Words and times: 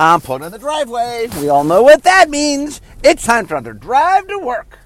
I'm 0.00 0.22
pulling 0.22 0.44
in 0.44 0.50
the 0.50 0.58
driveway. 0.58 1.28
We 1.42 1.50
all 1.50 1.62
know 1.62 1.82
what 1.82 2.04
that 2.04 2.30
means. 2.30 2.80
It's 3.04 3.22
time 3.22 3.46
for 3.46 3.56
another 3.56 3.74
drive 3.74 4.26
to 4.28 4.38
work. 4.38 4.78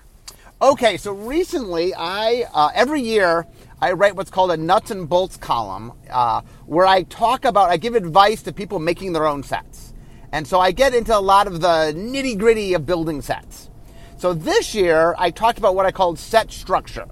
Okay, 0.61 0.97
so 0.97 1.13
recently, 1.13 1.95
I 1.95 2.49
uh, 2.53 2.71
every 2.75 3.01
year 3.01 3.47
I 3.81 3.93
write 3.93 4.17
what's 4.17 4.33
called 4.33 4.51
a 4.51 4.57
nuts 4.57 4.91
and 4.91 5.09
bolts 5.09 5.37
column, 5.37 5.93
uh, 6.11 6.41
where 6.67 6.85
I 6.85 7.05
talk 7.05 7.45
about, 7.45 7.71
I 7.71 7.77
give 7.77 7.95
advice 7.95 8.43
to 8.43 8.53
people 8.53 8.81
making 8.81 9.13
their 9.13 9.25
own 9.25 9.45
sets, 9.45 9.95
and 10.33 10.49
so 10.49 10.59
I 10.59 10.73
get 10.73 10.95
into 10.95 11.17
a 11.17 11.21
lot 11.21 11.47
of 11.47 11.61
the 11.61 11.95
nitty 11.95 12.37
gritty 12.37 12.75
of 12.75 12.85
building 12.85 13.23
sets. 13.23 13.71
So 14.17 14.35
this 14.35 14.75
year, 14.75 15.15
I 15.17 15.31
talked 15.31 15.59
about 15.59 15.77
what 15.77 15.87
I 15.87 15.93
called 15.93 16.19
set 16.19 16.51
structure, 16.51 17.07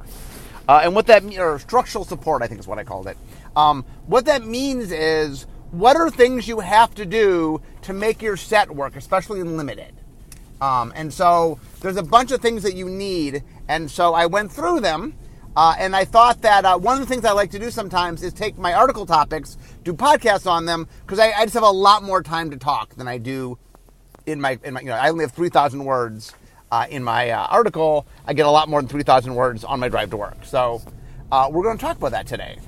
uh, 0.69 0.81
and 0.83 0.97
what 0.97 1.07
that 1.07 1.23
or 1.39 1.61
structural 1.61 2.05
support, 2.05 2.43
I 2.43 2.49
think 2.49 2.59
is 2.59 2.67
what 2.67 2.81
I 2.81 2.85
called 2.85 3.07
it. 3.07 3.17
Um, 3.55 3.85
what 4.09 4.25
that 4.25 4.45
means 4.45 4.91
is 4.91 5.47
what 5.73 5.97
are 5.97 6.11
things 6.11 6.47
you 6.47 6.61
have 6.61 6.95
to 6.95 7.05
do 7.05 7.61
to 7.83 7.93
make 7.93 8.23
your 8.23 8.37
set 8.37 8.71
work, 8.71 8.95
especially 8.95 9.41
in 9.41 9.57
limited. 9.57 9.93
Um, 10.61 10.93
and 10.95 11.13
so 11.13 11.59
there's 11.81 11.97
a 11.97 12.03
bunch 12.03 12.31
of 12.31 12.41
things 12.41 12.63
that 12.63 12.75
you 12.75 12.89
need, 12.89 13.43
and 13.69 13.91
so 13.91 14.15
I 14.15 14.27
went 14.27 14.53
through 14.53 14.81
them. 14.81 15.15
Uh, 15.55 15.75
and 15.79 15.95
I 15.95 16.07
thought 16.07 16.41
that 16.43 16.65
uh, 16.65 16.79
one 16.79 16.95
of 16.95 17.01
the 17.01 17.07
things 17.07 17.27
I 17.27 17.33
like 17.33 17.51
to 17.51 17.59
do 17.59 17.71
sometimes 17.71 18.23
is 18.23 18.33
take 18.33 18.57
my 18.57 18.73
article 18.73 19.05
topics, 19.05 19.59
do 19.85 19.93
podcasts 19.93 20.51
on 20.51 20.65
them, 20.65 20.89
because 21.05 21.19
I, 21.19 21.33
I, 21.33 21.45
just 21.45 21.53
have 21.53 21.63
a 21.63 21.71
lot 21.71 22.03
more 22.03 22.23
time 22.23 22.51
to 22.53 22.57
talk 22.57 22.95
than 22.95 23.07
I 23.07 23.19
do 23.19 23.59
in 24.25 24.41
my, 24.41 24.59
in 24.65 24.73
my 24.75 24.81
you 24.81 24.87
know, 24.87 24.95
I 24.95 25.11
only 25.11 25.25
have 25.25 25.33
3,000 25.33 25.85
words 25.85 26.33
uh, 26.71 26.87
in 26.89 27.05
my 27.05 27.29
uh, 27.29 27.47
article. 27.51 28.07
I 28.27 28.33
get 28.33 28.47
a 28.47 28.51
lot 28.51 28.71
more 28.71 28.81
than 28.81 28.89
3,000 28.89 29.35
words 29.35 29.63
on 29.63 29.79
my 29.79 29.91
drive 29.91 30.09
to 30.11 30.17
work. 30.17 30.43
So 30.45 30.81
uh, 31.31 31.51
we're 31.53 31.65
going 31.65 31.77
to 31.77 31.85
talk 31.85 31.99
about 31.99 32.13
that 32.13 32.27
today. 32.27 32.59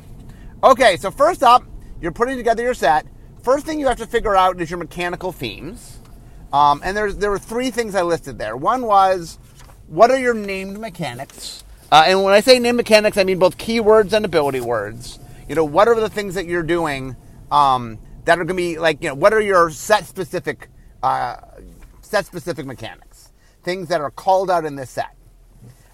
Okay, 0.63 0.99
so 0.99 1.11
first 1.11 1.43
up, 1.43 1.65
you're 2.01 2.13
putting 2.13 2.37
together 2.37 2.63
your 2.63 2.75
set. 2.75 3.07
First 3.43 3.67
thing 3.67 3.79
you 3.79 3.87
have 3.87 3.99
to 3.99 4.07
figure 4.07 4.35
out 4.35 4.61
is 4.61 4.71
your 4.71 4.79
mechanical 4.79 5.33
themes. 5.33 6.01
Um, 6.53 6.81
and 6.85 6.97
there's, 6.97 7.17
there 7.17 7.31
were 7.31 7.39
three 7.39 7.71
things 7.71 7.95
I 7.95 8.03
listed 8.03 8.39
there. 8.39 8.57
One 8.57 8.87
was, 8.87 9.39
what 9.89 10.11
are 10.11 10.19
your 10.19 10.35
named 10.35 10.79
mechanics? 10.79 11.65
Uh, 11.91 12.05
and 12.07 12.23
when 12.23 12.33
I 12.33 12.41
say 12.41 12.59
named 12.59 12.77
mechanics, 12.77 13.19
I 13.19 13.25
mean 13.25 13.39
both 13.39 13.59
keywords 13.59 14.13
and 14.13 14.25
ability 14.25 14.61
words. 14.61 15.19
You 15.49 15.55
know, 15.55 15.65
what 15.65 15.89
are 15.89 15.99
the 15.99 16.09
things 16.09 16.35
that 16.35 16.47
you're 16.47 16.63
doing 16.63 17.17
um, 17.51 17.99
that 18.25 18.39
are 18.39 18.45
going 18.45 18.49
to 18.49 18.55
be 18.55 18.79
like, 18.79 19.03
you 19.03 19.09
know, 19.09 19.15
what 19.15 19.33
are 19.33 19.41
your 19.41 19.71
set 19.71 20.07
specific, 20.07 20.69
uh, 21.03 21.37
set 22.01 22.25
specific 22.25 22.67
mechanics? 22.67 23.33
Things 23.63 23.89
that 23.89 24.01
are 24.01 24.11
called 24.11 24.51
out 24.51 24.65
in 24.65 24.77
this 24.77 24.91
set. 24.91 25.14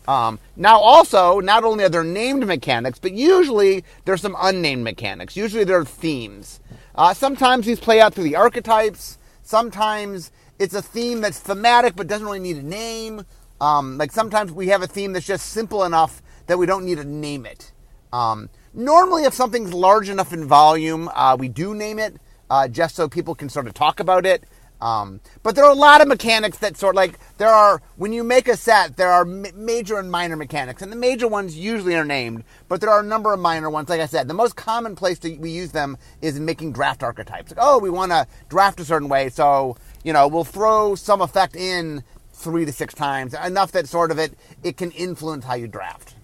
Um, 0.09 0.39
now, 0.56 0.79
also, 0.81 1.41
not 1.41 1.65
only 1.65 1.84
are 1.84 1.89
there 1.89 2.05
named 2.05 2.47
mechanics, 2.47 2.98
but 2.98 3.12
usually 3.12 3.84
there's 4.05 4.23
some 4.23 4.37
unnamed 4.41 4.83
mechanics. 4.83 5.37
Usually 5.37 5.65
there 5.65 5.79
are 5.79 5.84
themes. 5.84 6.61
Uh, 6.95 7.15
sometimes 7.15 7.67
these 7.67 7.81
play 7.81 8.01
out 8.01 8.15
through 8.15 8.25
the 8.25 8.37
archetypes. 8.37 9.19
Sometimes 9.42 10.33
it's 10.59 10.75
a 10.75 10.83
theme 10.83 11.20
that's 11.20 11.39
thematic 11.39 11.97
but 11.97 12.07
doesn't 12.07 12.27
really 12.27 12.41
need 12.41 12.57
a 12.57 12.62
name. 12.62 13.25
Um, 13.61 13.98
like 13.98 14.12
sometimes 14.12 14.53
we 14.53 14.69
have 14.69 14.83
a 14.83 14.87
theme 14.87 15.12
that's 15.12 15.27
just 15.27 15.47
simple 15.47 15.84
enough 15.84 16.23
that 16.47 16.59
we 16.59 16.67
don't 16.67 16.85
need 16.85 16.97
to 16.97 17.05
name 17.05 17.47
it. 17.47 17.73
Um, 18.12 18.48
normally, 18.75 19.25
if 19.25 19.35
something's 19.35 19.73
large 19.73 20.09
enough 20.09 20.33
in 20.33 20.47
volume, 20.47 21.09
uh, 21.14 21.37
we 21.39 21.48
do 21.48 21.75
name 21.75 21.98
it 21.98 22.17
uh, 22.51 22.69
just 22.69 22.97
so 22.97 23.09
people 23.09 23.35
can 23.35 23.48
sort 23.48 23.67
of 23.67 23.75
talk 23.75 24.01
about 24.01 24.27
it. 24.27 24.45
Um, 24.81 25.20
but 25.42 25.55
there 25.55 25.64
are 25.64 25.70
a 25.70 25.75
lot 25.75 26.00
of 26.00 26.09
mechanics 26.09 26.59
that 26.59 26.77
sort 26.77 26.97
like 26.97 27.19
there 27.36 27.48
are 27.48 27.83
when 27.97 28.14
you 28.14 28.25
make 28.25 28.48
a 28.48 28.56
set 28.56 28.97
there 28.97 29.12
are 29.12 29.23
m- 29.23 29.45
major 29.55 29.98
and 29.98 30.11
minor 30.11 30.36
mechanics 30.36 30.81
and 30.81 30.91
the 30.91 30.97
major 30.97 31.28
ones 31.28 31.55
usually 31.55 31.95
are 31.97 32.05
named 32.05 32.45
but 32.67 32.81
there 32.81 32.89
are 32.89 33.01
a 33.01 33.06
number 33.06 33.33
of 33.33 33.41
minor 33.41 33.69
ones. 33.69 33.91
Like 33.91 34.01
i 34.01 34.06
said 34.06 34.27
the 34.27 34.34
most 34.34 34.56
common 34.56 34.97
place 34.97 35.19
to, 35.19 35.36
we 35.36 35.51
use 35.51 35.73
them 35.73 35.98
is 36.23 36.39
in 36.39 36.47
making 36.47 36.73
draft 36.73 37.03
archetypes. 37.03 37.51
Like 37.51 37.58
oh 37.61 37.78
we 37.78 37.91
want 37.91 38.12
to 38.12 38.27
draft 38.48 38.81
a 38.81 38.84
certain 38.84 39.08
way 39.08 39.28
so 39.28 39.77
you 40.03 40.14
know 40.14 40.27
we'll 40.28 40.45
throw 40.45 40.95
some 40.95 41.20
effect 41.20 41.56
in 41.56 42.03
three 42.33 42.64
to 42.64 42.73
six 42.73 42.95
times 42.95 43.34
enough 43.34 43.73
that 43.73 43.86
sort 43.86 44.11
of 44.11 44.19
it 44.19 44.33
it 44.62 44.78
can 44.78 44.92
influence 44.92 45.45
how 45.45 45.55
you 45.55 45.69
draft. 45.69 46.14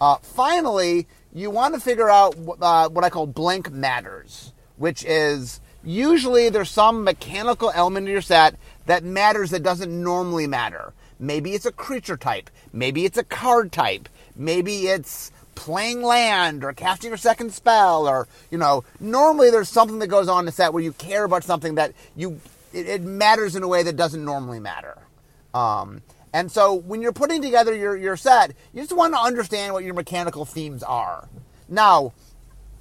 Uh, 0.00 0.16
finally 0.22 1.06
you 1.34 1.50
want 1.50 1.74
to 1.74 1.80
figure 1.80 2.08
out 2.08 2.34
uh, 2.62 2.88
what 2.88 3.04
i 3.04 3.10
call 3.10 3.26
blank 3.26 3.70
matters 3.70 4.52
which 4.76 5.04
is 5.04 5.60
Usually 5.84 6.48
there's 6.48 6.70
some 6.70 7.04
mechanical 7.04 7.70
element 7.74 8.06
in 8.06 8.12
your 8.12 8.22
set 8.22 8.56
that 8.86 9.04
matters 9.04 9.50
that 9.50 9.62
doesn't 9.62 10.02
normally 10.02 10.46
matter. 10.46 10.92
Maybe 11.18 11.52
it's 11.52 11.66
a 11.66 11.72
creature 11.72 12.16
type. 12.16 12.50
Maybe 12.72 13.04
it's 13.04 13.18
a 13.18 13.24
card 13.24 13.72
type. 13.72 14.08
Maybe 14.36 14.86
it's 14.86 15.30
playing 15.54 16.02
land 16.02 16.62
or 16.62 16.72
casting 16.72 17.10
your 17.10 17.16
second 17.16 17.52
spell 17.52 18.08
or, 18.08 18.28
you 18.50 18.58
know, 18.58 18.84
normally 19.00 19.50
there's 19.50 19.68
something 19.68 19.98
that 19.98 20.06
goes 20.06 20.28
on 20.28 20.40
in 20.40 20.46
the 20.46 20.52
set 20.52 20.72
where 20.72 20.82
you 20.82 20.92
care 20.92 21.24
about 21.24 21.42
something 21.42 21.74
that 21.74 21.92
you, 22.14 22.40
it, 22.72 22.86
it 22.86 23.02
matters 23.02 23.56
in 23.56 23.62
a 23.64 23.68
way 23.68 23.82
that 23.82 23.96
doesn't 23.96 24.24
normally 24.24 24.60
matter. 24.60 24.96
Um, 25.52 26.02
and 26.32 26.52
so 26.52 26.74
when 26.74 27.02
you're 27.02 27.12
putting 27.12 27.42
together 27.42 27.74
your, 27.74 27.96
your 27.96 28.16
set, 28.16 28.52
you 28.72 28.82
just 28.82 28.94
want 28.94 29.14
to 29.14 29.20
understand 29.20 29.72
what 29.72 29.82
your 29.82 29.94
mechanical 29.94 30.44
themes 30.44 30.82
are. 30.84 31.28
Now, 31.68 32.12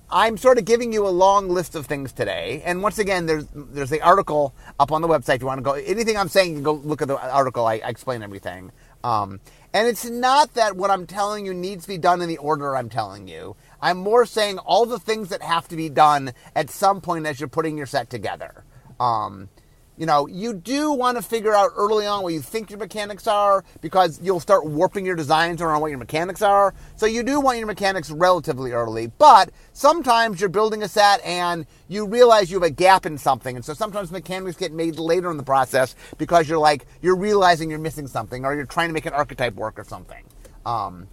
I'm 0.09 0.37
sort 0.37 0.57
of 0.57 0.65
giving 0.65 0.93
you 0.93 1.05
a 1.05 1.09
long 1.09 1.49
list 1.49 1.75
of 1.75 1.85
things 1.85 2.13
today. 2.13 2.61
And 2.65 2.81
once 2.81 2.97
again, 2.97 3.25
there's 3.25 3.45
there's 3.53 3.89
the 3.89 4.01
article 4.01 4.55
up 4.79 4.91
on 4.91 5.01
the 5.01 5.07
website. 5.07 5.35
If 5.35 5.41
you 5.41 5.47
want 5.47 5.59
to 5.59 5.63
go, 5.63 5.73
anything 5.73 6.15
I'm 6.15 6.29
saying, 6.29 6.49
you 6.49 6.55
can 6.55 6.63
go 6.63 6.73
look 6.73 7.01
at 7.01 7.09
the 7.09 7.17
article. 7.17 7.65
I, 7.65 7.75
I 7.75 7.89
explain 7.89 8.23
everything. 8.23 8.71
Um, 9.03 9.41
and 9.73 9.87
it's 9.87 10.05
not 10.05 10.53
that 10.53 10.75
what 10.75 10.91
I'm 10.91 11.05
telling 11.05 11.45
you 11.45 11.53
needs 11.53 11.83
to 11.83 11.89
be 11.89 11.97
done 11.97 12.21
in 12.21 12.29
the 12.29 12.37
order 12.37 12.75
I'm 12.75 12.89
telling 12.89 13.27
you. 13.27 13.55
I'm 13.81 13.97
more 13.97 14.25
saying 14.25 14.59
all 14.59 14.85
the 14.85 14.99
things 14.99 15.29
that 15.29 15.41
have 15.41 15.67
to 15.67 15.75
be 15.75 15.89
done 15.89 16.33
at 16.55 16.69
some 16.69 17.01
point 17.01 17.25
as 17.25 17.39
you're 17.39 17.49
putting 17.49 17.77
your 17.77 17.85
set 17.85 18.09
together. 18.09 18.63
Um, 18.99 19.49
you 19.97 20.05
know, 20.05 20.27
you 20.27 20.53
do 20.53 20.91
want 20.91 21.17
to 21.17 21.23
figure 21.23 21.53
out 21.53 21.71
early 21.75 22.05
on 22.05 22.21
what 22.21 22.33
you 22.33 22.39
think 22.39 22.69
your 22.69 22.77
mechanics 22.77 23.25
are 23.25 23.63
because 23.81 24.19
you'll 24.21 24.39
start 24.39 24.65
warping 24.65 25.05
your 25.05 25.15
designs 25.15 25.59
around 25.59 25.81
what 25.81 25.89
your 25.89 25.97
mechanics 25.97 26.43
are. 26.43 26.75
So 26.95 27.07
you 27.07 27.23
do 27.23 27.41
want 27.41 27.57
your 27.57 27.65
mechanics 27.65 28.11
relatively 28.11 28.73
early, 28.73 29.07
but 29.07 29.49
sometimes 29.73 30.39
you're 30.39 30.49
building 30.49 30.83
a 30.83 30.87
set 30.87 31.23
and 31.25 31.65
you 31.87 32.05
realize 32.05 32.51
you 32.51 32.57
have 32.57 32.67
a 32.67 32.69
gap 32.69 33.07
in 33.07 33.17
something. 33.17 33.55
And 33.55 33.65
so 33.65 33.73
sometimes 33.73 34.11
mechanics 34.11 34.55
get 34.55 34.71
made 34.71 34.99
later 34.99 35.31
in 35.31 35.37
the 35.37 35.43
process 35.43 35.95
because 36.19 36.47
you're 36.47 36.59
like, 36.59 36.85
you're 37.01 37.17
realizing 37.17 37.69
you're 37.69 37.79
missing 37.79 38.07
something 38.07 38.45
or 38.45 38.53
you're 38.53 38.65
trying 38.65 38.89
to 38.89 38.93
make 38.93 39.07
an 39.07 39.13
archetype 39.13 39.55
work 39.55 39.79
or 39.79 39.83
something. 39.83 40.23
Um, 40.63 41.07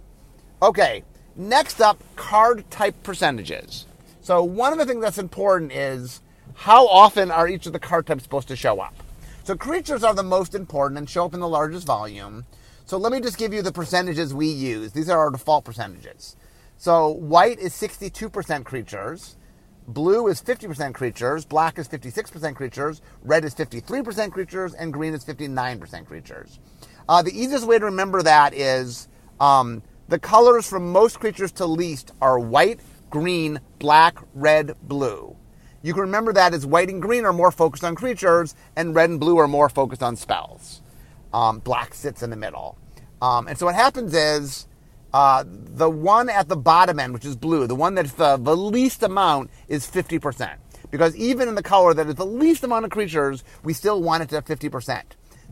okay, 0.61 1.03
next 1.35 1.81
up, 1.81 2.03
card 2.15 2.69
type 2.69 3.01
percentages. 3.01 3.87
So 4.21 4.43
one 4.43 4.73
of 4.73 4.79
the 4.79 4.85
things 4.85 5.01
that's 5.01 5.17
important 5.17 5.71
is 5.71 6.21
how 6.55 6.87
often 6.87 7.31
are 7.31 7.47
each 7.47 7.65
of 7.67 7.73
the 7.73 7.79
card 7.79 8.07
types 8.07 8.23
supposed 8.23 8.47
to 8.47 8.55
show 8.55 8.79
up? 8.79 8.95
So 9.43 9.55
creatures 9.55 10.03
are 10.03 10.15
the 10.15 10.23
most 10.23 10.55
important 10.55 10.97
and 10.97 11.09
show 11.09 11.25
up 11.25 11.33
in 11.33 11.39
the 11.39 11.47
largest 11.47 11.85
volume. 11.85 12.45
So 12.85 12.97
let 12.97 13.11
me 13.11 13.19
just 13.19 13.37
give 13.37 13.53
you 13.53 13.61
the 13.61 13.71
percentages 13.71 14.33
we 14.33 14.47
use. 14.47 14.91
These 14.91 15.09
are 15.09 15.19
our 15.19 15.31
default 15.31 15.65
percentages. 15.65 16.35
So 16.77 17.09
white 17.09 17.59
is 17.59 17.73
62% 17.73 18.63
creatures, 18.65 19.37
blue 19.87 20.27
is 20.27 20.41
50% 20.41 20.93
creatures, 20.93 21.45
black 21.45 21.77
is 21.77 21.87
56% 21.87 22.55
creatures, 22.55 23.01
red 23.23 23.45
is 23.45 23.55
53% 23.55 24.31
creatures, 24.31 24.73
and 24.73 24.91
green 24.91 25.13
is 25.13 25.23
59% 25.23 26.05
creatures. 26.05 26.59
Uh, 27.07 27.21
the 27.21 27.37
easiest 27.37 27.67
way 27.67 27.79
to 27.79 27.85
remember 27.85 28.21
that 28.23 28.53
is 28.53 29.07
um, 29.39 29.83
the 30.07 30.19
colors 30.19 30.67
from 30.67 30.91
most 30.91 31.19
creatures 31.19 31.51
to 31.53 31.65
least 31.65 32.11
are 32.21 32.39
white, 32.39 32.79
green, 33.09 33.59
black, 33.79 34.17
red, 34.33 34.75
blue. 34.83 35.35
You 35.85 35.93
can 35.93 36.01
remember 36.01 36.33
that 36.33 36.55
as 36.55 36.65
white 36.65 36.89
and 36.89 36.99
green 36.99 37.25
are 37.25 37.31
more 37.31 37.51
focused 37.51 37.83
on 37.83 37.93
creatures, 37.93 38.55
and 38.75 38.95
red 38.95 39.11
and 39.11 39.19
blue 39.19 39.37
are 39.37 39.47
more 39.47 39.69
focused 39.69 40.01
on 40.01 40.15
spells. 40.15 40.81
Um, 41.31 41.59
black 41.59 41.93
sits 41.93 42.23
in 42.23 42.31
the 42.31 42.35
middle. 42.35 42.75
Um, 43.21 43.47
and 43.47 43.55
so 43.55 43.67
what 43.67 43.75
happens 43.75 44.15
is 44.15 44.65
uh, 45.13 45.43
the 45.45 45.87
one 45.87 46.27
at 46.27 46.49
the 46.49 46.55
bottom 46.55 46.99
end, 46.99 47.13
which 47.13 47.23
is 47.23 47.35
blue, 47.35 47.67
the 47.67 47.75
one 47.75 47.93
that's 47.93 48.13
the, 48.13 48.37
the 48.37 48.57
least 48.57 49.03
amount, 49.03 49.51
is 49.67 49.85
50%. 49.85 50.55
Because 50.89 51.15
even 51.17 51.47
in 51.47 51.53
the 51.53 51.61
color 51.61 51.93
that 51.93 52.07
is 52.07 52.15
the 52.15 52.25
least 52.25 52.63
amount 52.63 52.85
of 52.85 52.89
creatures, 52.89 53.43
we 53.63 53.71
still 53.71 54.01
want 54.01 54.23
it 54.23 54.29
to 54.29 54.35
have 54.35 54.45
50%. 54.45 55.03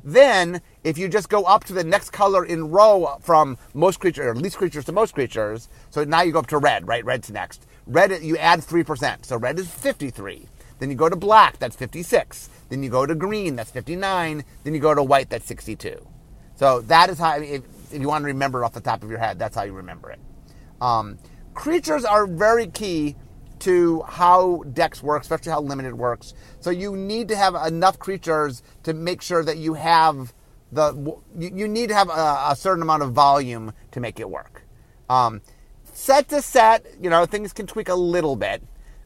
Then, 0.04 0.62
if 0.84 0.98
you 0.98 1.10
just 1.10 1.30
go 1.30 1.44
up 1.44 1.64
to 1.66 1.74
the 1.74 1.84
next 1.84 2.10
color 2.10 2.44
in 2.44 2.72
row 2.72 3.18
from 3.22 3.56
most 3.76 4.00
creatures, 4.00 4.26
or 4.26 4.36
least 4.36 4.58
creatures 4.58 4.86
to 4.86 4.92
most 4.92 5.14
creatures, 5.14 5.70
so 5.92 6.04
now 6.04 6.24
you 6.24 6.32
go 6.32 6.40
up 6.40 6.48
to 6.48 6.58
red, 6.58 6.88
right? 6.88 7.06
Red's 7.06 7.30
next. 7.30 7.68
Red, 7.86 8.24
you 8.24 8.38
add 8.38 8.62
3%. 8.62 9.26
So 9.26 9.38
red 9.38 9.60
is 9.60 9.70
53. 9.70 10.48
Then 10.80 10.90
you 10.90 10.96
go 10.96 11.10
to 11.10 11.16
black, 11.16 11.60
that's 11.60 11.76
56. 11.76 12.50
Then 12.70 12.84
you 12.84 12.90
go 12.90 13.06
to 13.06 13.16
green, 13.16 13.56
that's 13.56 13.72
59. 13.72 14.44
Then 14.64 14.74
you 14.74 14.80
go 14.80 14.94
to 14.94 15.04
white, 15.04 15.30
that's 15.30 15.46
62. 15.46 16.06
So 16.56 16.82
that 16.82 17.10
is 17.10 17.20
how, 17.20 17.40
if, 17.40 17.64
if 17.92 18.02
you 18.02 18.08
want 18.08 18.24
to 18.24 18.28
remember 18.28 18.64
off 18.64 18.74
the 18.74 18.82
top 18.82 19.04
of 19.04 19.10
your 19.10 19.20
head, 19.20 19.40
that's 19.40 19.56
how 19.56 19.64
you 19.64 19.74
remember 19.74 20.12
it. 20.12 20.20
Um, 20.82 21.18
creatures 21.54 22.06
are 22.06 22.26
very 22.26 22.68
key 22.68 23.16
to 23.60 24.02
how 24.02 24.64
decks 24.74 25.02
work, 25.02 25.22
especially 25.22 25.52
how 25.52 25.62
limited 25.62 25.94
works. 25.94 26.34
So 26.60 26.70
you 26.70 26.96
need 26.98 27.30
to 27.30 27.36
have 27.36 27.56
enough 27.56 27.98
creatures 27.98 28.62
to 28.84 28.94
make 28.94 29.22
sure 29.22 29.44
that 29.44 29.58
you 29.58 29.76
have 29.76 30.34
the, 30.74 31.16
you, 31.38 31.52
you 31.54 31.68
need 31.68 31.90
to 31.90 31.96
have 31.96 32.10
a, 32.10 32.48
a, 32.50 32.56
certain 32.58 32.82
amount 32.82 33.04
of 33.04 33.14
volume 33.14 33.74
to 33.92 34.00
make 34.00 34.20
it 34.20 34.30
work. 34.30 34.64
Um, 35.10 35.42
set 35.94 36.28
to 36.30 36.42
set, 36.42 36.86
you 37.00 37.10
know, 37.10 37.26
things 37.26 37.54
can 37.54 37.66
tweak 37.68 37.90
a 37.90 37.96
little 37.96 38.36
bit. 38.36 38.62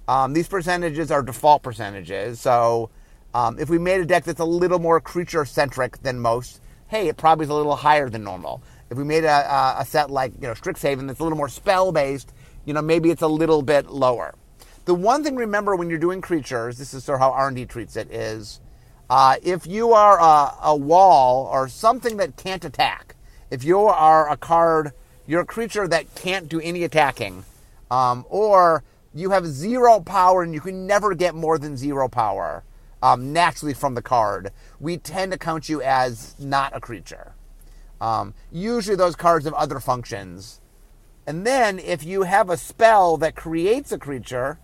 Um, 0.08 0.34
these 0.34 0.48
percentages 0.48 1.12
are 1.12 1.22
default 1.22 1.62
percentages, 1.64 2.42
so 2.42 2.90
Um, 3.34 3.60
if 3.60 3.70
we 3.70 3.78
made 3.78 4.02
a 4.02 4.06
deck 4.06 4.24
that's 4.24 4.40
a 4.40 4.46
little 4.46 4.80
more 4.80 5.00
creature 5.00 5.46
centric 5.46 6.02
than 6.02 6.20
most, 6.20 6.62
hey, 6.88 7.08
it 7.10 7.18
probably 7.18 7.44
is 7.44 7.52
a 7.52 7.54
little 7.54 7.76
higher 7.76 8.10
than 8.10 8.24
normal. 8.24 8.64
If 8.90 8.98
we 8.98 9.04
made 9.04 9.26
a, 9.26 9.76
a, 9.80 9.86
set 9.86 10.10
like 10.10 10.34
you 10.42 10.48
know 10.48 10.56
Strixhaven 10.56 11.06
that's 11.06 11.20
a 11.20 11.24
little 11.24 11.38
more 11.38 11.50
spell 11.50 11.92
based, 11.92 12.34
you 12.66 12.74
know 12.74 12.82
maybe 12.82 13.12
it's 13.12 13.22
a 13.22 13.28
little 13.28 13.62
bit 13.62 13.92
lower. 13.92 14.34
The 14.86 14.96
one 14.96 15.24
thing 15.24 15.36
remember 15.36 15.76
when 15.76 15.90
you're 15.90 16.00
doing 16.00 16.22
creatures, 16.22 16.78
this 16.78 16.94
is 16.94 17.04
sort 17.04 17.18
of 17.18 17.22
how 17.22 17.32
R 17.34 17.48
and 17.48 17.58
D 17.58 17.66
treats 17.66 17.96
it, 17.98 18.10
is 18.10 18.62
uh, 19.10 19.36
if 19.44 19.68
you 19.68 19.92
are 19.94 20.18
a, 20.20 20.56
a 20.64 20.76
wall 20.76 21.48
or 21.52 21.68
something 21.68 22.18
that 22.18 22.38
can't 22.38 22.64
attack, 22.66 23.16
if 23.52 23.64
you 23.64 23.78
are 23.82 24.32
a 24.32 24.38
card, 24.38 24.94
you're 25.28 25.42
a 25.42 25.46
creature 25.46 25.88
that 25.88 26.16
can't 26.16 26.50
do 26.50 26.60
any 26.60 26.84
attacking, 26.84 27.44
um, 27.92 28.26
or 28.30 28.84
you 29.14 29.30
have 29.32 29.46
zero 29.46 30.00
power 30.00 30.42
and 30.42 30.54
you 30.54 30.62
can 30.62 30.88
never 30.88 31.14
get 31.14 31.36
more 31.36 31.58
than 31.58 31.78
zero 31.78 32.08
power 32.08 32.64
um, 33.02 33.34
naturally 33.34 33.74
from 33.74 33.96
the 33.96 34.02
card, 34.02 34.52
we 34.80 34.98
tend 34.98 35.32
to 35.32 35.38
count 35.38 35.70
you 35.70 35.82
as 35.82 36.36
not 36.40 36.76
a 36.76 36.80
creature. 36.80 37.34
Um, 38.00 38.34
usually 38.52 38.96
those 38.96 39.16
cards 39.16 39.46
have 39.46 39.54
other 39.54 39.80
functions. 39.80 40.62
And 41.26 41.46
then 41.46 41.80
if 41.80 42.04
you 42.04 42.24
have 42.24 42.50
a 42.50 42.58
spell 42.58 43.18
that 43.18 43.36
creates 43.36 43.92
a 43.92 43.98
creature, 43.98 44.60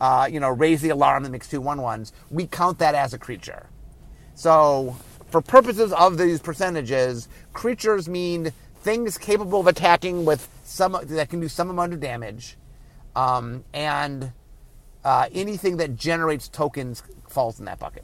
uh, 0.00 0.28
you 0.30 0.40
know, 0.40 0.48
raise 0.48 0.80
the 0.80 0.88
alarm 0.90 1.22
that 1.22 1.30
makes 1.30 1.48
two 1.48 1.60
one 1.60 1.80
ones, 1.80 2.12
we 2.30 2.46
count 2.46 2.78
that 2.78 2.94
as 2.94 3.14
a 3.14 3.18
creature. 3.18 3.66
So 4.34 4.96
for 5.30 5.40
purposes 5.40 5.92
of 5.92 6.18
these 6.18 6.40
percentages, 6.40 7.28
creatures 7.52 8.08
mean 8.08 8.52
things 8.88 9.18
capable 9.18 9.60
of 9.60 9.66
attacking 9.66 10.24
with 10.24 10.48
some 10.64 10.96
that 10.98 11.28
can 11.28 11.40
do 11.40 11.48
some 11.48 11.68
amount 11.68 11.92
of 11.92 12.00
damage, 12.00 12.56
um, 13.14 13.62
and 13.74 14.32
uh, 15.04 15.28
anything 15.30 15.76
that 15.76 15.94
generates 15.94 16.48
tokens 16.48 17.02
falls 17.28 17.58
in 17.58 17.66
that 17.66 17.78
bucket. 17.78 18.02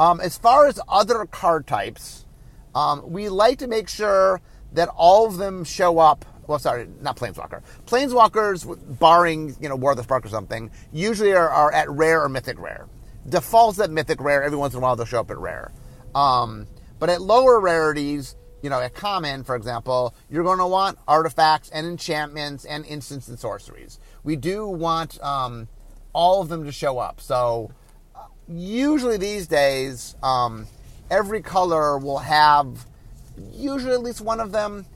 Um, 0.00 0.20
as 0.20 0.36
far 0.36 0.66
as 0.66 0.80
other 0.88 1.26
card 1.26 1.68
types, 1.68 2.26
um, 2.74 3.12
we 3.12 3.28
like 3.28 3.58
to 3.58 3.68
make 3.68 3.88
sure 3.88 4.40
that 4.72 4.88
all 4.96 5.26
of 5.26 5.36
them 5.36 5.62
show 5.62 6.00
up. 6.00 6.24
Well, 6.48 6.58
sorry, 6.58 6.88
not 7.00 7.16
Planeswalker. 7.16 7.62
Planeswalkers, 7.86 8.98
barring 8.98 9.54
you 9.60 9.68
know 9.68 9.76
War 9.76 9.92
of 9.92 9.96
the 9.96 10.02
Spark 10.02 10.26
or 10.26 10.28
something, 10.28 10.72
usually 10.92 11.34
are, 11.34 11.48
are 11.48 11.70
at 11.72 11.88
rare 11.88 12.20
or 12.24 12.28
mythic 12.28 12.58
rare. 12.58 12.88
Defaults 13.28 13.78
at 13.78 13.92
mythic 13.92 14.20
rare. 14.20 14.42
Every 14.42 14.58
once 14.58 14.74
in 14.74 14.78
a 14.78 14.82
while 14.82 14.96
they'll 14.96 15.06
show 15.06 15.20
up 15.20 15.30
at 15.30 15.38
rare. 15.38 15.70
Um, 16.16 16.66
but 16.98 17.08
at 17.10 17.22
lower 17.22 17.60
rarities, 17.60 18.34
you 18.62 18.70
know, 18.70 18.80
a 18.80 18.90
common, 18.90 19.44
for 19.44 19.56
example, 19.56 20.14
you're 20.30 20.44
going 20.44 20.58
to 20.58 20.66
want 20.66 20.98
artifacts 21.08 21.70
and 21.70 21.86
enchantments 21.86 22.64
and 22.64 22.84
instants 22.86 23.28
and 23.28 23.38
sorceries. 23.38 23.98
We 24.22 24.36
do 24.36 24.66
want 24.66 25.22
um, 25.22 25.68
all 26.12 26.42
of 26.42 26.48
them 26.48 26.64
to 26.64 26.72
show 26.72 26.98
up. 26.98 27.20
So 27.20 27.70
usually 28.48 29.16
these 29.16 29.46
days, 29.46 30.16
um, 30.22 30.66
every 31.10 31.42
color 31.42 31.98
will 31.98 32.18
have 32.18 32.86
usually 33.52 33.92
at 33.92 34.02
least 34.02 34.20
one 34.20 34.40
of 34.40 34.52
them. 34.52 34.86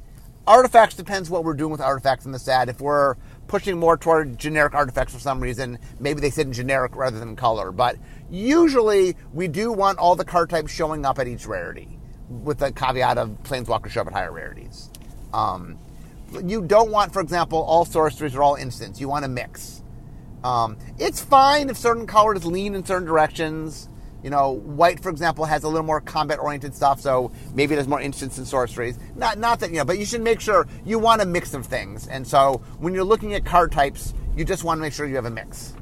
Artifacts 0.47 0.95
depends 0.95 1.31
what 1.31 1.45
we're 1.45 1.55
doing 1.55 1.71
with 1.71 1.81
artifacts 1.81 2.27
in 2.27 2.33
the 2.33 2.39
set. 2.39 2.69
If 2.69 2.81
we're 2.81 3.15
pushing 3.47 3.79
more 3.79 3.97
toward 3.97 4.39
generic 4.39 4.75
artifacts 4.75 5.15
for 5.15 5.21
some 5.21 5.41
reason, 5.41 5.79
maybe 6.01 6.21
they 6.21 6.31
sit 6.31 6.47
in 6.47 6.53
generic 6.53 6.95
rather 6.97 7.19
than 7.19 7.37
color. 7.37 7.73
But 7.73 7.97
usually 8.31 9.17
we 9.33 9.49
do 9.49 9.73
want 9.73 9.99
all 9.99 10.17
the 10.17 10.25
card 10.25 10.51
types 10.51 10.73
showing 10.73 11.07
up 11.07 11.19
at 11.19 11.29
each 11.29 11.47
rarity, 11.47 11.99
with 12.29 12.59
the 12.59 12.73
caveat 12.73 13.19
of 13.19 13.31
planeswalkers 13.43 13.91
show 13.91 14.03
up 14.03 14.09
at 14.09 14.13
higher 14.13 14.33
rarities. 14.33 14.91
Um, 15.33 15.79
you 16.45 16.63
don't 16.63 16.91
want, 16.91 17.13
for 17.13 17.21
example, 17.21 17.63
all 17.63 17.85
sorceries 17.85 18.35
or 18.35 18.43
all 18.43 18.55
instants. 18.55 19.01
You 19.01 19.09
want 19.09 19.25
a 19.25 19.29
mix. 19.29 19.83
Um, 20.43 20.77
it's 20.99 21.21
fine 21.21 21.71
if 21.71 21.77
certain 21.77 22.07
colors 22.07 22.45
lean 22.45 22.75
in 22.75 22.85
certain 22.85 23.07
directions. 23.07 23.89
You 24.23 24.31
know, 24.31 24.53
white, 24.53 25.01
for 25.01 25.11
example, 25.11 25.45
has 25.45 25.65
a 25.65 25.69
little 25.69 25.87
more 25.87 26.01
combat-oriented 26.01 26.75
stuff, 26.75 26.99
so 26.99 27.31
maybe 27.55 27.75
there's 27.75 27.89
more 27.89 28.01
instants 28.01 28.39
and 28.39 28.47
sorceries. 28.47 28.99
Not, 29.17 29.39
not 29.39 29.61
that 29.61 29.71
you 29.71 29.77
know, 29.77 29.85
but 29.85 29.99
you 29.99 30.07
should 30.07 30.23
make 30.23 30.41
sure 30.41 30.67
you 30.85 30.99
want 30.99 31.21
a 31.21 31.27
mix 31.27 31.53
of 31.53 31.67
things. 31.67 32.09
And 32.09 32.27
so, 32.27 32.63
when 32.79 32.95
you're 32.95 33.05
looking 33.05 33.35
at 33.35 33.45
card 33.45 33.71
types, 33.71 34.15
you 34.35 34.47
just 34.47 34.65
want 34.65 34.79
to 34.79 34.83
make 34.83 34.95
sure 34.95 35.07
you 35.07 35.17
have 35.17 35.27
a 35.27 35.31
mix. 35.31 35.75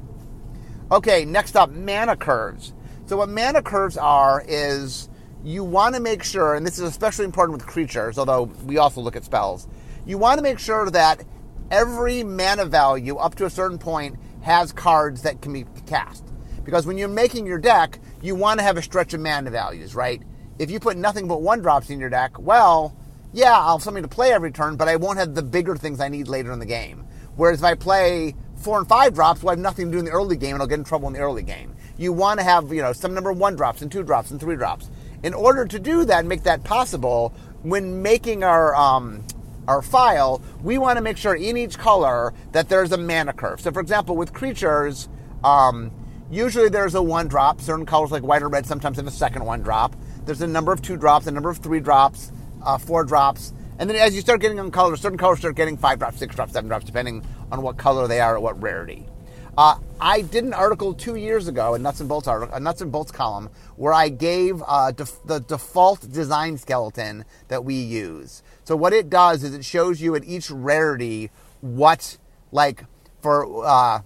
Okay, 0.91 1.23
next 1.23 1.55
up, 1.55 1.71
mana 1.71 2.17
curves. 2.17 2.73
So, 3.05 3.15
what 3.17 3.29
mana 3.29 3.61
curves 3.61 3.97
are 3.97 4.43
is 4.45 5.07
you 5.43 5.63
want 5.63 5.95
to 5.95 6.01
make 6.01 6.23
sure, 6.23 6.55
and 6.55 6.65
this 6.65 6.79
is 6.79 6.85
especially 6.85 7.25
important 7.25 7.57
with 7.57 7.67
creatures, 7.67 8.17
although 8.17 8.43
we 8.65 8.77
also 8.77 9.01
look 9.01 9.15
at 9.15 9.25
spells. 9.25 9.67
You 10.05 10.17
want 10.17 10.37
to 10.37 10.43
make 10.43 10.59
sure 10.59 10.89
that 10.89 11.23
every 11.69 12.23
mana 12.23 12.65
value 12.65 13.17
up 13.17 13.35
to 13.35 13.45
a 13.45 13.49
certain 13.49 13.77
point 13.77 14.17
has 14.41 14.71
cards 14.71 15.23
that 15.23 15.41
can 15.41 15.53
be 15.53 15.65
cast. 15.85 16.23
Because 16.63 16.85
when 16.85 16.97
you're 16.97 17.09
making 17.09 17.45
your 17.45 17.57
deck, 17.57 17.99
you 18.21 18.35
want 18.35 18.59
to 18.59 18.63
have 18.63 18.77
a 18.77 18.81
stretch 18.81 19.13
of 19.13 19.19
mana 19.19 19.49
values, 19.49 19.95
right? 19.95 20.21
If 20.59 20.71
you 20.71 20.79
put 20.79 20.95
nothing 20.97 21.27
but 21.27 21.41
one 21.41 21.61
drops 21.61 21.89
in 21.89 21.99
your 21.99 22.09
deck, 22.09 22.39
well, 22.39 22.95
yeah, 23.33 23.57
I'll 23.57 23.77
have 23.77 23.83
something 23.83 24.03
to 24.03 24.09
play 24.09 24.31
every 24.31 24.51
turn, 24.51 24.77
but 24.77 24.87
I 24.87 24.95
won't 24.95 25.17
have 25.17 25.35
the 25.35 25.41
bigger 25.41 25.75
things 25.75 25.99
I 25.99 26.07
need 26.07 26.27
later 26.27 26.53
in 26.53 26.59
the 26.59 26.65
game. 26.65 27.05
Whereas 27.35 27.59
if 27.59 27.65
I 27.65 27.73
play 27.73 28.35
four 28.55 28.77
and 28.77 28.87
five 28.87 29.13
drops, 29.13 29.43
well, 29.43 29.49
I 29.49 29.53
have 29.53 29.59
nothing 29.59 29.87
to 29.87 29.91
do 29.91 29.99
in 29.99 30.05
the 30.05 30.11
early 30.11 30.37
game, 30.37 30.53
and 30.53 30.61
I'll 30.61 30.67
get 30.67 30.79
in 30.79 30.85
trouble 30.85 31.07
in 31.07 31.13
the 31.13 31.19
early 31.19 31.43
game. 31.43 31.75
You 31.97 32.13
want 32.13 32.39
to 32.39 32.43
have, 32.43 32.71
you 32.71 32.81
know, 32.81 32.93
some 32.93 33.13
number 33.13 33.31
of 33.31 33.37
one 33.37 33.55
drops 33.55 33.81
and 33.81 33.91
two 33.91 34.03
drops 34.03 34.31
and 34.31 34.39
three 34.39 34.55
drops. 34.55 34.89
In 35.23 35.33
order 35.33 35.65
to 35.65 35.79
do 35.79 36.05
that, 36.05 36.25
make 36.25 36.43
that 36.43 36.63
possible, 36.63 37.33
when 37.63 38.01
making 38.01 38.43
our 38.43 38.75
um, 38.75 39.23
our 39.67 39.81
file, 39.81 40.41
we 40.61 40.77
want 40.77 40.97
to 40.97 41.01
make 41.01 41.17
sure 41.17 41.33
in 41.33 41.55
each 41.55 41.77
color 41.77 42.33
that 42.51 42.67
there's 42.67 42.91
a 42.91 42.97
mana 42.97 43.31
curve. 43.31 43.61
So, 43.61 43.71
for 43.71 43.79
example, 43.79 44.17
with 44.17 44.33
creatures, 44.33 45.07
um, 45.43 45.91
usually 46.29 46.67
there's 46.67 46.95
a 46.95 47.01
one 47.01 47.29
drop. 47.29 47.61
Certain 47.61 47.85
colors 47.85 48.11
like 48.11 48.23
white 48.23 48.43
or 48.43 48.49
red 48.49 48.65
sometimes 48.65 48.97
have 48.97 49.07
a 49.07 49.11
second 49.11 49.45
one 49.45 49.61
drop. 49.61 49.95
There's 50.25 50.41
a 50.41 50.47
number 50.47 50.73
of 50.73 50.81
two 50.81 50.97
drops, 50.97 51.27
a 51.27 51.31
number 51.31 51.49
of 51.49 51.57
three 51.59 51.79
drops, 51.79 52.31
uh, 52.61 52.77
four 52.77 53.05
drops. 53.05 53.53
And 53.79 53.89
then 53.89 53.97
as 53.97 54.13
you 54.15 54.21
start 54.21 54.41
getting 54.41 54.59
on 54.59 54.71
colors, 54.71 55.01
certain 55.01 55.17
colors 55.17 55.39
start 55.39 55.55
getting 55.55 55.77
five 55.77 55.99
drops, 55.99 56.19
six 56.19 56.35
drops, 56.35 56.53
seven 56.53 56.67
drops, 56.67 56.85
depending 56.85 57.25
on 57.51 57.61
what 57.61 57.77
color 57.77 58.07
they 58.07 58.19
are 58.19 58.35
or 58.35 58.39
what 58.39 58.61
rarity. 58.61 59.07
Uh, 59.55 59.77
I 60.01 60.21
did 60.21 60.43
an 60.43 60.53
article 60.53 60.95
two 60.95 61.15
years 61.15 61.47
ago, 61.47 61.75
a 61.75 61.79
nuts 61.79 61.99
and 61.99 62.09
bolts 62.09 62.27
article, 62.27 62.55
a 62.55 62.59
nuts 62.59 62.81
and 62.81 62.91
bolts 62.91 63.11
column, 63.11 63.49
where 63.75 63.93
I 63.93 64.09
gave 64.09 64.63
uh, 64.65 64.91
def- 64.91 65.23
the 65.25 65.39
default 65.39 66.11
design 66.11 66.57
skeleton 66.57 67.23
that 67.49 67.63
we 67.63 67.75
use. 67.75 68.41
So 68.63 68.75
what 68.75 68.93
it 68.93 69.11
does 69.11 69.43
is 69.43 69.53
it 69.53 69.63
shows 69.63 70.01
you 70.01 70.15
at 70.15 70.23
each 70.25 70.49
rarity 70.49 71.29
what, 71.61 72.17
like, 72.51 72.85
for 73.21 73.63
uh, 73.63 74.01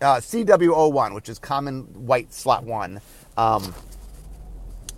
uh, 0.00 0.16
CW01, 0.16 1.14
which 1.14 1.28
is 1.28 1.38
common 1.38 1.82
white 2.06 2.32
slot 2.32 2.64
one, 2.64 3.02
um, 3.36 3.74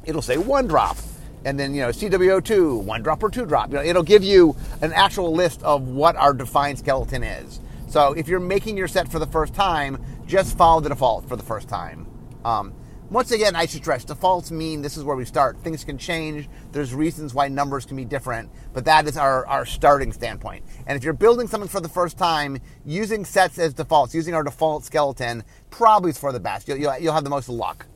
it'll 0.05 0.23
say 0.23 0.37
one 0.39 0.69
drop. 0.69 0.97
And 1.45 1.59
then, 1.59 1.75
you 1.75 1.83
know, 1.83 1.89
CW02, 1.89 2.83
one 2.83 3.03
drop 3.03 3.23
or 3.23 3.31
two 3.31 3.47
drop. 3.47 3.71
You 3.71 3.77
know, 3.77 3.83
it'll 3.83 4.03
give 4.03 4.25
you 4.25 4.57
an 4.81 4.93
actual 4.93 5.33
list 5.33 5.63
of 5.63 5.89
what 5.89 6.17
our 6.17 6.33
defined 6.33 6.79
skeleton 6.79 7.23
is. 7.23 7.61
So 7.97 8.13
if 8.13 8.29
you're 8.29 8.41
making 8.41 8.77
your 8.77 8.89
set 8.89 9.11
for 9.11 9.19
the 9.19 9.27
first 9.27 9.55
time, 9.55 9.97
just 10.27 10.59
follow 10.59 10.83
the 10.83 10.91
default 10.91 11.27
for 11.27 11.35
the 11.35 11.43
first 11.43 11.67
time. 11.67 12.07
Um, 12.45 12.75
once 13.09 13.31
again, 13.31 13.57
I 13.57 13.65
should 13.65 13.81
stress 13.81 14.05
defaults 14.05 14.51
mean 14.51 14.83
this 14.83 14.99
is 14.99 15.03
where 15.03 15.17
we 15.17 15.25
start. 15.25 15.57
Things 15.61 15.83
can 15.83 15.97
change. 15.97 16.47
There's 16.73 16.93
reasons 16.93 17.33
why 17.33 17.49
numbers 17.49 17.87
can 17.87 17.97
be 17.97 18.05
different, 18.05 18.51
but 18.75 18.85
that 18.85 19.09
is 19.09 19.17
our, 19.17 19.47
our 19.47 19.65
starting 19.65 20.13
standpoint. 20.13 20.67
And 20.87 20.99
if 20.99 21.05
you're 21.05 21.15
building 21.15 21.49
something 21.49 21.71
for 21.71 21.81
the 21.81 21.89
first 21.89 22.19
time, 22.19 22.59
using 22.85 23.25
sets 23.25 23.59
as 23.59 23.73
defaults, 23.73 24.15
using 24.15 24.35
our 24.35 24.43
default 24.43 24.85
skeleton, 24.85 25.43
probably 25.71 26.11
is 26.11 26.19
for 26.19 26.33
the 26.33 26.41
best. 26.41 26.69
You'll, 26.69 26.77
you'll, 26.77 26.99
you'll 26.99 27.15
have 27.15 27.25
the 27.25 27.31
most 27.31 27.49
luck. 27.49 27.87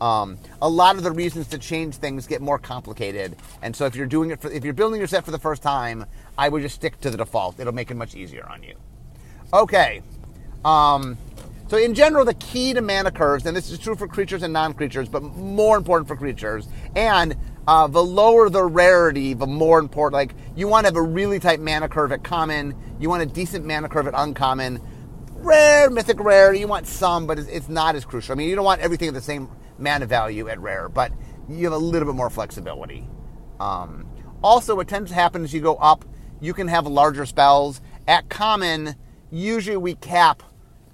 Um, 0.00 0.38
a 0.62 0.68
lot 0.70 0.96
of 0.96 1.02
the 1.02 1.10
reasons 1.10 1.48
to 1.48 1.58
change 1.58 1.96
things 1.96 2.26
get 2.26 2.40
more 2.40 2.58
complicated, 2.58 3.36
and 3.60 3.76
so 3.76 3.84
if 3.84 3.94
you're 3.94 4.06
doing 4.06 4.30
it 4.30 4.40
for, 4.40 4.50
if 4.50 4.64
you're 4.64 4.72
building 4.72 4.98
your 4.98 5.06
set 5.06 5.26
for 5.26 5.32
the 5.32 5.38
first 5.38 5.62
time, 5.62 6.06
I 6.38 6.48
would 6.48 6.62
just 6.62 6.76
stick 6.76 6.98
to 7.02 7.10
the 7.10 7.18
default. 7.18 7.60
It'll 7.60 7.74
make 7.74 7.90
it 7.90 7.96
much 7.96 8.14
easier 8.14 8.48
on 8.48 8.62
you. 8.62 8.76
Okay. 9.52 10.02
Um, 10.64 11.18
so 11.68 11.76
in 11.76 11.94
general, 11.94 12.24
the 12.24 12.34
key 12.34 12.72
to 12.74 12.80
mana 12.80 13.10
curves, 13.10 13.46
and 13.46 13.56
this 13.56 13.70
is 13.70 13.78
true 13.78 13.94
for 13.94 14.08
creatures 14.08 14.42
and 14.42 14.52
non-creatures, 14.52 15.08
but 15.08 15.22
more 15.22 15.76
important 15.76 16.08
for 16.08 16.16
creatures, 16.16 16.68
and 16.96 17.36
uh, 17.66 17.86
the 17.86 18.02
lower 18.02 18.50
the 18.50 18.64
rarity, 18.64 19.34
the 19.34 19.46
more 19.46 19.78
important. 19.78 20.14
Like 20.14 20.34
you 20.56 20.66
want 20.66 20.84
to 20.84 20.88
have 20.88 20.96
a 20.96 21.02
really 21.02 21.38
tight 21.38 21.60
mana 21.60 21.88
curve 21.88 22.12
at 22.12 22.24
common. 22.24 22.74
You 22.98 23.08
want 23.08 23.22
a 23.22 23.26
decent 23.26 23.64
mana 23.64 23.88
curve 23.88 24.08
at 24.08 24.14
uncommon. 24.16 24.80
Rare, 25.34 25.88
mythic 25.88 26.20
rare, 26.20 26.52
you 26.52 26.66
want 26.68 26.86
some, 26.86 27.26
but 27.26 27.38
it's, 27.38 27.48
it's 27.48 27.68
not 27.68 27.94
as 27.94 28.04
crucial. 28.04 28.32
I 28.32 28.36
mean, 28.36 28.48
you 28.48 28.56
don't 28.56 28.64
want 28.64 28.80
everything 28.80 29.08
at 29.08 29.14
the 29.14 29.20
same 29.20 29.48
mana 29.78 30.06
value 30.06 30.48
at 30.48 30.60
rare, 30.60 30.88
but 30.88 31.12
you 31.48 31.64
have 31.64 31.72
a 31.72 31.78
little 31.78 32.06
bit 32.06 32.14
more 32.14 32.30
flexibility. 32.30 33.08
Um, 33.58 34.06
also, 34.42 34.74
what 34.74 34.88
tends 34.88 35.10
to 35.10 35.14
happen 35.14 35.44
as 35.44 35.54
you 35.54 35.60
go 35.60 35.76
up, 35.76 36.04
you 36.40 36.52
can 36.52 36.68
have 36.68 36.86
larger 36.86 37.24
spells. 37.26 37.80
At 38.06 38.28
common, 38.28 38.96
usually 39.30 39.76
we 39.76 39.94
cap 39.94 40.42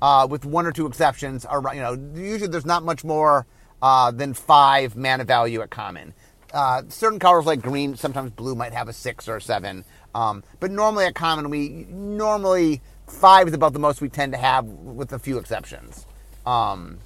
uh, 0.02 0.26
with 0.28 0.44
one 0.44 0.66
or 0.66 0.72
two 0.72 0.86
exceptions. 0.86 1.46
You 1.50 1.80
know 1.80 2.12
usually 2.14 2.48
there's 2.48 2.66
not 2.66 2.84
much 2.84 3.04
more 3.04 3.46
uh, 3.82 4.10
than 4.10 4.34
five 4.34 4.96
mana 4.96 5.24
value 5.24 5.60
at 5.62 5.70
common. 5.70 6.14
Uh, 6.52 6.82
certain 6.88 7.18
colors 7.18 7.46
like 7.46 7.60
green, 7.60 7.96
sometimes 7.96 8.30
blue 8.30 8.54
might 8.54 8.72
have 8.72 8.88
a 8.88 8.92
six 8.92 9.28
or 9.28 9.36
a 9.36 9.40
seven, 9.40 9.84
um, 10.14 10.42
but 10.60 10.70
normally 10.70 11.04
at 11.04 11.14
common 11.14 11.50
we 11.50 11.86
normally 11.90 12.80
five 13.06 13.48
is 13.48 13.54
about 13.54 13.72
the 13.72 13.78
most 13.78 14.00
we 14.00 14.08
tend 14.08 14.32
to 14.32 14.38
have, 14.38 14.64
with 14.64 15.12
a 15.12 15.18
few 15.18 15.38
exceptions. 15.38 16.06
Um, 16.44 16.98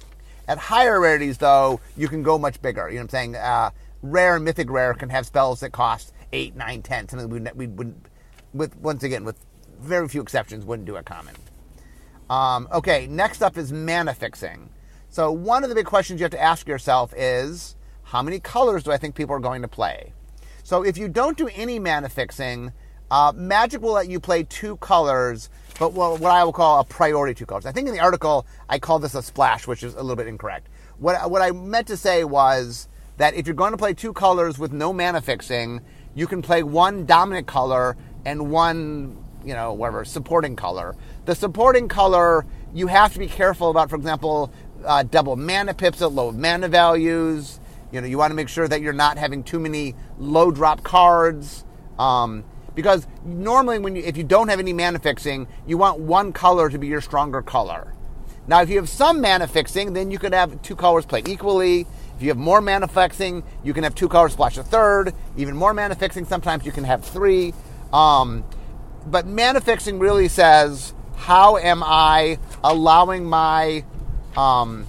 At 0.47 0.57
higher 0.57 0.99
rarities, 0.99 1.37
though, 1.37 1.79
you 1.95 2.07
can 2.07 2.23
go 2.23 2.37
much 2.37 2.61
bigger. 2.61 2.89
You 2.89 2.95
know 2.95 3.01
what 3.01 3.03
I'm 3.03 3.09
saying? 3.09 3.35
Uh, 3.35 3.69
rare 4.01 4.35
and 4.35 4.43
mythic 4.43 4.69
rare 4.69 4.93
can 4.93 5.09
have 5.09 5.25
spells 5.25 5.59
that 5.59 5.71
cost 5.71 6.13
eight, 6.33 6.55
nine, 6.55 6.81
ten. 6.81 7.07
Something 7.07 7.29
we, 7.29 7.39
we 7.55 7.67
wouldn't, 7.67 8.07
with 8.53 8.75
once 8.77 9.03
again, 9.03 9.23
with 9.23 9.37
very 9.81 10.07
few 10.07 10.21
exceptions, 10.21 10.65
wouldn't 10.65 10.87
do 10.87 10.95
a 10.95 11.03
common. 11.03 11.35
Um, 12.29 12.67
okay, 12.71 13.07
next 13.07 13.41
up 13.41 13.57
is 13.57 13.73
mana 13.73 14.13
fixing. 14.13 14.69
So 15.09 15.31
one 15.31 15.63
of 15.63 15.69
the 15.69 15.75
big 15.75 15.85
questions 15.85 16.19
you 16.19 16.23
have 16.23 16.31
to 16.31 16.41
ask 16.41 16.67
yourself 16.67 17.13
is, 17.17 17.75
how 18.03 18.21
many 18.21 18.39
colors 18.39 18.83
do 18.83 18.91
I 18.91 18.97
think 18.97 19.15
people 19.15 19.35
are 19.35 19.39
going 19.39 19.61
to 19.61 19.67
play? 19.67 20.13
So 20.63 20.83
if 20.83 20.97
you 20.97 21.09
don't 21.09 21.37
do 21.37 21.49
any 21.49 21.79
mana 21.79 22.07
fixing, 22.07 22.71
uh, 23.09 23.33
Magic 23.35 23.81
will 23.81 23.91
let 23.93 24.07
you 24.07 24.21
play 24.21 24.43
two 24.43 24.77
colors, 24.77 25.49
but 25.77 25.91
what 25.91 26.23
I 26.23 26.43
will 26.45 26.53
call 26.53 26.79
a 26.79 26.85
priority 26.85 27.33
two 27.33 27.45
colors. 27.45 27.65
I 27.65 27.73
think 27.73 27.89
in 27.89 27.93
the 27.93 27.99
article 27.99 28.45
I 28.69 28.79
call 28.79 28.99
this 28.99 29.15
a 29.15 29.21
splash, 29.21 29.67
which 29.67 29.83
is 29.83 29.95
a 29.95 30.01
little 30.01 30.15
bit 30.15 30.27
incorrect. 30.27 30.69
What, 30.97 31.29
what 31.29 31.41
I 31.41 31.51
meant 31.51 31.87
to 31.87 31.97
say 31.97 32.23
was 32.23 32.87
that 33.17 33.33
if 33.33 33.47
you're 33.47 33.55
going 33.55 33.71
to 33.71 33.77
play 33.77 33.93
two 33.93 34.13
colors 34.13 34.57
with 34.57 34.71
no 34.71 34.93
mana 34.93 35.19
fixing, 35.19 35.81
you 36.15 36.27
can 36.27 36.41
play 36.41 36.63
one 36.63 37.05
dominant 37.05 37.47
color 37.47 37.97
and 38.23 38.49
one, 38.49 39.17
you 39.45 39.53
know, 39.53 39.73
whatever, 39.73 40.05
supporting 40.05 40.55
color. 40.55 40.95
The 41.25 41.35
supporting 41.35 41.87
color, 41.87 42.45
you 42.73 42.87
have 42.87 43.13
to 43.13 43.19
be 43.19 43.27
careful 43.27 43.69
about, 43.69 43.89
for 43.89 43.95
example, 43.95 44.51
uh, 44.85 45.03
double 45.03 45.35
mana 45.35 45.73
pips 45.73 46.01
at 46.01 46.11
low 46.11 46.31
mana 46.31 46.67
values. 46.67 47.59
You 47.91 48.01
know, 48.01 48.07
you 48.07 48.17
want 48.17 48.31
to 48.31 48.35
make 48.35 48.49
sure 48.49 48.67
that 48.67 48.81
you're 48.81 48.93
not 48.93 49.17
having 49.17 49.43
too 49.43 49.59
many 49.59 49.95
low 50.17 50.51
drop 50.51 50.83
cards. 50.83 51.65
Um, 51.99 52.43
because 52.73 53.05
normally, 53.25 53.79
when 53.79 53.95
you, 53.95 54.03
if 54.03 54.15
you 54.15 54.23
don't 54.23 54.47
have 54.47 54.59
any 54.59 54.73
mana 54.73 54.99
fixing, 54.99 55.47
you 55.67 55.77
want 55.77 55.99
one 55.99 56.31
color 56.31 56.69
to 56.69 56.77
be 56.77 56.87
your 56.87 57.01
stronger 57.01 57.41
color. 57.41 57.93
Now, 58.47 58.61
if 58.61 58.69
you 58.69 58.77
have 58.77 58.89
some 58.89 59.21
mana 59.21 59.47
fixing, 59.47 59.93
then 59.93 60.09
you 60.09 60.17
could 60.17 60.33
have 60.33 60.61
two 60.61 60.75
colors 60.75 61.05
play 61.05 61.21
equally. 61.27 61.85
If 62.15 62.21
you 62.21 62.29
have 62.29 62.37
more 62.37 62.61
mana 62.61 62.87
fixing, 62.87 63.43
you 63.63 63.73
can 63.73 63.83
have 63.83 63.93
two 63.93 64.07
colors 64.07 64.33
splash 64.33 64.57
a 64.57 64.63
third. 64.63 65.13
Even 65.37 65.55
more 65.55 65.73
mana 65.73 65.95
fixing, 65.95 66.25
sometimes 66.25 66.65
you 66.65 66.71
can 66.71 66.83
have 66.83 67.03
three. 67.03 67.53
Um, 67.91 68.43
but 69.05 69.25
mana 69.25 69.61
fixing 69.61 69.99
really 69.99 70.27
says, 70.27 70.93
how 71.15 71.57
am 71.57 71.83
I 71.83 72.39
allowing 72.63 73.25
my, 73.25 73.83
um, 74.35 74.87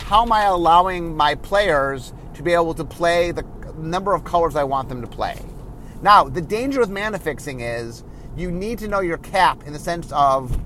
how 0.00 0.22
am 0.22 0.32
I 0.32 0.44
allowing 0.44 1.16
my 1.16 1.34
players 1.34 2.12
to 2.34 2.42
be 2.42 2.52
able 2.52 2.74
to 2.74 2.84
play 2.84 3.30
the 3.30 3.44
number 3.76 4.14
of 4.14 4.24
colors 4.24 4.56
I 4.56 4.64
want 4.64 4.88
them 4.88 5.00
to 5.00 5.06
play? 5.06 5.38
Now, 6.02 6.24
the 6.24 6.40
danger 6.40 6.80
with 6.80 6.90
mana 6.90 7.18
fixing 7.18 7.60
is 7.60 8.04
you 8.36 8.50
need 8.50 8.78
to 8.78 8.88
know 8.88 9.00
your 9.00 9.18
cap 9.18 9.64
in 9.66 9.72
the 9.72 9.78
sense 9.78 10.12
of, 10.12 10.56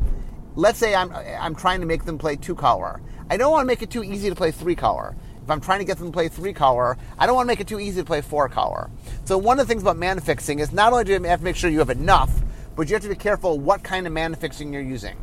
let's 0.56 0.78
say 0.78 0.94
I'm, 0.94 1.12
I'm 1.12 1.54
trying 1.54 1.80
to 1.80 1.86
make 1.86 2.04
them 2.04 2.18
play 2.18 2.36
two 2.36 2.54
color. 2.54 3.00
I 3.30 3.36
don't 3.36 3.50
want 3.50 3.62
to 3.62 3.66
make 3.66 3.82
it 3.82 3.90
too 3.90 4.04
easy 4.04 4.28
to 4.28 4.34
play 4.34 4.50
three 4.50 4.74
color. 4.74 5.16
If 5.42 5.50
I'm 5.50 5.60
trying 5.60 5.78
to 5.80 5.84
get 5.84 5.98
them 5.98 6.08
to 6.08 6.12
play 6.12 6.28
three 6.28 6.52
color, 6.52 6.96
I 7.18 7.26
don't 7.26 7.34
want 7.34 7.46
to 7.46 7.48
make 7.48 7.60
it 7.60 7.66
too 7.66 7.80
easy 7.80 8.00
to 8.00 8.06
play 8.06 8.20
four 8.20 8.48
color. 8.48 8.90
So 9.24 9.38
one 9.38 9.58
of 9.58 9.66
the 9.66 9.72
things 9.72 9.82
about 9.82 9.96
mana 9.96 10.20
fixing 10.20 10.58
is 10.58 10.72
not 10.72 10.92
only 10.92 11.04
do 11.04 11.12
you 11.12 11.22
have 11.22 11.40
to 11.40 11.44
make 11.44 11.56
sure 11.56 11.70
you 11.70 11.80
have 11.80 11.90
enough, 11.90 12.30
but 12.76 12.88
you 12.88 12.94
have 12.94 13.02
to 13.02 13.08
be 13.08 13.14
careful 13.14 13.58
what 13.58 13.82
kind 13.82 14.06
of 14.06 14.12
mana 14.12 14.36
fixing 14.36 14.72
you're 14.72 14.82
using. 14.82 15.16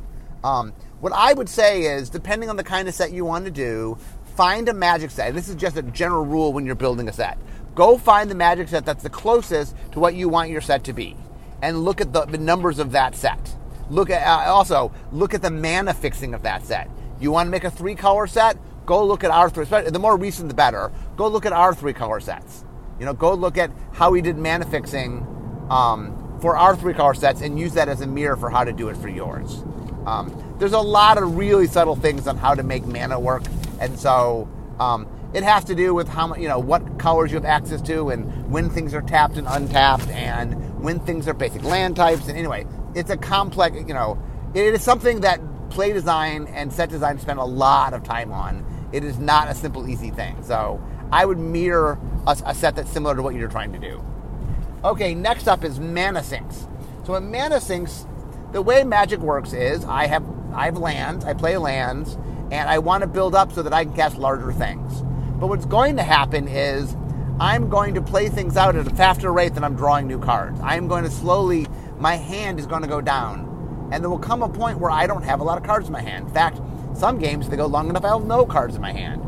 Um, 0.44 0.74
what 1.00 1.13
I 1.13 1.34
would 1.34 1.50
say 1.50 1.84
is, 1.84 2.10
depending 2.10 2.50
on 2.50 2.56
the 2.56 2.63
kind 2.63 2.88
of 2.88 2.94
set 2.94 3.12
you 3.12 3.25
want 3.25 3.46
to 3.46 3.51
do, 3.51 3.98
find 4.36 4.70
a 4.70 4.74
magic 4.74 5.12
set. 5.12 5.34
This 5.34 5.50
is 5.50 5.56
just 5.56 5.77
a 5.77 5.82
general 5.82 6.25
rule 6.25 6.53
when 6.53 6.65
you're 6.65 6.75
building 6.75 7.10
a 7.10 7.13
set. 7.13 7.38
Go 7.75 7.98
find 7.98 8.29
the 8.29 8.36
magic 8.36 8.68
set 8.68 8.86
that's 8.86 9.03
the 9.03 9.10
closest 9.10 9.75
to 9.91 10.00
what 10.00 10.15
you 10.15 10.29
want 10.29 10.50
your 10.50 10.62
set 10.62 10.84
to 10.86 10.94
be, 10.94 11.15
and 11.62 11.84
look 11.84 12.01
at 12.01 12.13
the, 12.13 12.25
the 12.25 12.38
numbers 12.38 12.79
of 12.79 12.91
that 12.91 13.15
set. 13.15 13.56
Look 13.89 14.10
at 14.10 14.25
uh, 14.25 14.51
also 14.51 14.91
look 15.12 15.34
at 15.34 15.41
the 15.41 15.51
mana 15.51 15.94
fixing 15.94 16.34
of 16.34 16.44
that 16.44 16.65
set. 16.65 16.89
You 17.20 17.32
want 17.32 17.48
to 17.48 17.51
make 17.51 17.63
a 17.63 17.72
three 17.72 17.96
color 17.96 18.27
set? 18.27 18.58
Go 18.86 19.06
look 19.06 19.24
at 19.24 19.32
our 19.32 19.50
three. 19.50 19.65
The 19.65 20.00
more 20.00 20.18
recent, 20.18 20.48
the 20.48 20.56
better. 20.56 20.91
Go 21.15 21.27
look 21.27 21.46
at 21.46 21.53
our 21.53 21.75
three 21.75 21.94
color 21.94 22.20
sets. 22.20 22.63
You 23.00 23.06
know, 23.06 23.13
go 23.13 23.34
look 23.34 23.58
at 23.58 23.72
how 23.94 24.12
we 24.12 24.22
did 24.22 24.38
mana 24.38 24.65
fixing 24.65 25.25
um, 25.70 26.18
for 26.41 26.58
our 26.58 26.75
three 26.75 26.93
color 26.93 27.13
sets 27.13 27.41
and 27.41 27.60
use 27.60 27.74
that 27.74 27.89
as 27.89 28.01
a 28.01 28.08
mirror 28.08 28.36
for 28.36 28.50
how 28.50 28.63
to 28.63 28.74
do 28.74 28.89
it 28.89 28.98
for 28.98 29.10
yours. 29.10 29.63
Um, 30.05 30.55
there's 30.60 30.74
a 30.74 30.79
lot 30.79 31.17
of 31.17 31.36
really 31.36 31.67
subtle 31.67 31.96
things 31.96 32.27
on 32.27 32.38
how 32.38 32.55
to 32.55 32.63
make 32.63 32.86
mana 32.86 33.19
work, 33.19 33.43
and 33.79 33.98
so 34.00 34.50
um, 34.79 35.08
it 35.34 35.43
has 35.43 35.63
to 35.65 35.75
do 35.75 35.93
with 35.93 36.08
how 36.08 36.27
much, 36.27 36.39
you 36.39 36.48
know, 36.48 36.60
what 36.60 36.98
colors 36.98 37.31
you 37.31 37.36
have 37.36 37.46
access 37.46 37.81
to 37.84 38.10
and 38.10 38.51
when 38.51 38.69
things 38.69 38.93
are 38.93 39.01
tapped 39.01 39.38
and 39.38 39.48
untapped 39.48 40.08
and 40.10 40.81
when 40.84 41.00
things 41.00 41.27
are 41.27 41.34
basic 41.34 41.63
land 41.63 41.96
types. 41.96 42.27
And 42.27 42.38
anyway, 42.38 42.65
it's 42.96 43.10
a 43.10 43.17
complex, 43.17 43.77
you 43.77 43.93
know, 43.93 44.22
it 44.55 44.74
is 44.74 44.81
something 44.81 45.22
that 45.22 45.39
play 45.69 45.93
design 45.93 46.48
and 46.48 46.74
set 46.74 46.89
design 46.89 47.19
spend 47.19 47.39
a 47.39 47.46
lot 47.46 47.93
of 47.93 48.03
time 48.03 48.31
on. 48.31 48.65
It 48.91 49.03
is 49.03 49.19
not 49.19 49.50
a 49.50 49.55
simple, 49.55 49.88
easy 49.88 50.10
thing. 50.10 50.41
So 50.43 50.81
I 51.12 51.25
would 51.25 51.38
mirror 51.38 52.00
a, 52.25 52.36
a 52.46 52.55
set 52.55 52.75
that's 52.75 52.91
similar 52.91 53.15
to 53.15 53.22
what 53.22 53.36
you're 53.36 53.50
trying 53.50 53.74
to 53.74 53.79
do. 53.79 54.03
Okay, 54.81 55.13
next 55.13 55.50
up 55.50 55.65
is 55.65 55.77
mana 55.77 56.24
sinks. 56.24 56.65
So 57.05 57.15
in 57.15 57.29
mana 57.29 57.59
sinks, 57.59 58.05
the 58.53 58.62
way 58.62 58.86
magic 58.86 59.19
works 59.19 59.51
is 59.51 59.83
I 59.83 60.07
have 60.07 60.24
I 60.53 60.65
have 60.65 60.77
lands, 60.77 61.25
I 61.25 61.33
play 61.33 61.57
lands, 61.57 62.17
and 62.50 62.69
I 62.69 62.79
want 62.79 63.01
to 63.01 63.07
build 63.07 63.36
up 63.36 63.51
so 63.51 63.62
that 63.62 63.74
I 63.74 63.83
can 63.83 63.93
cast 63.93 64.17
larger 64.17 64.53
things. 64.53 65.01
But 65.39 65.48
what's 65.48 65.65
going 65.65 65.98
to 65.98 66.03
happen 66.03 66.48
is 66.48 66.95
I'm 67.41 67.69
going 67.69 67.93
to 67.95 68.01
play 68.01 68.29
things 68.29 68.55
out 68.55 68.77
at 68.77 68.88
a 68.88 68.95
faster 68.95 69.33
rate 69.33 69.53
than 69.53 69.65
I'm 69.65 69.75
drawing 69.75 70.07
new 70.07 70.19
cards. 70.19 70.59
I'm 70.62 70.88
going 70.88 71.03
to 71.03 71.12
slowly, 71.12 71.67
my 71.98 72.15
hand 72.15 72.57
is 72.57 72.65
going 72.65 72.81
to 72.81 72.88
go 72.88 73.01
down. 73.01 73.89
And 73.91 74.01
there 74.01 74.09
will 74.09 74.17
come 74.17 74.43
a 74.43 74.50
point 74.50 74.79
where 74.79 74.91
I 74.91 75.07
don't 75.07 75.24
have 75.24 75.41
a 75.41 75.43
lot 75.43 75.57
of 75.57 75.63
cards 75.63 75.88
in 75.88 75.93
my 75.93 76.01
hand. 76.01 76.27
In 76.27 76.33
fact, 76.33 76.59
some 76.93 77.17
games, 77.19 77.50
they 77.50 77.57
go 77.57 77.65
long 77.65 77.89
enough, 77.89 78.05
I 78.05 78.09
have 78.09 78.25
no 78.25 78.45
cards 78.45 78.75
in 78.75 78.81
my 78.81 78.93
hand. 78.93 79.21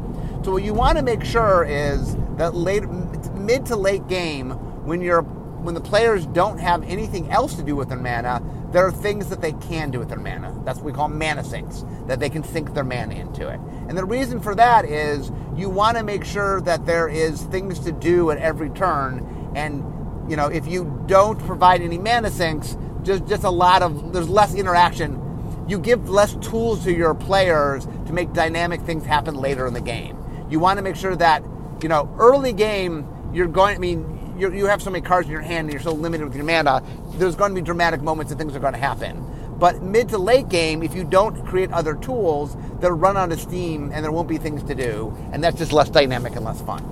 So 0.44 0.52
what 0.52 0.64
you 0.64 0.74
want 0.74 0.98
to 0.98 1.04
make 1.04 1.24
sure 1.24 1.66
is 1.66 2.16
that 2.38 2.56
late, 2.56 2.88
mid 3.34 3.66
to 3.68 3.76
late 3.76 4.08
game, 4.08 4.52
when 4.86 5.02
you're 5.02 5.24
when 5.62 5.76
the 5.76 5.82
players 5.82 6.26
don't 6.28 6.58
have 6.60 6.84
anything 6.84 7.30
else 7.32 7.56
to 7.56 7.64
do 7.64 7.76
with 7.76 7.90
their 7.90 8.00
mana, 8.00 8.42
there 8.72 8.86
are 8.86 8.92
things 8.92 9.30
that 9.30 9.42
they 9.42 9.52
can 9.54 9.92
do 9.92 10.00
with 10.00 10.10
their 10.10 10.20
mana. 10.20 10.60
That's 10.66 10.80
what 10.80 10.86
we 10.86 10.94
call 10.94 11.08
mana 11.08 11.44
sinks, 11.44 11.86
that 12.08 12.20
they 12.20 12.30
can 12.30 12.44
sink 12.44 12.74
their 12.74 12.84
mana 12.84 13.16
into 13.16 13.48
it. 13.48 13.60
And 13.88 13.98
the 13.98 14.06
reason 14.06 14.40
for 14.40 14.56
that 14.56 14.86
is 14.86 15.32
you 15.56 15.70
want 15.70 15.98
to 15.98 16.04
make 16.04 16.24
sure 16.24 16.62
that 16.62 16.86
there 16.86 17.08
is 17.08 17.44
things 17.44 17.80
to 17.80 17.92
do 17.92 18.32
at 18.32 18.38
every 18.38 18.70
turn. 18.70 19.52
And, 19.56 19.84
you 20.30 20.36
know, 20.36 20.48
if 20.48 20.68
you 20.68 21.04
don't 21.06 21.40
provide 21.46 21.82
any 21.82 21.98
mana 21.98 22.32
sinks, 22.32 22.78
just, 23.04 23.28
just 23.28 23.44
a 23.44 23.50
lot 23.50 23.84
of, 23.84 24.14
there's 24.14 24.30
less 24.30 24.56
interaction. 24.56 25.20
You 25.68 25.78
give 25.80 26.10
less 26.10 26.36
tools 26.36 26.84
to 26.86 26.92
your 26.92 27.14
players 27.14 27.86
to 27.86 28.14
make 28.14 28.34
dynamic 28.34 28.82
things 28.82 29.06
happen 29.06 29.36
later 29.36 29.68
in 29.68 29.74
the 29.74 29.82
game. 29.82 30.18
You 30.50 30.60
want 30.60 30.78
to 30.78 30.84
make 30.84 30.96
sure 30.96 31.16
that, 31.16 31.44
you 31.82 31.90
know, 31.90 32.14
early 32.20 32.54
game, 32.54 33.08
you're 33.34 33.48
going, 33.48 33.76
I 33.76 33.80
mean, 33.80 34.21
you 34.42 34.52
you 34.52 34.66
have 34.66 34.82
so 34.82 34.90
many 34.90 35.04
cards 35.04 35.28
in 35.28 35.32
your 35.32 35.42
hand 35.42 35.68
and 35.68 35.74
you're 35.74 35.82
so 35.82 35.94
limited 35.94 36.26
with 36.26 36.36
your 36.36 36.44
mana, 36.44 36.84
there's 37.14 37.36
going 37.36 37.52
to 37.52 37.56
be 37.56 37.64
dramatic 37.64 38.02
moments 38.02 38.32
and 38.32 38.40
things 38.40 38.56
are 38.56 38.60
going 38.60 38.74
to 38.74 38.80
happen. 38.80 39.26
But 39.60 39.84
mid 39.84 40.10
to 40.10 40.18
late 40.18 40.50
game, 40.50 40.82
if 40.82 40.96
you 40.96 41.04
don't 41.04 41.46
create 41.46 41.72
other 41.72 41.94
tools, 41.94 42.58
they'll 42.80 42.92
run 42.92 43.16
out 43.16 43.32
of 43.32 43.40
steam 43.40 43.92
and 43.94 44.04
there 44.04 44.12
won't 44.12 44.28
be 44.28 44.40
things 44.40 44.64
to 44.64 44.74
do, 44.74 45.16
and 45.32 45.44
that's 45.44 45.58
just 45.58 45.72
less 45.72 45.90
dynamic 45.90 46.36
and 46.36 46.44
less 46.44 46.60
fun. 46.62 46.84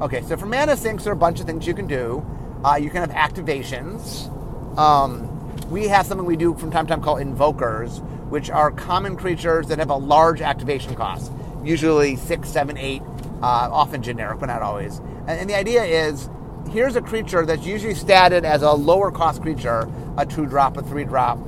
Okay, 0.00 0.22
so 0.22 0.36
for 0.36 0.46
mana 0.46 0.76
sinks, 0.76 1.04
there 1.04 1.12
are 1.12 1.16
a 1.16 1.18
bunch 1.18 1.38
of 1.38 1.46
things 1.46 1.66
you 1.66 1.74
can 1.74 1.86
do. 1.86 2.26
Uh, 2.64 2.74
you 2.74 2.90
can 2.90 3.08
have 3.08 3.10
activations. 3.10 4.28
Um, 4.76 5.32
we 5.70 5.86
have 5.86 6.06
something 6.06 6.26
we 6.26 6.36
do 6.36 6.54
from 6.54 6.72
time 6.72 6.86
to 6.86 6.90
time 6.90 7.00
called 7.00 7.20
invokers, 7.20 8.00
which 8.28 8.50
are 8.50 8.72
common 8.72 9.16
creatures 9.16 9.68
that 9.68 9.78
have 9.78 9.90
a 9.90 9.96
large 9.96 10.40
activation 10.40 10.96
cost, 10.96 11.30
usually 11.62 12.16
six, 12.16 12.48
seven, 12.48 12.76
eight, 12.76 13.02
uh, 13.42 13.68
often 13.70 14.02
generic, 14.02 14.40
but 14.40 14.46
not 14.46 14.62
always. 14.62 15.00
And 15.28 15.48
the 15.48 15.54
idea 15.54 15.84
is 15.84 16.28
here's 16.68 16.96
a 16.96 17.00
creature 17.00 17.44
that's 17.46 17.64
usually 17.64 17.94
statted 17.94 18.44
as 18.44 18.62
a 18.62 18.72
lower 18.72 19.10
cost 19.10 19.42
creature, 19.42 19.88
a 20.16 20.26
two 20.26 20.46
drop, 20.46 20.76
a 20.76 20.82
three 20.82 21.04
drop. 21.04 21.38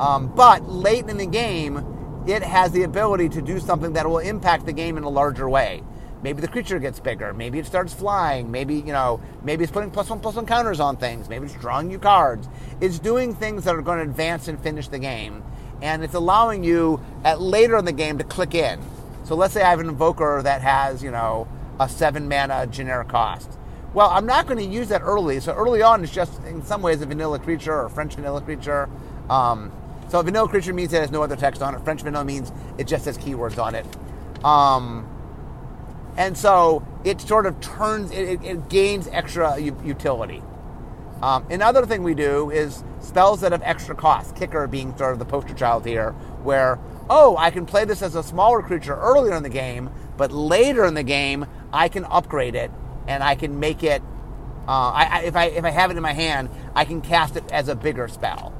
Um, 0.00 0.28
but 0.34 0.68
late 0.68 1.08
in 1.08 1.18
the 1.18 1.26
game, 1.26 2.24
it 2.26 2.42
has 2.42 2.72
the 2.72 2.82
ability 2.82 3.28
to 3.30 3.42
do 3.42 3.60
something 3.60 3.92
that 3.94 4.08
will 4.08 4.18
impact 4.18 4.66
the 4.66 4.72
game 4.72 4.96
in 4.96 5.04
a 5.04 5.08
larger 5.08 5.48
way. 5.48 5.82
Maybe 6.22 6.42
the 6.42 6.48
creature 6.48 6.78
gets 6.78 7.00
bigger. 7.00 7.32
Maybe 7.32 7.58
it 7.58 7.66
starts 7.66 7.94
flying. 7.94 8.50
Maybe, 8.50 8.74
you 8.74 8.92
know, 8.92 9.22
maybe 9.42 9.64
it's 9.64 9.72
putting 9.72 9.90
plus 9.90 10.10
one 10.10 10.20
plus 10.20 10.34
one 10.34 10.46
counters 10.46 10.78
on 10.78 10.96
things. 10.96 11.28
Maybe 11.28 11.46
it's 11.46 11.54
drawing 11.54 11.90
you 11.90 11.98
cards. 11.98 12.46
It's 12.80 12.98
doing 12.98 13.34
things 13.34 13.64
that 13.64 13.74
are 13.74 13.82
going 13.82 13.98
to 13.98 14.04
advance 14.04 14.48
and 14.48 14.60
finish 14.60 14.88
the 14.88 14.98
game. 14.98 15.42
And 15.80 16.04
it's 16.04 16.14
allowing 16.14 16.62
you 16.62 17.00
at 17.24 17.40
later 17.40 17.78
in 17.78 17.86
the 17.86 17.92
game 17.92 18.18
to 18.18 18.24
click 18.24 18.54
in. 18.54 18.80
So 19.24 19.34
let's 19.34 19.54
say 19.54 19.62
I 19.62 19.70
have 19.70 19.80
an 19.80 19.88
invoker 19.88 20.42
that 20.42 20.60
has, 20.60 21.02
you 21.02 21.10
know, 21.10 21.48
a 21.78 21.88
seven 21.88 22.28
mana 22.28 22.66
generic 22.66 23.08
cost. 23.08 23.50
Well, 23.92 24.08
I'm 24.10 24.26
not 24.26 24.46
going 24.46 24.58
to 24.58 24.64
use 24.64 24.88
that 24.88 25.02
early. 25.02 25.40
So 25.40 25.52
early 25.52 25.82
on, 25.82 26.04
it's 26.04 26.12
just 26.12 26.42
in 26.44 26.62
some 26.64 26.80
ways 26.80 27.00
a 27.02 27.06
vanilla 27.06 27.38
creature 27.38 27.74
or 27.74 27.88
French 27.88 28.14
vanilla 28.14 28.40
creature. 28.40 28.88
Um, 29.28 29.72
so 30.08 30.20
a 30.20 30.22
vanilla 30.22 30.48
creature 30.48 30.72
means 30.72 30.92
it 30.92 31.00
has 31.00 31.10
no 31.10 31.22
other 31.22 31.36
text 31.36 31.60
on 31.60 31.74
it. 31.74 31.80
French 31.82 32.02
vanilla 32.02 32.24
means 32.24 32.52
it 32.78 32.86
just 32.86 33.04
has 33.06 33.18
keywords 33.18 33.62
on 33.62 33.74
it. 33.74 33.86
Um, 34.44 35.08
and 36.16 36.38
so 36.38 36.86
it 37.04 37.20
sort 37.20 37.46
of 37.46 37.60
turns, 37.60 38.12
it, 38.12 38.42
it 38.42 38.68
gains 38.68 39.08
extra 39.08 39.58
utility. 39.58 40.42
Um, 41.20 41.46
another 41.50 41.84
thing 41.84 42.02
we 42.02 42.14
do 42.14 42.50
is 42.50 42.82
spells 43.00 43.40
that 43.40 43.52
have 43.52 43.62
extra 43.62 43.94
cost. 43.94 44.36
Kicker 44.36 44.66
being 44.66 44.96
sort 44.96 45.12
of 45.12 45.18
the 45.18 45.24
poster 45.24 45.54
child 45.54 45.84
here, 45.84 46.12
where 46.42 46.78
oh, 47.12 47.36
I 47.36 47.50
can 47.50 47.66
play 47.66 47.84
this 47.84 48.02
as 48.02 48.14
a 48.14 48.22
smaller 48.22 48.62
creature 48.62 48.94
earlier 48.94 49.34
in 49.34 49.42
the 49.42 49.48
game, 49.48 49.90
but 50.16 50.30
later 50.30 50.84
in 50.84 50.94
the 50.94 51.02
game, 51.02 51.44
I 51.72 51.88
can 51.88 52.04
upgrade 52.04 52.54
it 52.54 52.70
and 53.06 53.22
I 53.22 53.34
can 53.34 53.60
make 53.60 53.82
it. 53.82 54.02
Uh, 54.68 54.90
I, 54.92 55.08
I, 55.10 55.22
if 55.22 55.36
I 55.36 55.44
if 55.46 55.64
I 55.64 55.70
have 55.70 55.90
it 55.90 55.96
in 55.96 56.02
my 56.02 56.12
hand, 56.12 56.50
I 56.74 56.84
can 56.84 57.00
cast 57.00 57.36
it 57.36 57.44
as 57.50 57.68
a 57.68 57.74
bigger 57.74 58.08
spell. 58.08 58.54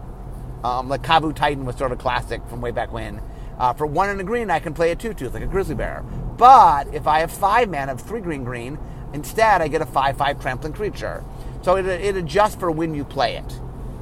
Um, 0.65 0.89
like 0.89 1.03
Kavu 1.03 1.35
Titan 1.35 1.65
was 1.65 1.77
sort 1.77 1.93
of 1.93 1.99
classic 1.99 2.43
from 2.49 2.61
way 2.61 2.71
back 2.71 2.93
when. 2.93 3.23
Uh, 3.59 3.73
for 3.75 3.87
one 3.87 4.09
and 4.09 4.21
a 4.21 4.25
green, 4.25 4.51
I 4.51 4.59
can 4.59 4.75
play 4.75 4.91
a 4.91 4.97
two 4.97 5.15
tooth 5.15 5.35
like 5.35 5.43
a 5.43 5.47
grizzly 5.47 5.75
bear. 5.75 6.03
But 6.37 6.95
if 6.95 7.07
I 7.07 7.21
have 7.21 7.31
five 7.31 7.69
mana 7.69 7.93
of 7.93 8.01
three 8.01 8.21
green 8.21 8.45
green, 8.45 8.79
instead 9.13 9.61
I 9.61 9.69
get 9.69 9.83
a 9.83 9.87
five 9.87 10.17
five 10.17 10.41
trampling 10.41 10.73
creature. 10.73 11.25
So 11.63 11.77
it, 11.77 11.87
it 11.87 12.17
adjusts 12.17 12.55
for 12.55 12.71
when 12.71 12.95
you 12.95 13.05
play 13.05 13.37
it. 13.37 13.61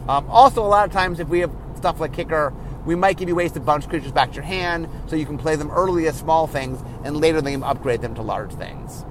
Um, 0.09 0.28
also, 0.30 0.64
a 0.64 0.66
lot 0.66 0.87
of 0.87 0.92
times 0.92 1.21
if 1.21 1.28
we 1.28 1.40
have 1.40 1.52
stuff 1.76 2.00
like 2.00 2.12
kicker, 2.12 2.54
we 2.87 2.95
might 2.95 3.18
give 3.18 3.28
you 3.28 3.35
ways 3.35 3.52
to 3.52 3.61
bounce 3.61 3.87
creatures 3.87 4.12
back 4.12 4.30
to 4.30 4.37
your 4.37 4.45
hand 4.45 4.88
so 5.09 5.16
you 5.16 5.26
can 5.26 5.37
play 5.37 5.57
them 5.57 5.71
early 5.71 6.07
as 6.07 6.16
small 6.16 6.47
things 6.47 6.83
and 7.04 7.16
later 7.16 7.38
in 7.38 7.45
the 7.45 7.50
game 7.50 7.62
upgrade 7.62 8.00
them 8.00 8.14
to 8.14 8.23
large 8.23 8.52
things. 8.52 9.04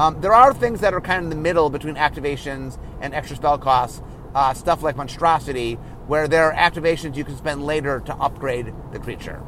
Um, 0.00 0.18
there 0.22 0.32
are 0.32 0.54
things 0.54 0.80
that 0.80 0.94
are 0.94 1.00
kind 1.02 1.18
of 1.18 1.24
in 1.24 1.28
the 1.28 1.42
middle 1.42 1.68
between 1.68 1.96
activations 1.96 2.78
and 3.02 3.12
extra 3.12 3.36
spell 3.36 3.58
costs, 3.58 4.00
uh, 4.34 4.54
stuff 4.54 4.82
like 4.82 4.96
Monstrosity, 4.96 5.74
where 6.06 6.26
there 6.26 6.50
are 6.50 6.54
activations 6.54 7.16
you 7.16 7.24
can 7.24 7.36
spend 7.36 7.66
later 7.66 8.00
to 8.06 8.14
upgrade 8.14 8.72
the 8.92 8.98
creature. 8.98 9.42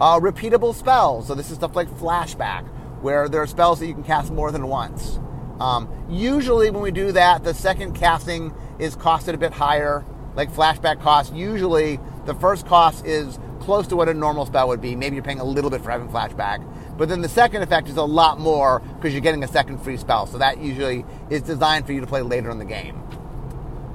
Uh, 0.00 0.20
repeatable 0.20 0.72
spells. 0.72 1.26
So 1.26 1.34
this 1.34 1.50
is 1.50 1.56
stuff 1.56 1.74
like 1.74 1.88
Flashback, 1.88 2.68
where 3.02 3.28
there 3.28 3.42
are 3.42 3.48
spells 3.48 3.80
that 3.80 3.88
you 3.88 3.94
can 3.94 4.04
cast 4.04 4.30
more 4.30 4.52
than 4.52 4.68
once. 4.68 5.18
Um, 5.58 5.88
usually, 6.08 6.70
when 6.70 6.80
we 6.80 6.92
do 6.92 7.10
that, 7.10 7.42
the 7.42 7.52
second 7.52 7.94
casting 7.94 8.54
is 8.78 8.94
costed 8.94 9.34
a 9.34 9.38
bit 9.38 9.52
higher. 9.52 10.04
Like 10.36 10.52
Flashback 10.52 11.00
cost, 11.00 11.34
usually 11.34 11.98
the 12.26 12.34
first 12.34 12.64
cost 12.66 13.04
is 13.04 13.40
close 13.58 13.88
to 13.88 13.96
what 13.96 14.08
a 14.08 14.14
normal 14.14 14.46
spell 14.46 14.68
would 14.68 14.80
be. 14.80 14.94
Maybe 14.94 15.16
you're 15.16 15.24
paying 15.24 15.40
a 15.40 15.44
little 15.44 15.70
bit 15.70 15.82
for 15.82 15.90
having 15.90 16.08
Flashback. 16.08 16.64
But 16.96 17.08
then 17.08 17.22
the 17.22 17.28
second 17.28 17.62
effect 17.62 17.88
is 17.88 17.96
a 17.96 18.02
lot 18.02 18.38
more 18.38 18.80
because 18.80 19.12
you're 19.12 19.20
getting 19.20 19.42
a 19.42 19.48
second 19.48 19.78
free 19.78 19.96
spell. 19.96 20.26
So 20.26 20.38
that 20.38 20.58
usually 20.58 21.04
is 21.30 21.42
designed 21.42 21.86
for 21.86 21.92
you 21.92 22.00
to 22.00 22.06
play 22.06 22.22
later 22.22 22.50
in 22.50 22.58
the 22.58 22.64
game. 22.64 23.02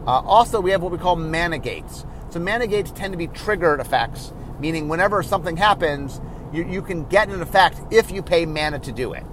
Uh, 0.06 0.22
also, 0.22 0.60
we 0.60 0.72
have 0.72 0.82
what 0.82 0.92
we 0.92 0.98
call 0.98 1.16
mana 1.16 1.60
gates. 1.60 2.06
So 2.30 2.40
mana 2.40 2.68
gates 2.68 2.92
tend 2.92 3.14
to 3.14 3.18
be 3.18 3.28
triggered 3.28 3.80
effects 3.80 4.34
meaning 4.60 4.90
whenever 4.90 5.24
something 5.24 5.58
happens, 5.58 6.20
you, 6.54 6.66
you 6.66 6.82
can 6.82 7.06
get 7.06 7.30
an 7.30 7.42
effect 7.42 7.80
if 7.92 8.12
you 8.12 8.22
pay 8.22 8.46
mana 8.46 8.80
to 8.80 8.92
do 8.92 9.14
it. 9.14 9.24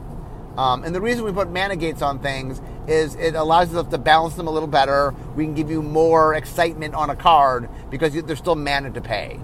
Um, 0.56 0.84
and 0.84 0.94
the 0.94 1.00
reason 1.00 1.24
we 1.24 1.32
put 1.32 1.50
mana 1.50 1.76
gates 1.76 2.00
on 2.00 2.18
things 2.20 2.62
is 2.86 3.14
it 3.16 3.34
allows 3.34 3.74
us 3.74 3.86
to 3.88 3.98
balance 3.98 4.36
them 4.36 4.46
a 4.46 4.50
little 4.50 4.68
better. 4.68 5.14
We 5.34 5.44
can 5.44 5.54
give 5.54 5.70
you 5.70 5.82
more 5.82 6.34
excitement 6.34 6.94
on 6.94 7.10
a 7.10 7.16
card 7.16 7.68
because 7.90 8.14
there's 8.14 8.38
still 8.38 8.54
mana 8.54 8.90
to 8.92 9.00
pay. 9.00 9.38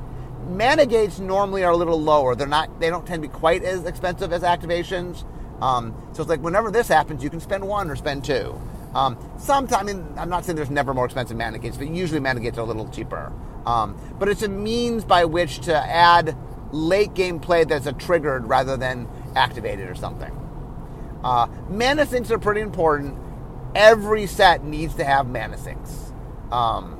Mana 0.48 0.86
gates 0.86 1.18
normally 1.18 1.64
are 1.64 1.72
a 1.72 1.76
little 1.76 2.00
lower. 2.00 2.34
They're 2.34 2.46
not. 2.46 2.80
They 2.80 2.90
don't 2.90 3.06
tend 3.06 3.22
to 3.22 3.28
be 3.28 3.32
quite 3.32 3.62
as 3.62 3.84
expensive 3.84 4.32
as 4.32 4.42
activations. 4.42 5.24
Um, 5.62 5.94
so 6.12 6.22
it's 6.22 6.28
like 6.28 6.40
whenever 6.40 6.70
this 6.70 6.88
happens, 6.88 7.22
you 7.22 7.30
can 7.30 7.40
spend 7.40 7.66
one 7.66 7.88
or 7.88 7.96
spend 7.96 8.24
two. 8.24 8.60
Um, 8.94 9.16
sometimes, 9.38 9.80
I 9.80 9.84
mean, 9.84 10.06
I'm 10.18 10.28
not 10.28 10.44
saying 10.44 10.56
there's 10.56 10.70
never 10.70 10.92
more 10.92 11.04
expensive 11.04 11.36
mana 11.36 11.58
gates, 11.58 11.76
but 11.76 11.88
usually 11.88 12.20
mana 12.20 12.40
gates 12.40 12.58
are 12.58 12.62
a 12.62 12.64
little 12.64 12.88
cheaper. 12.88 13.32
Um, 13.64 13.96
but 14.18 14.28
it's 14.28 14.42
a 14.42 14.48
means 14.48 15.04
by 15.04 15.24
which 15.24 15.60
to 15.60 15.74
add 15.74 16.36
late 16.72 17.14
game 17.14 17.38
play 17.38 17.64
that's 17.64 17.86
a 17.86 17.92
triggered 17.92 18.46
rather 18.46 18.76
than 18.76 19.08
activated 19.36 19.88
or 19.88 19.94
something. 19.94 20.36
Uh, 21.22 21.46
mana 21.68 22.04
sinks 22.06 22.30
are 22.30 22.38
pretty 22.38 22.60
important. 22.60 23.16
Every 23.74 24.26
set 24.26 24.64
needs 24.64 24.94
to 24.96 25.04
have 25.04 25.26
mana 25.26 25.56
sinks. 25.56 26.12
Um, 26.50 26.98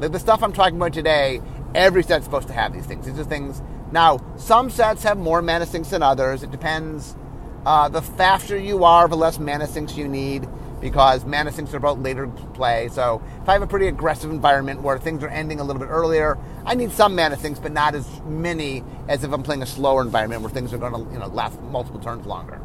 the, 0.00 0.08
the 0.08 0.18
stuff 0.18 0.42
I'm 0.42 0.52
talking 0.52 0.76
about 0.76 0.92
today, 0.92 1.40
every 1.74 2.02
set's 2.02 2.24
supposed 2.24 2.48
to 2.48 2.54
have 2.54 2.72
these 2.72 2.86
things. 2.86 3.06
These 3.06 3.18
are 3.18 3.24
things. 3.24 3.62
Now, 3.92 4.20
some 4.36 4.70
sets 4.70 5.02
have 5.02 5.18
more 5.18 5.42
mana 5.42 5.66
sinks 5.66 5.90
than 5.90 6.02
others. 6.02 6.42
It 6.42 6.50
depends. 6.50 7.16
Uh, 7.64 7.88
the 7.88 8.02
faster 8.02 8.56
you 8.56 8.84
are, 8.84 9.08
the 9.08 9.16
less 9.16 9.38
mana 9.38 9.66
sinks 9.66 9.96
you 9.96 10.08
need 10.08 10.48
because 10.80 11.24
mana 11.24 11.52
sinks 11.52 11.74
are 11.74 11.76
about 11.76 12.00
later 12.00 12.28
play. 12.54 12.88
So 12.88 13.22
if 13.42 13.48
I 13.48 13.52
have 13.52 13.62
a 13.62 13.66
pretty 13.66 13.88
aggressive 13.88 14.30
environment 14.30 14.82
where 14.82 14.98
things 14.98 15.22
are 15.22 15.28
ending 15.28 15.60
a 15.60 15.64
little 15.64 15.80
bit 15.80 15.88
earlier, 15.88 16.38
I 16.64 16.74
need 16.74 16.92
some 16.92 17.16
mana 17.16 17.36
sinks, 17.36 17.58
but 17.58 17.72
not 17.72 17.94
as 17.94 18.06
many 18.24 18.84
as 19.08 19.24
if 19.24 19.32
I'm 19.32 19.42
playing 19.42 19.62
a 19.62 19.66
slower 19.66 20.02
environment 20.02 20.42
where 20.42 20.50
things 20.50 20.72
are 20.72 20.78
going 20.78 20.92
to 20.92 21.12
you 21.12 21.18
know 21.18 21.26
last 21.28 21.60
multiple 21.62 22.00
turns 22.00 22.26
longer. 22.26 22.60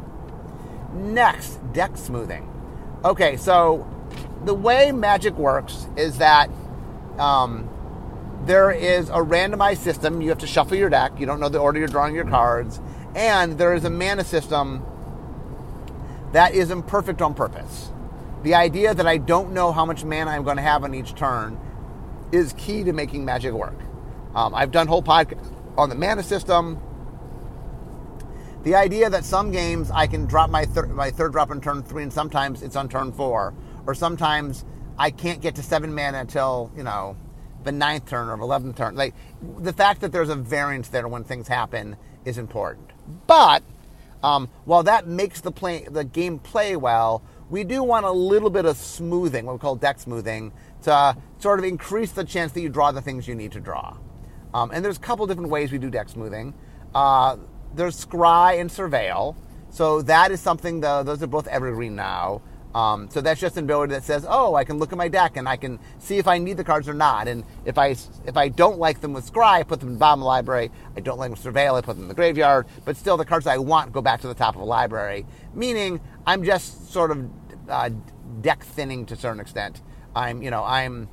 Next, 0.92 1.56
deck 1.72 1.96
smoothing. 1.96 2.48
Okay, 3.04 3.36
so 3.36 3.88
the 4.44 4.54
way 4.54 4.92
Magic 4.92 5.34
works 5.34 5.88
is 5.96 6.18
that 6.18 6.50
um, 7.18 7.68
there 8.46 8.70
is 8.70 9.08
a 9.08 9.14
randomized 9.14 9.78
system. 9.78 10.20
You 10.20 10.28
have 10.28 10.38
to 10.38 10.46
shuffle 10.46 10.76
your 10.76 10.90
deck. 10.90 11.18
You 11.18 11.26
don't 11.26 11.40
know 11.40 11.48
the 11.48 11.58
order 11.58 11.78
you're 11.78 11.88
drawing 11.88 12.14
your 12.14 12.26
cards, 12.26 12.80
and 13.14 13.56
there 13.58 13.74
is 13.74 13.84
a 13.84 13.90
mana 13.90 14.24
system 14.24 14.84
that 16.32 16.54
is 16.54 16.70
imperfect 16.70 17.22
on 17.22 17.34
purpose. 17.34 17.90
The 18.42 18.54
idea 18.54 18.92
that 18.94 19.06
I 19.06 19.16
don't 19.16 19.52
know 19.52 19.72
how 19.72 19.86
much 19.86 20.04
mana 20.04 20.32
I'm 20.32 20.44
going 20.44 20.56
to 20.56 20.62
have 20.62 20.84
on 20.84 20.94
each 20.94 21.14
turn 21.14 21.58
is 22.32 22.52
key 22.54 22.84
to 22.84 22.92
making 22.92 23.24
Magic 23.24 23.52
work. 23.52 23.78
Um, 24.34 24.54
I've 24.54 24.70
done 24.72 24.88
whole 24.88 25.02
podcasts 25.02 25.50
on 25.78 25.88
the 25.88 25.94
mana 25.94 26.22
system. 26.22 26.80
The 28.64 28.74
idea 28.74 29.08
that 29.10 29.24
some 29.24 29.50
games 29.50 29.90
I 29.90 30.06
can 30.06 30.26
drop 30.26 30.50
my 30.50 30.64
thir- 30.64 30.86
my 30.86 31.10
third 31.10 31.32
drop 31.32 31.50
on 31.50 31.60
turn 31.60 31.82
three, 31.82 32.02
and 32.02 32.12
sometimes 32.12 32.62
it's 32.62 32.76
on 32.76 32.88
turn 32.88 33.12
four, 33.12 33.54
or 33.86 33.94
sometimes 33.94 34.64
I 34.98 35.10
can't 35.10 35.40
get 35.40 35.54
to 35.56 35.62
seven 35.62 35.94
mana 35.94 36.18
until 36.18 36.70
you 36.76 36.82
know 36.82 37.16
the 37.64 37.72
ninth 37.72 38.06
turn 38.06 38.28
or 38.28 38.40
eleventh 38.40 38.76
turn. 38.76 38.94
Like 38.94 39.14
the 39.58 39.72
fact 39.72 40.00
that 40.02 40.12
there's 40.12 40.28
a 40.28 40.36
variance 40.36 40.88
there 40.88 41.08
when 41.08 41.24
things 41.24 41.48
happen 41.48 41.96
is 42.24 42.38
important. 42.38 42.90
But 43.26 43.62
um, 44.22 44.48
while 44.64 44.82
that 44.84 45.06
makes 45.06 45.40
the 45.40 45.50
play 45.50 45.86
the 45.90 46.04
game 46.04 46.38
play 46.38 46.76
well, 46.76 47.22
we 47.50 47.64
do 47.64 47.82
want 47.82 48.06
a 48.06 48.10
little 48.10 48.50
bit 48.50 48.64
of 48.64 48.76
smoothing, 48.76 49.44
what 49.46 49.54
we 49.54 49.58
call 49.58 49.76
deck 49.76 49.98
smoothing, 50.00 50.52
to 50.82 51.16
sort 51.38 51.58
of 51.58 51.64
increase 51.64 52.12
the 52.12 52.24
chance 52.24 52.52
that 52.52 52.60
you 52.60 52.68
draw 52.68 52.92
the 52.92 53.02
things 53.02 53.28
you 53.28 53.34
need 53.34 53.52
to 53.52 53.60
draw. 53.60 53.96
Um, 54.54 54.70
and 54.72 54.84
there's 54.84 54.96
a 54.96 55.00
couple 55.00 55.26
different 55.26 55.50
ways 55.50 55.72
we 55.72 55.78
do 55.78 55.90
deck 55.90 56.08
smoothing. 56.08 56.54
Uh, 56.94 57.36
there's 57.74 58.06
Scry 58.06 58.60
and 58.60 58.70
Surveil. 58.70 59.36
So 59.70 60.02
that 60.02 60.30
is 60.30 60.40
something, 60.40 60.80
the, 60.80 61.02
those 61.02 61.22
are 61.22 61.26
both 61.26 61.48
evergreen 61.48 61.96
now. 61.96 62.42
Um, 62.74 63.08
so 63.08 63.20
that's 63.20 63.40
just 63.40 63.56
an 63.56 63.64
ability 63.64 63.92
that 63.92 64.02
says, 64.02 64.26
oh, 64.28 64.56
I 64.56 64.64
can 64.64 64.78
look 64.78 64.90
at 64.90 64.98
my 64.98 65.06
deck 65.06 65.36
and 65.36 65.48
I 65.48 65.56
can 65.56 65.78
see 66.00 66.18
if 66.18 66.26
I 66.26 66.38
need 66.38 66.56
the 66.56 66.64
cards 66.64 66.88
or 66.88 66.94
not. 66.94 67.28
And 67.28 67.44
if 67.64 67.78
I 67.78 67.88
if 68.26 68.36
I 68.36 68.48
don't 68.48 68.78
like 68.78 69.00
them 69.00 69.12
with 69.12 69.30
Scry, 69.30 69.60
I 69.60 69.62
put 69.62 69.78
them 69.78 69.90
in 69.90 69.94
the 69.94 70.00
bottom 70.00 70.20
of 70.20 70.24
the 70.24 70.28
library. 70.28 70.70
I 70.96 71.00
don't 71.00 71.18
like 71.18 71.30
them 71.30 71.38
with 71.42 71.54
Surveil, 71.54 71.78
I 71.78 71.82
put 71.82 71.94
them 71.94 72.04
in 72.04 72.08
the 72.08 72.14
graveyard. 72.14 72.66
But 72.84 72.96
still, 72.96 73.16
the 73.16 73.24
cards 73.24 73.46
I 73.46 73.58
want 73.58 73.92
go 73.92 74.02
back 74.02 74.20
to 74.22 74.28
the 74.28 74.34
top 74.34 74.54
of 74.56 74.60
the 74.60 74.66
library. 74.66 75.24
Meaning, 75.54 76.00
I'm 76.26 76.42
just 76.42 76.92
sort 76.92 77.12
of 77.12 77.30
uh, 77.68 77.90
deck 78.40 78.64
thinning 78.64 79.06
to 79.06 79.14
a 79.14 79.16
certain 79.16 79.40
extent. 79.40 79.80
I'm, 80.16 80.42
you 80.42 80.50
know, 80.50 80.64
I'm, 80.64 81.08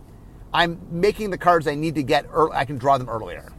I'm 0.54 0.80
making 0.90 1.30
the 1.30 1.38
cards 1.38 1.68
I 1.68 1.76
need 1.76 1.96
to 1.96 2.04
get. 2.04 2.26
Early, 2.32 2.54
I 2.54 2.66
can 2.66 2.78
draw 2.78 2.98
them 2.98 3.10
earlier. 3.10 3.52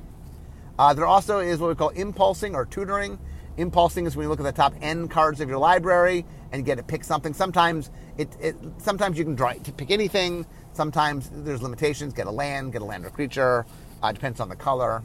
Uh, 0.79 0.93
there 0.95 1.07
also 1.07 1.39
is 1.39 1.59
what 1.59 1.69
we 1.69 1.75
call 1.75 1.91
impulsing 1.91 2.55
or 2.55 2.67
tutoring. 2.67 3.19
Impulsing 3.57 4.07
is 4.07 4.17
when 4.17 4.25
you 4.25 4.31
look 4.31 4.41
at 4.41 4.45
the 4.45 4.53
top 4.53 4.75
n 4.81 5.09
cards 5.09 5.41
of 5.41 5.49
your 5.49 5.59
library 5.59 6.25
and 6.53 6.65
get 6.65 6.77
to 6.77 6.83
pick 6.83 7.05
something. 7.05 7.35
Sometimes 7.35 7.91
it, 8.17 8.35
it 8.41 8.57
sometimes 8.79 9.19
you 9.19 9.25
can 9.25 9.35
draw 9.35 9.53
to 9.53 9.73
pick 9.73 9.91
anything. 9.91 10.47
Sometimes 10.73 11.31
there's 11.33 11.63
limitations. 11.63 12.15
Get 12.15 12.27
a 12.27 12.31
land, 12.31 12.73
get 12.73 12.83
a 12.83 12.85
land 12.85 13.05
or 13.05 13.11
creature. 13.11 13.67
Uh, 14.03 14.13
depends 14.13 14.41
on 14.41 14.49
the 14.49 14.57
color. 14.57 15.03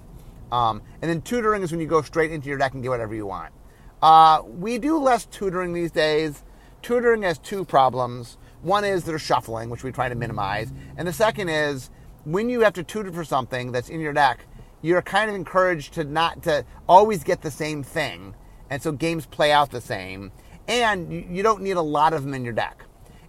Um, 0.52 0.82
and 1.02 1.10
then 1.12 1.22
tutoring 1.22 1.62
is 1.62 1.72
when 1.72 1.82
you 1.82 1.88
go 1.88 2.02
straight 2.02 2.32
into 2.32 2.48
your 2.48 2.58
deck 2.58 2.74
and 2.74 2.82
get 2.82 2.90
whatever 2.90 3.14
you 3.14 3.26
want. 3.26 3.54
Uh, 4.02 4.42
we 4.46 4.78
do 4.78 4.98
less 4.98 5.26
tutoring 5.26 5.74
these 5.74 5.92
days. 5.92 6.44
Tutoring 6.82 7.24
has 7.24 7.38
two 7.38 7.66
problems. 7.66 8.38
One 8.62 8.86
is 8.86 9.04
there's 9.04 9.22
shuffling, 9.22 9.70
which 9.70 9.84
we 9.84 9.92
try 9.92 10.08
to 10.10 10.16
minimize. 10.16 10.72
And 10.96 11.08
the 11.08 11.14
second 11.14 11.50
is 11.50 11.90
when 12.24 12.50
you 12.50 12.62
have 12.62 12.74
to 12.74 12.84
tutor 12.84 13.12
for 13.12 13.24
something 13.24 13.72
that's 13.72 13.90
in 13.90 14.00
your 14.00 14.14
deck, 14.14 14.46
you're 14.82 15.02
kind 15.02 15.30
of 15.30 15.36
encouraged 15.36 15.94
to 15.94 16.04
not 16.04 16.44
to 16.44 16.66
always 16.88 17.24
get 17.24 17.42
the 17.42 17.52
same 17.52 17.84
thing. 17.84 18.36
And 18.70 18.82
so 18.82 18.92
games 18.92 19.26
play 19.26 19.52
out 19.52 19.72
the 19.72 19.82
same. 19.82 20.32
And 20.68 21.12
you 21.12 21.44
don't 21.44 21.62
need 21.62 21.78
a 21.78 21.82
lot 21.82 22.14
of 22.14 22.24
them 22.24 22.34
in 22.34 22.44
your 22.44 22.54
deck. 22.54 22.84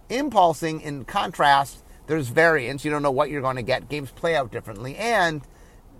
Impulsing, 0.09 0.81
in 0.81 1.05
contrast, 1.05 1.83
there's 2.07 2.27
variance. 2.27 2.83
You 2.83 2.91
don't 2.91 3.03
know 3.03 3.11
what 3.11 3.29
you're 3.29 3.41
going 3.41 3.55
to 3.55 3.61
get. 3.61 3.89
Games 3.89 4.11
play 4.11 4.35
out 4.35 4.51
differently. 4.51 4.95
And 4.97 5.41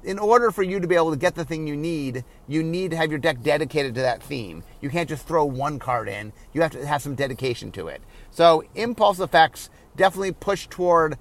in 0.04 0.20
order 0.20 0.52
for 0.52 0.64
you 0.64 0.80
to 0.80 0.88
be 0.88 0.96
able 0.96 1.12
to 1.12 1.18
get 1.18 1.36
the 1.36 1.46
thing 1.46 1.68
you 1.68 1.76
need, 1.76 2.24
you 2.48 2.64
need 2.64 2.92
to 2.92 2.98
have 2.98 3.10
your 3.10 3.20
deck 3.20 3.42
dedicated 3.42 3.96
to 3.96 4.02
that 4.02 4.24
theme. 4.24 4.64
You 4.82 4.90
can't 4.90 5.10
just 5.10 5.28
throw 5.28 5.46
one 5.46 5.80
card 5.80 6.10
in. 6.10 6.34
You 6.54 6.62
have 6.62 6.72
to 6.72 6.86
have 6.86 7.02
some 7.02 7.16
dedication 7.16 7.72
to 7.74 7.88
it. 7.88 8.02
So 8.32 8.64
impulse 8.76 9.20
effects 9.20 9.70
definitely 9.96 10.32
push 10.32 10.68
toward 10.68 11.18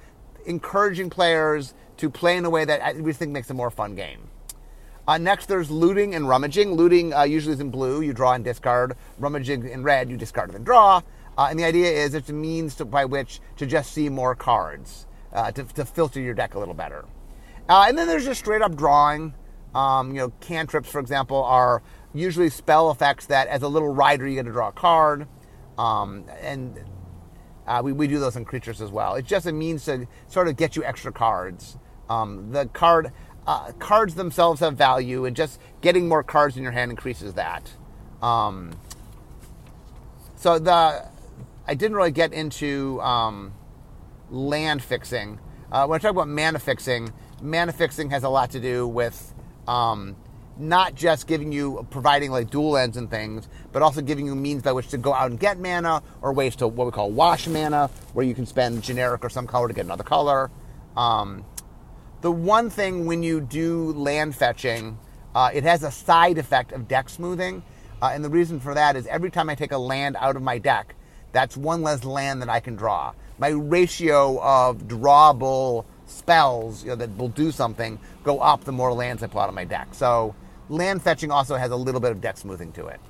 encouraging 0.46 1.10
players 1.10 1.74
to 1.98 2.10
play 2.10 2.36
in 2.36 2.44
a 2.44 2.50
way 2.50 2.64
that 2.64 2.96
we 2.96 3.12
think 3.12 3.32
makes 3.32 3.50
a 3.50 3.54
more 3.54 3.70
fun 3.70 3.94
game. 3.94 4.28
Uh, 5.06 5.16
next, 5.16 5.46
there's 5.46 5.70
looting 5.70 6.14
and 6.14 6.28
rummaging. 6.28 6.72
Looting 6.72 7.14
uh, 7.14 7.22
usually 7.22 7.54
is 7.54 7.60
in 7.60 7.70
blue. 7.70 8.02
You 8.02 8.12
draw 8.12 8.32
and 8.32 8.44
discard. 8.44 8.96
Rummaging 9.18 9.66
in 9.68 9.82
red. 9.82 10.10
You 10.10 10.16
discard 10.16 10.54
and 10.54 10.64
draw. 10.64 11.02
Uh, 11.38 11.46
and 11.50 11.58
the 11.58 11.64
idea 11.64 11.90
is 11.90 12.14
it's 12.14 12.28
a 12.28 12.32
means 12.32 12.74
to, 12.74 12.84
by 12.84 13.04
which 13.04 13.40
to 13.56 13.64
just 13.64 13.92
see 13.92 14.08
more 14.08 14.34
cards, 14.34 15.06
uh, 15.32 15.52
to, 15.52 15.64
to 15.64 15.84
filter 15.84 16.20
your 16.20 16.34
deck 16.34 16.54
a 16.54 16.58
little 16.58 16.74
better. 16.74 17.04
Uh, 17.68 17.86
and 17.88 17.96
then 17.96 18.06
there's 18.06 18.24
just 18.24 18.40
straight 18.40 18.60
up 18.60 18.76
drawing. 18.76 19.34
Um, 19.74 20.08
you 20.10 20.16
know, 20.16 20.32
cantrips, 20.40 20.90
for 20.90 20.98
example, 20.98 21.42
are 21.44 21.82
usually 22.12 22.50
spell 22.50 22.90
effects 22.90 23.26
that, 23.26 23.48
as 23.48 23.62
a 23.62 23.68
little 23.68 23.88
rider, 23.88 24.26
you 24.26 24.34
get 24.34 24.46
to 24.46 24.52
draw 24.52 24.68
a 24.68 24.72
card, 24.72 25.28
um, 25.76 26.24
and 26.40 26.80
uh, 27.66 27.80
we, 27.84 27.92
we 27.92 28.08
do 28.08 28.18
those 28.18 28.34
in 28.34 28.44
creatures 28.44 28.80
as 28.80 28.90
well. 28.90 29.14
It's 29.14 29.28
just 29.28 29.46
a 29.46 29.52
means 29.52 29.84
to 29.84 30.06
sort 30.26 30.48
of 30.48 30.56
get 30.56 30.74
you 30.74 30.84
extra 30.84 31.12
cards. 31.12 31.78
Um, 32.08 32.52
the 32.52 32.66
card 32.66 33.12
uh, 33.46 33.72
cards 33.78 34.14
themselves 34.14 34.60
have 34.60 34.76
value, 34.76 35.24
and 35.24 35.34
just 35.34 35.60
getting 35.80 36.08
more 36.08 36.22
cards 36.22 36.56
in 36.56 36.62
your 36.62 36.72
hand 36.72 36.90
increases 36.90 37.34
that. 37.34 37.70
Um, 38.22 38.72
so 40.36 40.58
the 40.58 41.08
I 41.66 41.74
didn't 41.74 41.96
really 41.96 42.10
get 42.10 42.32
into 42.32 43.00
um, 43.02 43.52
land 44.30 44.82
fixing. 44.82 45.38
Uh, 45.70 45.86
when 45.86 45.98
I 45.98 45.98
talk 46.00 46.12
about 46.12 46.28
mana 46.28 46.58
fixing, 46.58 47.12
mana 47.42 47.72
fixing 47.72 48.10
has 48.10 48.24
a 48.24 48.28
lot 48.28 48.50
to 48.52 48.60
do 48.60 48.86
with 48.86 49.34
um, 49.66 50.16
not 50.58 50.94
just 50.94 51.26
giving 51.26 51.52
you 51.52 51.86
providing 51.90 52.30
like 52.30 52.50
dual 52.50 52.70
lands 52.70 52.96
and 52.96 53.10
things, 53.10 53.48
but 53.72 53.82
also 53.82 54.00
giving 54.00 54.26
you 54.26 54.34
means 54.34 54.62
by 54.62 54.72
which 54.72 54.88
to 54.88 54.98
go 54.98 55.12
out 55.12 55.30
and 55.30 55.38
get 55.38 55.58
mana 55.58 56.02
or 56.22 56.32
ways 56.32 56.56
to 56.56 56.66
what 56.66 56.86
we 56.86 56.90
call 56.90 57.10
wash 57.10 57.46
mana, 57.46 57.88
where 58.12 58.24
you 58.24 58.34
can 58.34 58.46
spend 58.46 58.82
generic 58.82 59.24
or 59.24 59.28
some 59.28 59.46
color 59.46 59.68
to 59.68 59.74
get 59.74 59.84
another 59.84 60.04
color. 60.04 60.50
Um, 60.96 61.44
the 62.20 62.32
one 62.32 62.70
thing 62.70 63.06
when 63.06 63.22
you 63.22 63.40
do 63.40 63.92
land 63.92 64.34
fetching, 64.34 64.98
uh, 65.34 65.50
it 65.52 65.64
has 65.64 65.82
a 65.82 65.90
side 65.90 66.38
effect 66.38 66.72
of 66.72 66.88
deck 66.88 67.08
smoothing. 67.08 67.62
Uh, 68.00 68.10
and 68.12 68.24
the 68.24 68.30
reason 68.30 68.60
for 68.60 68.74
that 68.74 68.96
is 68.96 69.06
every 69.06 69.30
time 69.30 69.48
I 69.48 69.54
take 69.54 69.72
a 69.72 69.78
land 69.78 70.16
out 70.18 70.36
of 70.36 70.42
my 70.42 70.58
deck, 70.58 70.94
that's 71.32 71.56
one 71.56 71.82
less 71.82 72.04
land 72.04 72.42
that 72.42 72.48
I 72.48 72.60
can 72.60 72.76
draw. 72.76 73.12
My 73.38 73.48
ratio 73.48 74.40
of 74.42 74.88
drawable 74.88 75.84
spells 76.06 76.82
you 76.82 76.90
know, 76.90 76.96
that 76.96 77.16
will 77.16 77.28
do 77.28 77.52
something 77.52 77.98
go 78.24 78.40
up 78.40 78.64
the 78.64 78.72
more 78.72 78.92
lands 78.92 79.22
I 79.22 79.26
pull 79.26 79.40
out 79.40 79.48
of 79.48 79.54
my 79.54 79.64
deck. 79.64 79.88
So 79.92 80.34
land 80.68 81.02
fetching 81.02 81.30
also 81.30 81.56
has 81.56 81.70
a 81.70 81.76
little 81.76 82.00
bit 82.00 82.12
of 82.12 82.20
deck 82.20 82.38
smoothing 82.38 82.72
to 82.72 82.86
it. 82.86 83.00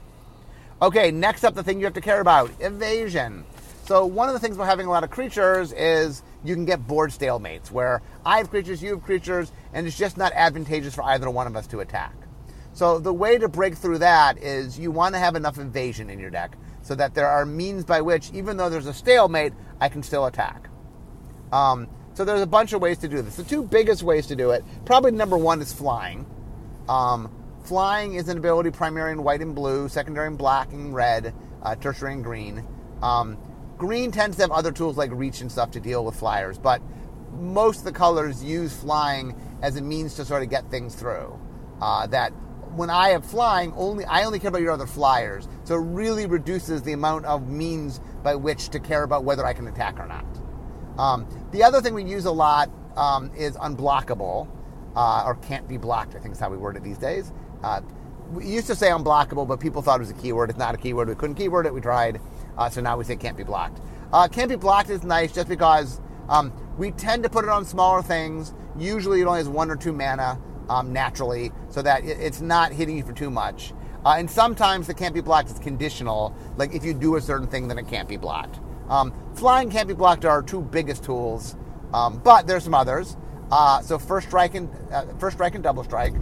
Okay, 0.81 1.11
next 1.11 1.45
up, 1.45 1.55
the 1.55 1.63
thing 1.63 1.79
you 1.79 1.87
have 1.87 1.95
to 1.95 2.01
care 2.01 2.21
about 2.21 2.51
evasion. 2.61 3.45
So, 3.89 4.05
one 4.05 4.29
of 4.29 4.35
the 4.35 4.39
things 4.39 4.55
about 4.55 4.67
having 4.67 4.85
a 4.85 4.91
lot 4.91 5.03
of 5.03 5.09
creatures 5.09 5.73
is 5.73 6.23
you 6.45 6.55
can 6.55 6.67
get 6.67 6.87
board 6.87 7.09
stalemates 7.09 7.71
where 7.71 8.03
I 8.23 8.37
have 8.37 8.51
creatures, 8.51 8.83
you 8.83 8.91
have 8.91 9.03
creatures, 9.03 9.51
and 9.73 9.87
it's 9.87 9.97
just 9.97 10.19
not 10.19 10.31
advantageous 10.35 10.95
for 10.95 11.03
either 11.05 11.31
one 11.31 11.47
of 11.47 11.57
us 11.57 11.67
to 11.69 11.81
attack. 11.81 12.13
So, 12.75 12.99
the 12.99 13.15
way 13.15 13.39
to 13.39 13.49
break 13.49 13.79
through 13.79 13.97
that 13.99 14.37
is 14.43 14.79
you 14.79 14.91
want 14.91 15.15
to 15.15 15.19
have 15.19 15.37
enough 15.37 15.57
evasion 15.57 16.11
in 16.11 16.19
your 16.19 16.29
deck 16.29 16.59
so 16.83 16.95
that 16.97 17.15
there 17.15 17.29
are 17.29 17.47
means 17.47 17.87
by 17.87 18.03
which, 18.03 18.31
even 18.35 18.59
though 18.59 18.69
there's 18.69 18.87
a 18.87 18.93
stalemate, 18.93 19.55
I 19.81 19.89
can 19.89 20.03
still 20.03 20.27
attack. 20.27 20.69
Um, 21.51 21.89
so, 22.13 22.27
there's 22.27 22.43
a 22.43 22.47
bunch 22.47 22.75
of 22.75 22.83
ways 22.83 22.99
to 22.99 23.09
do 23.09 23.23
this. 23.23 23.37
The 23.37 23.45
two 23.45 23.63
biggest 23.63 24.03
ways 24.03 24.27
to 24.27 24.37
do 24.37 24.51
it 24.51 24.67
probably 24.85 25.13
number 25.13 25.39
one 25.39 25.63
is 25.63 25.73
flying. 25.73 26.27
Um, 26.91 27.33
flying 27.65 28.17
is 28.17 28.29
an 28.29 28.37
ability 28.37 28.71
primary 28.71 29.13
in 29.13 29.25
white 29.25 29.41
and 29.41 29.55
blue, 29.55 29.89
secondary 29.89 30.27
in 30.27 30.37
black 30.37 30.75
and 30.75 30.95
red, 30.95 31.33
uh, 31.63 31.75
tertiary 31.75 32.13
in 32.13 32.21
green. 32.21 32.69
Um, 33.01 33.39
green 33.79 34.11
tends 34.11 34.37
to 34.37 34.43
have 34.43 34.51
other 34.51 34.73
tools 34.73 34.97
like 34.97 35.11
reach 35.13 35.41
and 35.41 35.51
stuff 35.51 35.71
to 35.71 35.81
deal 35.81 36.05
with 36.05 36.17
flyers, 36.17 36.59
but 36.59 36.83
most 37.33 37.79
of 37.79 37.85
the 37.85 37.93
colors 37.93 38.43
use 38.43 38.75
flying 38.75 39.35
as 39.63 39.77
a 39.77 39.83
means 39.83 40.15
to 40.15 40.25
sort 40.25 40.43
of 40.43 40.51
get 40.51 40.69
things 40.71 40.95
through. 40.95 41.39
Uh, 41.81 42.07
that 42.09 42.31
when 42.75 42.91
I 42.91 43.11
have 43.11 43.25
flying, 43.25 43.73
only 43.77 44.05
I 44.05 44.25
only 44.25 44.39
care 44.41 44.49
about 44.49 44.63
your 44.63 44.73
other 44.73 44.87
flyers, 44.87 45.49
so 45.65 45.77
it 45.77 45.85
really 45.85 46.27
reduces 46.27 46.83
the 46.83 46.93
amount 46.93 47.25
of 47.25 47.49
means 47.49 48.01
by 48.23 48.35
which 48.35 48.69
to 48.71 48.81
care 48.81 49.05
about 49.05 49.25
whether 49.25 49.47
I 49.47 49.53
can 49.53 49.67
attack 49.69 49.99
or 49.99 50.07
not. 50.07 50.27
Um, 50.99 51.27
the 51.53 51.63
other 51.63 51.81
thing 51.81 51.95
we 51.95 52.05
use 52.05 52.25
a 52.25 52.33
lot 52.33 52.71
um, 52.97 53.31
is 53.37 53.57
unblockable, 53.57 54.49
uh, 54.97 55.23
or 55.25 55.37
can't 55.37 55.69
be 55.69 55.77
blocked. 55.77 56.17
I 56.17 56.19
think 56.19 56.35
is 56.35 56.41
how 56.41 56.51
we 56.51 56.57
word 56.57 56.77
it 56.77 56.83
these 56.83 56.99
days. 56.99 57.33
Uh, 57.63 57.81
we 58.33 58.47
used 58.47 58.67
to 58.67 58.75
say 58.75 58.89
unblockable, 58.91 59.47
but 59.47 59.61
people 59.61 59.81
thought 59.81 59.97
it 59.97 60.01
was 60.01 60.11
a 60.11 60.15
keyword. 60.15 60.51
It's 60.51 60.59
not 60.59 60.75
a 60.75 60.79
keyword. 60.79 61.09
We 61.09 61.15
couldn't 61.15 61.37
keyword 61.37 61.67
it. 61.67 61.73
We 61.73 61.81
tried. 61.81 62.21
Uh, 62.59 62.69
so 62.69 62.81
now 62.81 62.97
we 62.97 63.05
say 63.05 63.17
can't 63.17 63.37
be 63.37 63.45
blocked. 63.45 63.81
Uh, 64.13 64.29
can't 64.29 64.49
be 64.49 64.57
blocked 64.57 64.91
is 64.91 65.05
nice 65.05 65.33
just 65.33 65.49
because 65.49 66.01
um, 66.29 66.53
we 66.77 66.91
tend 66.91 67.23
to 67.23 67.31
put 67.31 67.45
it 67.45 67.51
on 67.51 67.65
smaller 67.65 68.03
things. 68.03 68.53
Usually 68.79 69.21
it 69.21 69.25
only 69.25 69.39
has 69.39 69.49
one 69.49 69.71
or 69.71 69.77
two 69.77 69.93
mana 69.93 70.39
um, 70.69 70.93
naturally, 70.93 71.53
so 71.71 71.81
that 71.83 72.05
it's 72.05 72.41
not 72.41 72.73
hitting 72.73 72.97
you 72.97 73.05
for 73.05 73.13
too 73.13 73.31
much. 73.31 73.73
Uh, 74.05 74.17
and 74.19 74.31
sometimes 74.31 74.87
the 74.87 74.95
can't 74.95 75.15
be 75.15 75.21
blocked 75.21 75.51
is 75.51 75.59
conditional. 75.59 76.35
Like 76.57 76.75
if 76.75 76.85
you 76.85 76.95
do 76.95 77.17
a 77.17 77.21
certain 77.21 77.47
thing, 77.47 77.69
then 77.69 77.79
it 77.79 77.89
can't 77.89 78.09
be 78.09 78.17
blocked. 78.17 78.61
Um, 78.89 79.13
flying 79.35 79.71
can't 79.71 79.89
be 79.89 79.95
blocked 79.95 80.25
are 80.25 80.31
our 80.31 80.43
two 80.43 80.63
biggest 80.63 81.05
tools, 81.05 81.57
um, 81.93 82.19
but 82.19 82.47
there's 82.47 82.65
some 82.65 82.75
others. 82.75 83.17
Uh, 83.51 83.81
so 83.81 83.99
first 83.99 84.29
strike 84.29 84.55
and 84.55 84.69
uh, 84.93 85.07
first 85.19 85.37
strike 85.37 85.55
and 85.55 85.65
double 85.65 85.85
strike 85.85 86.15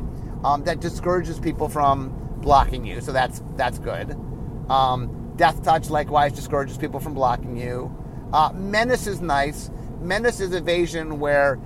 um, 0.44 0.62
that 0.64 0.80
discourages 0.80 1.38
people 1.38 1.68
from 1.68 2.12
blocking 2.40 2.84
you. 2.84 3.00
So 3.00 3.12
that's 3.12 3.42
that's 3.56 3.78
good. 3.78 4.16
Um, 4.68 5.15
deathtouch 5.36 5.90
likewise 5.90 6.32
discourages 6.32 6.78
people 6.78 7.00
from 7.00 7.14
blocking 7.14 7.56
you. 7.56 7.94
Uh, 8.32 8.50
menace 8.54 9.06
is 9.06 9.20
nice. 9.20 9.70
Menace 10.00 10.40
is 10.40 10.52
evasion 10.52 11.18
where 11.18 11.58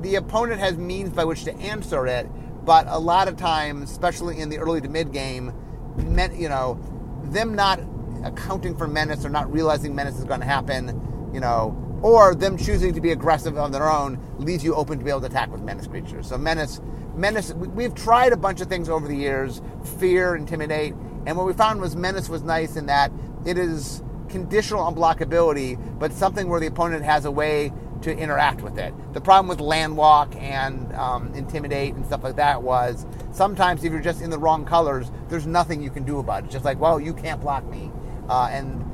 the 0.00 0.16
opponent 0.16 0.60
has 0.60 0.76
means 0.76 1.10
by 1.10 1.24
which 1.24 1.44
to 1.44 1.54
answer 1.56 2.06
it, 2.06 2.28
but 2.64 2.86
a 2.88 2.98
lot 2.98 3.28
of 3.28 3.36
times, 3.36 3.90
especially 3.90 4.40
in 4.40 4.48
the 4.48 4.58
early 4.58 4.80
to 4.80 4.88
mid 4.88 5.12
game, 5.12 5.52
men, 5.96 6.34
you 6.38 6.48
know, 6.48 6.80
them 7.24 7.54
not 7.54 7.80
accounting 8.24 8.76
for 8.76 8.86
menace 8.86 9.24
or 9.24 9.30
not 9.30 9.50
realizing 9.52 9.94
menace 9.94 10.18
is 10.18 10.24
going 10.24 10.40
to 10.40 10.46
happen, 10.46 11.30
you 11.32 11.40
know, 11.40 11.76
or 12.02 12.34
them 12.34 12.56
choosing 12.56 12.94
to 12.94 13.00
be 13.00 13.12
aggressive 13.12 13.58
on 13.58 13.72
their 13.72 13.88
own 13.88 14.18
leaves 14.38 14.64
you 14.64 14.74
open 14.74 14.98
to 14.98 15.04
be 15.04 15.10
able 15.10 15.20
to 15.20 15.26
attack 15.26 15.50
with 15.50 15.60
menace 15.62 15.86
creatures. 15.86 16.28
So 16.28 16.38
menace, 16.38 16.80
menace. 17.14 17.52
We've 17.52 17.94
tried 17.94 18.32
a 18.32 18.36
bunch 18.36 18.60
of 18.60 18.68
things 18.68 18.88
over 18.88 19.06
the 19.06 19.16
years: 19.16 19.60
fear, 19.98 20.34
intimidate, 20.34 20.94
and 21.26 21.36
what 21.36 21.46
we 21.46 21.52
found 21.52 21.80
was 21.80 21.96
menace 21.96 22.28
was 22.28 22.42
nice 22.42 22.76
in 22.76 22.86
that 22.86 23.12
it 23.44 23.58
is 23.58 24.02
conditional 24.28 24.80
on 24.80 24.94
blockability, 24.94 25.78
but 25.98 26.12
something 26.12 26.48
where 26.48 26.60
the 26.60 26.66
opponent 26.66 27.04
has 27.04 27.24
a 27.24 27.30
way 27.30 27.72
to 28.02 28.16
interact 28.16 28.62
with 28.62 28.78
it. 28.78 28.94
The 29.12 29.20
problem 29.20 29.48
with 29.48 29.60
land 29.60 29.96
walk 29.96 30.34
and 30.36 30.92
um, 30.94 31.34
intimidate 31.34 31.94
and 31.94 32.06
stuff 32.06 32.24
like 32.24 32.36
that 32.36 32.62
was 32.62 33.04
sometimes 33.32 33.84
if 33.84 33.92
you're 33.92 34.00
just 34.00 34.22
in 34.22 34.30
the 34.30 34.38
wrong 34.38 34.64
colors, 34.64 35.10
there's 35.28 35.46
nothing 35.46 35.82
you 35.82 35.90
can 35.90 36.04
do 36.04 36.18
about 36.18 36.42
it. 36.42 36.46
It's 36.46 36.54
just 36.54 36.64
like, 36.64 36.80
well, 36.80 36.98
you 36.98 37.12
can't 37.12 37.40
block 37.40 37.64
me, 37.66 37.90
uh, 38.28 38.48
and 38.50 38.84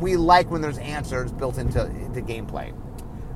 we 0.00 0.16
like 0.16 0.50
when 0.50 0.60
there's 0.60 0.78
answers 0.78 1.32
built 1.32 1.58
into 1.58 1.90
the 2.12 2.22
gameplay. 2.22 2.72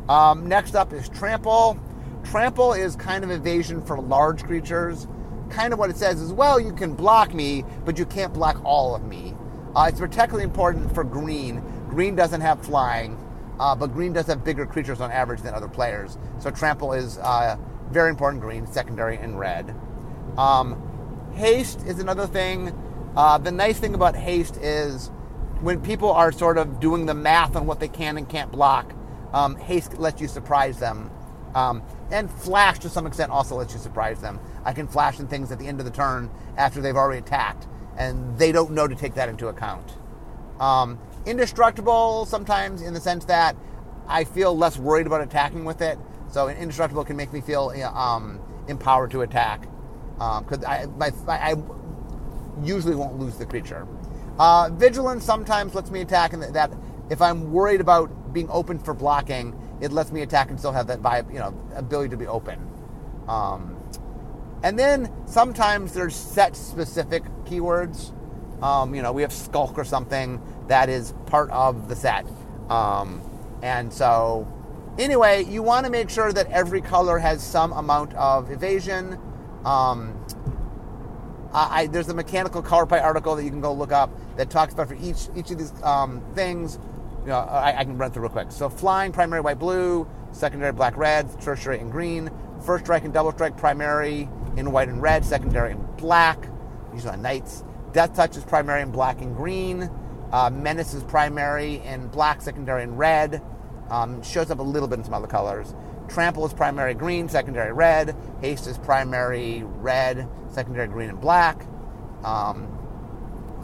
Um, 0.09 0.47
next 0.47 0.77
up 0.77 0.93
is 0.93 1.09
Trample. 1.09 1.79
Trample 2.25 2.73
is 2.73 2.97
kind 2.97 3.25
of 3.25 3.31
evasion 3.31 3.83
for 3.83 4.01
large 4.01 4.45
creatures. 4.45 5.07
Kind 5.51 5.73
of 5.73 5.79
what 5.79 5.91
it 5.91 5.97
says 5.97 6.21
is, 6.21 6.33
well, 6.33 6.61
you 6.61 6.73
can 6.73 6.95
block 6.95 7.33
me, 7.33 7.65
but 7.85 7.99
you 7.99 8.05
can't 8.05 8.33
block 8.33 8.61
all 8.65 8.95
of 8.95 9.05
me. 9.05 9.35
Uh, 9.75 9.87
it's 9.89 10.01
particularly 10.01 10.45
important 10.45 10.93
for 10.95 11.05
green. 11.05 11.63
Green 11.89 12.17
doesn't 12.17 12.41
have 12.41 12.65
flying, 12.65 13.17
uh, 13.61 13.75
but 13.75 13.93
green 13.93 14.13
does 14.13 14.27
have 14.27 14.45
bigger 14.45 14.67
creatures 14.67 15.01
on 15.01 15.11
average 15.11 15.43
than 15.43 15.55
other 15.55 15.69
players. 15.69 16.19
So 16.41 16.51
Trample 16.51 16.93
is 16.93 17.19
uh, 17.19 17.57
very 17.91 18.11
important 18.11 18.43
green, 18.43 18.67
secondary 18.67 19.19
in 19.19 19.37
red. 19.37 19.75
Um, 20.37 21.31
haste 21.35 21.83
is 21.87 21.99
another 21.99 22.27
thing. 22.27 22.73
Uh, 23.17 23.39
the 23.39 23.53
nice 23.53 23.79
thing 23.79 23.95
about 23.95 24.17
haste 24.17 24.57
is 24.57 25.11
when 25.61 25.81
people 25.81 26.11
are 26.11 26.33
sort 26.33 26.59
of 26.59 26.81
doing 26.81 27.07
the 27.07 27.15
math 27.15 27.57
on 27.57 27.67
what 27.67 27.81
they 27.81 27.89
can 27.89 28.19
and 28.19 28.29
can't 28.29 28.51
block, 28.53 28.93
um, 29.33 29.57
haste 29.57 29.99
lets 29.99 30.21
you 30.21 30.29
surprise 30.29 30.79
them. 30.79 31.11
Um, 31.57 31.83
and 32.11 32.31
flash 32.31 32.79
to 32.81 32.91
some 32.91 33.07
extent 33.07 33.33
also 33.33 33.57
lets 33.57 33.73
you 33.73 33.81
surprise 33.81 34.21
them. 34.21 34.39
I 34.63 34.75
can 34.75 34.87
flash 34.87 35.19
in 35.19 35.27
things 35.27 35.51
at 35.51 35.59
the 35.59 35.67
end 35.67 35.81
of 35.81 35.87
the 35.87 35.91
turn 35.91 36.31
after 36.59 36.83
they've 36.83 36.95
already 36.95 37.19
attacked, 37.19 37.67
and 37.97 38.39
they 38.39 38.53
don't 38.53 38.73
know 38.73 38.87
to 38.87 38.95
take 38.95 39.15
that 39.15 39.31
into 39.31 39.49
account. 39.49 39.95
Um, 40.61 40.99
indestructible 41.25 42.27
sometimes 42.27 42.83
in 42.83 42.93
the 42.93 43.01
sense 43.01 43.25
that 43.25 43.57
I 44.07 44.25
feel 44.25 44.57
less 44.57 44.79
worried 44.79 45.07
about 45.07 45.23
attacking 45.23 45.65
with 45.65 45.81
it. 45.81 45.99
So 46.31 46.49
indestructible 46.49 47.05
can 47.05 47.17
make 47.17 47.33
me 47.33 47.41
feel 47.41 47.73
um, 47.95 48.39
empowered 48.69 49.11
to 49.13 49.23
attack 49.23 49.63
because 50.19 50.63
um, 50.63 51.01
I, 51.01 51.11
I, 51.27 51.53
I 51.53 51.55
usually 52.63 52.95
won't 52.95 53.19
lose 53.19 53.39
the 53.39 53.47
creature. 53.47 53.87
Uh, 54.39 54.69
vigilance 54.73 55.25
sometimes 55.25 55.75
lets 55.75 55.91
me 55.91 56.03
attack, 56.03 56.35
and 56.35 56.43
that 56.43 56.71
if 57.09 57.23
I'm 57.23 57.51
worried 57.51 57.81
about 57.81 58.35
being 58.35 58.51
open 58.51 58.79
for 58.79 58.93
blocking, 58.93 59.55
it 59.81 59.93
lets 59.93 60.13
me 60.13 60.23
attack 60.23 60.51
and 60.51 60.59
still 60.59 60.73
have 60.73 60.87
that 60.87 61.01
vibe, 61.03 61.33
you 61.33 61.39
know, 61.39 61.55
ability 61.75 62.11
to 62.11 62.17
be 62.17 62.27
open. 62.27 62.59
Um, 63.29 63.77
and 64.63 64.79
then 64.79 65.13
sometimes 65.27 65.93
there's 65.93 66.15
set 66.15 66.57
specific 66.57 67.25
keywords. 67.45 68.13
Um, 68.63 68.95
you 68.95 69.03
know, 69.03 69.13
we 69.13 69.23
have 69.23 69.33
skulk 69.33 69.77
or 69.79 69.85
something 69.85 70.41
that 70.69 70.89
is 70.89 71.13
part 71.27 71.51
of 71.51 71.89
the 71.89 71.97
set. 71.97 72.27
Um, 72.69 73.21
and 73.63 73.93
so, 73.93 74.51
anyway, 74.99 75.45
you 75.45 75.63
want 75.63 75.85
to 75.85 75.93
make 75.93 76.09
sure 76.09 76.33
that 76.33 76.51
every 76.51 76.81
color 76.81 77.19
has 77.19 77.43
some 77.43 77.73
amount 77.73 78.15
of 78.15 78.51
evasion. 78.51 79.19
Um, 79.65 80.19
I, 81.53 81.87
there's 81.87 82.09
a 82.09 82.15
mechanical 82.15 82.61
color 82.61 82.87
pie 82.87 82.99
article 83.01 83.35
that 83.37 83.45
you 83.45 83.51
can 83.51 83.63
go 83.63 83.73
look 83.73 83.93
up 83.93 84.11
that 84.37 84.51
talks 84.51 84.75
about 84.75 84.89
for 84.89 84.95
each 84.95 85.29
each 85.35 85.51
of 85.51 85.59
these 85.59 85.73
um, 85.83 86.23
things. 86.35 86.79
You 87.27 87.33
know, 87.33 87.39
I, 87.39 87.81
I, 87.81 87.85
can 87.85 87.99
run 87.99 88.13
through 88.13 88.23
real 88.23 88.31
quick. 88.31 88.53
So 88.53 88.69
flying, 88.69 89.11
primary 89.11 89.41
white 89.41 89.59
blue, 89.59 90.09
secondary 90.31 90.71
black 90.71 90.97
red, 90.97 91.29
tertiary 91.41 91.81
and 91.81 91.91
green, 91.91 92.31
first 92.65 92.85
strike 92.85 93.03
and 93.03 93.13
double 93.13 93.33
strike, 93.33 93.57
primary 93.57 94.29
in 94.57 94.71
white 94.71 94.89
and 94.89 95.03
red, 95.03 95.25
secondary 95.25 95.73
in 95.73 95.85
black, 95.97 96.49
usually 96.95 97.15
on 97.15 97.23
knights. 97.23 97.65
Deathtouch 97.91 98.37
is 98.37 98.45
primary 98.45 98.81
in 98.81 98.93
black 98.93 99.23
and 99.23 99.35
green. 99.35 99.91
Uh, 100.31 100.51
Menace 100.51 100.95
is 100.95 101.03
primary 101.03 101.83
in 101.85 102.07
black, 102.07 102.41
secondary 102.41 102.85
in 102.85 102.95
red. 102.95 103.43
Um, 103.91 104.23
shows 104.23 104.53
up 104.53 104.61
a 104.61 104.63
little 104.63 104.87
bit 104.87 105.01
in 105.01 105.05
some 105.05 105.15
other 105.15 105.27
colors. 105.27 105.75
Trample 106.07 106.47
is 106.47 106.55
primary 106.55 106.95
green, 106.95 107.29
secondary 107.29 107.73
red. 107.73 108.15
Haste 108.41 108.69
is 108.69 108.79
primary 108.79 109.65
red, 109.65 110.29
secondary 110.49 110.87
green 110.87 111.11
and 111.11 111.21
black. 111.21 111.67
Um, 112.23 112.69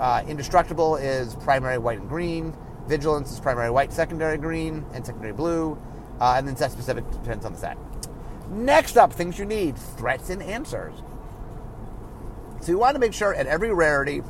uh, 0.00 0.24
Indestructible 0.26 0.96
is 0.96 1.36
primary 1.36 1.78
white 1.78 2.00
and 2.00 2.08
green. 2.08 2.56
Vigilance 2.92 3.32
is 3.32 3.40
primary 3.40 3.70
white, 3.70 3.90
secondary 3.90 4.36
green, 4.36 4.84
and 4.92 5.06
secondary 5.06 5.32
blue. 5.32 5.80
Uh, 6.20 6.34
and 6.36 6.46
then 6.46 6.54
set 6.54 6.70
specific 6.70 7.10
depends 7.10 7.46
on 7.46 7.54
the 7.54 7.58
set. 7.58 7.78
Next 8.50 8.98
up, 8.98 9.14
things 9.14 9.38
you 9.38 9.46
need 9.46 9.78
threats 9.78 10.28
and 10.28 10.42
answers. 10.42 10.92
So 12.60 12.70
you 12.70 12.76
want 12.76 12.94
to 12.94 13.00
make 13.00 13.14
sure 13.14 13.34
at 13.34 13.46
every 13.46 13.72
rarity 13.72 14.20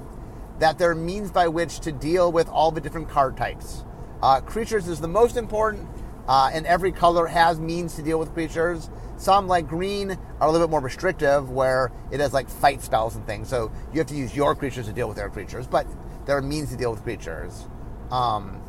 that 0.60 0.78
there 0.78 0.92
are 0.92 0.94
means 0.94 1.32
by 1.32 1.48
which 1.48 1.80
to 1.80 1.90
deal 1.90 2.30
with 2.30 2.48
all 2.48 2.70
the 2.70 2.80
different 2.80 3.08
card 3.08 3.36
types. 3.36 3.82
Uh, 4.22 4.40
creatures 4.40 4.86
is 4.86 5.00
the 5.00 5.08
most 5.08 5.36
important, 5.36 5.88
uh, 6.28 6.48
and 6.54 6.64
every 6.64 6.92
color 6.92 7.26
has 7.26 7.58
means 7.58 7.96
to 7.96 8.02
deal 8.02 8.20
with 8.20 8.32
creatures. 8.32 8.90
Some, 9.16 9.48
like 9.48 9.66
green, 9.66 10.16
are 10.38 10.46
a 10.46 10.52
little 10.52 10.68
bit 10.68 10.70
more 10.70 10.78
restrictive, 10.80 11.50
where 11.50 11.90
it 12.12 12.20
has 12.20 12.32
like 12.32 12.48
fight 12.48 12.80
spells 12.80 13.16
and 13.16 13.26
things. 13.26 13.48
So 13.48 13.72
you 13.92 13.98
have 13.98 14.06
to 14.06 14.14
use 14.14 14.36
your 14.36 14.54
creatures 14.54 14.86
to 14.86 14.92
deal 14.92 15.08
with 15.08 15.16
their 15.16 15.30
creatures, 15.30 15.66
but 15.66 15.84
there 16.26 16.36
are 16.36 16.42
means 16.42 16.70
to 16.70 16.76
deal 16.76 16.92
with 16.92 17.02
creatures. 17.02 17.66
Um, 18.12 18.60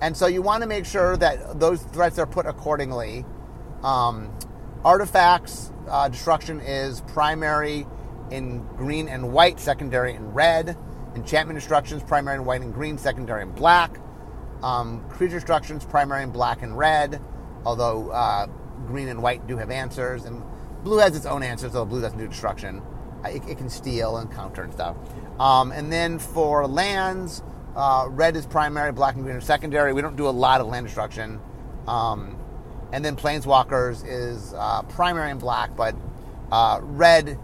and 0.00 0.16
so 0.16 0.26
you 0.26 0.42
want 0.42 0.62
to 0.62 0.66
make 0.66 0.86
sure 0.86 1.16
that 1.18 1.60
those 1.60 1.82
threats 1.82 2.18
are 2.18 2.26
put 2.26 2.46
accordingly. 2.46 3.24
Um, 3.82 4.36
artifacts 4.84 5.70
uh, 5.88 6.08
destruction 6.08 6.60
is 6.60 7.02
primary 7.02 7.86
in 8.30 8.64
green 8.76 9.08
and 9.08 9.32
white, 9.32 9.60
secondary 9.60 10.14
in 10.14 10.32
red. 10.32 10.76
Enchantment 11.14 11.58
destruction 11.58 11.98
is 11.98 12.02
primary 12.02 12.36
in 12.36 12.44
white 12.44 12.62
and 12.62 12.74
green, 12.74 12.98
secondary 12.98 13.42
in 13.42 13.52
black. 13.52 13.98
Um, 14.62 15.06
creature 15.10 15.36
destruction 15.36 15.76
is 15.76 15.84
primary 15.84 16.22
in 16.22 16.30
black 16.30 16.62
and 16.62 16.76
red, 16.76 17.20
although 17.64 18.10
uh, 18.10 18.46
green 18.86 19.08
and 19.08 19.22
white 19.22 19.46
do 19.46 19.58
have 19.58 19.70
answers. 19.70 20.24
And 20.24 20.42
blue 20.82 20.98
has 20.98 21.14
its 21.14 21.26
own 21.26 21.42
answers, 21.42 21.72
though 21.72 21.84
blue 21.84 22.00
doesn't 22.00 22.18
do 22.18 22.26
destruction. 22.26 22.82
Uh, 23.24 23.28
it, 23.28 23.42
it, 23.46 23.58
can 23.58 23.68
steal 23.68 24.16
and 24.16 24.32
counter 24.32 24.62
and 24.62 24.72
stuff. 24.72 24.96
Um, 25.38 25.70
and 25.70 25.92
then 25.92 26.18
for 26.18 26.66
lands, 26.66 27.42
uh, 27.76 28.06
red 28.08 28.36
is 28.36 28.46
primary, 28.46 28.92
black 28.92 29.14
and 29.14 29.24
green 29.24 29.36
are 29.36 29.40
secondary. 29.40 29.92
We 29.92 30.02
don't 30.02 30.16
do 30.16 30.28
a 30.28 30.30
lot 30.30 30.60
of 30.60 30.68
land 30.68 30.86
destruction. 30.86 31.40
Um, 31.86 32.38
and 32.92 33.04
then 33.04 33.16
planeswalkers 33.16 34.04
is 34.06 34.54
uh, 34.56 34.82
primary 34.82 35.30
in 35.30 35.38
black, 35.38 35.74
but 35.76 35.96
uh, 36.52 36.78
red 36.82 37.38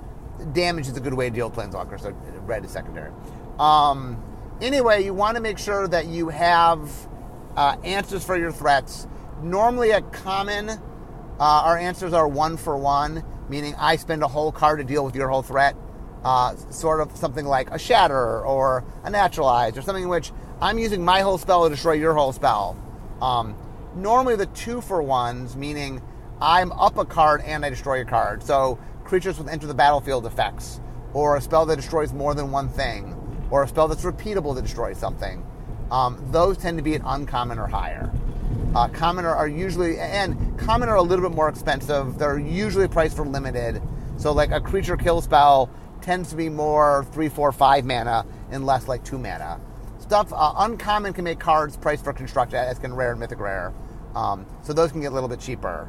damage 0.53 0.89
is 0.89 0.97
a 0.97 1.01
good 1.01 1.15
way 1.15 1.29
to 1.29 1.35
deal 1.35 1.49
with 1.49 1.59
planeswalkers. 1.59 2.03
So 2.03 2.11
red 2.43 2.65
is 2.65 2.71
secondary. 2.71 3.11
Um, 3.59 4.23
anyway, 4.61 5.05
you 5.05 5.13
want 5.13 5.37
to 5.37 5.43
make 5.43 5.59
sure 5.59 5.89
that 5.89 6.07
you 6.07 6.29
have 6.29 6.91
uh, 7.57 7.77
answers 7.83 8.25
for 8.25 8.39
your 8.39 8.53
threats. 8.53 9.09
Normally, 9.43 9.91
a 9.91 10.03
common, 10.03 10.71
uh, 10.71 10.79
our 11.39 11.77
answers 11.77 12.13
are 12.13 12.29
one 12.29 12.57
for 12.57 12.77
one, 12.77 13.25
meaning 13.49 13.75
I 13.77 13.97
spend 13.97 14.23
a 14.23 14.29
whole 14.29 14.53
card 14.53 14.79
to 14.79 14.85
deal 14.85 15.05
with 15.05 15.17
your 15.17 15.29
whole 15.29 15.43
threat 15.43 15.75
uh, 16.25 16.55
sort 16.71 17.01
of 17.01 17.17
something 17.17 17.47
like 17.47 17.71
a 17.71 17.79
shatter 17.79 18.45
or 18.45 18.85
a 19.05 19.11
naturalize 19.11 19.77
or 19.77 19.83
something 19.83 20.05
in 20.05 20.09
which 20.09 20.33
I'm 20.61 20.79
using 20.79 21.05
my 21.05 21.21
whole 21.21 21.39
spell 21.39 21.65
to 21.65 21.71
destroy 21.71 21.93
your 21.93 22.15
whole 22.15 22.33
spell. 22.33 22.77
Um, 23.23 23.57
normally, 23.95 24.37
the 24.37 24.47
two 24.47 24.81
for 24.81 25.03
ones, 25.03 25.57
meaning 25.57 26.03
I'm 26.41 26.73
up 26.73 26.99
a 26.99 27.05
card 27.05 27.43
and 27.43 27.65
I 27.65 27.71
destroy 27.71 28.03
a 28.03 28.05
card. 28.05 28.43
So, 28.43 28.79
creatures 29.05 29.39
with 29.39 29.49
enter 29.49 29.67
the 29.67 29.75
battlefield 29.75 30.27
effects, 30.27 30.81
or 31.15 31.37
a 31.37 31.41
spell 31.41 31.67
that 31.67 31.77
destroys 31.77 32.13
more 32.13 32.35
than 32.35 32.51
one 32.51 32.69
thing, 32.69 33.17
or 33.51 33.63
a 33.63 33.69
spell 33.69 33.89
that's 33.89 34.03
repeatable 34.03 34.55
that 34.55 34.63
destroys 34.63 34.99
something. 34.99 35.45
Um, 35.91 36.25
those 36.31 36.57
tend 36.57 36.79
to 36.79 36.85
be 36.85 36.95
at 36.95 37.03
uncommon 37.05 37.59
or 37.59 37.67
higher. 37.67 38.13
Uh, 38.75 38.87
common 38.89 39.25
are, 39.25 39.35
are 39.35 39.49
usually, 39.49 39.99
and 39.99 40.59
common 40.59 40.89
are 40.89 40.97
a 40.97 41.03
little 41.03 41.29
bit 41.29 41.35
more 41.35 41.49
expensive. 41.49 42.19
They're 42.19 42.39
usually 42.39 42.87
priced 42.87 43.17
for 43.17 43.27
limited. 43.27 43.83
So, 44.17 44.33
like 44.33 44.51
a 44.51 44.61
creature 44.61 44.97
kill 44.97 45.21
spell 45.21 45.71
tends 46.03 46.31
to 46.31 46.37
be 46.37 46.49
more 46.49 47.07
three, 47.13 47.29
four, 47.29 47.53
five 47.53 47.85
mana 47.85 48.27
and 48.51 48.67
less 48.67 48.89
like 48.89 49.05
two 49.05 49.19
mana. 49.19 49.61
Stuff 49.99 50.33
uh, 50.33 50.55
uncommon 50.59 51.13
can 51.13 51.25
make 51.25 51.39
cards 51.39 51.77
priced 51.77 52.05
for 52.05 52.13
construct 52.13 52.55
as 52.55 52.79
can 52.79 52.93
rare 52.95 53.13
and 53.13 53.21
mythic 53.21 53.39
rare, 53.39 53.73
um, 54.15 54.47
so 54.63 54.73
those 54.73 54.91
can 54.91 55.01
get 55.01 55.13
a 55.13 55.15
little 55.15 55.29
bit 55.29 55.41
cheaper. 55.41 55.89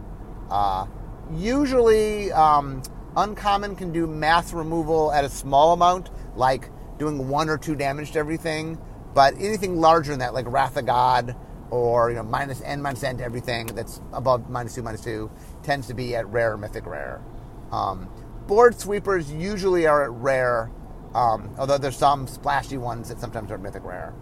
Uh, 0.49 0.85
usually, 1.33 2.31
um, 2.31 2.83
uncommon 3.15 3.75
can 3.75 3.91
do 3.91 4.05
mass 4.05 4.53
removal 4.53 5.11
at 5.11 5.25
a 5.25 5.29
small 5.29 5.73
amount, 5.73 6.11
like 6.35 6.69
doing 6.99 7.29
one 7.29 7.49
or 7.49 7.57
two 7.57 7.75
damage 7.75 8.11
to 8.11 8.19
everything. 8.19 8.77
But 9.13 9.33
anything 9.35 9.81
larger 9.81 10.11
than 10.11 10.19
that, 10.19 10.33
like 10.33 10.45
Wrath 10.47 10.77
of 10.77 10.85
God 10.85 11.35
or 11.69 12.09
you 12.09 12.17
know 12.17 12.23
minus 12.23 12.61
n 12.61 12.81
minus 12.81 13.03
n 13.03 13.17
to 13.17 13.23
everything 13.23 13.65
that's 13.67 14.01
above 14.13 14.49
minus 14.49 14.75
two 14.75 14.83
minus 14.83 15.01
two, 15.01 15.31
tends 15.63 15.87
to 15.87 15.93
be 15.93 16.15
at 16.15 16.27
rare 16.27 16.57
mythic 16.57 16.85
rare. 16.85 17.21
Um, 17.71 18.09
board 18.47 18.79
sweepers 18.79 19.31
usually 19.31 19.87
are 19.87 20.03
at 20.03 20.11
rare, 20.11 20.71
um, 21.13 21.53
although 21.57 21.77
there's 21.77 21.97
some 21.97 22.27
splashy 22.27 22.77
ones 22.77 23.09
that 23.09 23.19
sometimes 23.19 23.51
are 23.51 23.57
mythic 23.57 23.83
rare. 23.83 24.13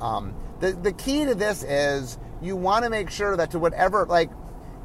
Um, 0.00 0.34
the, 0.60 0.72
the 0.72 0.92
key 0.92 1.24
to 1.24 1.34
this 1.34 1.62
is 1.62 2.18
you 2.42 2.56
want 2.56 2.84
to 2.84 2.90
make 2.90 3.10
sure 3.10 3.36
that 3.36 3.50
to 3.52 3.58
whatever, 3.58 4.06
like, 4.06 4.30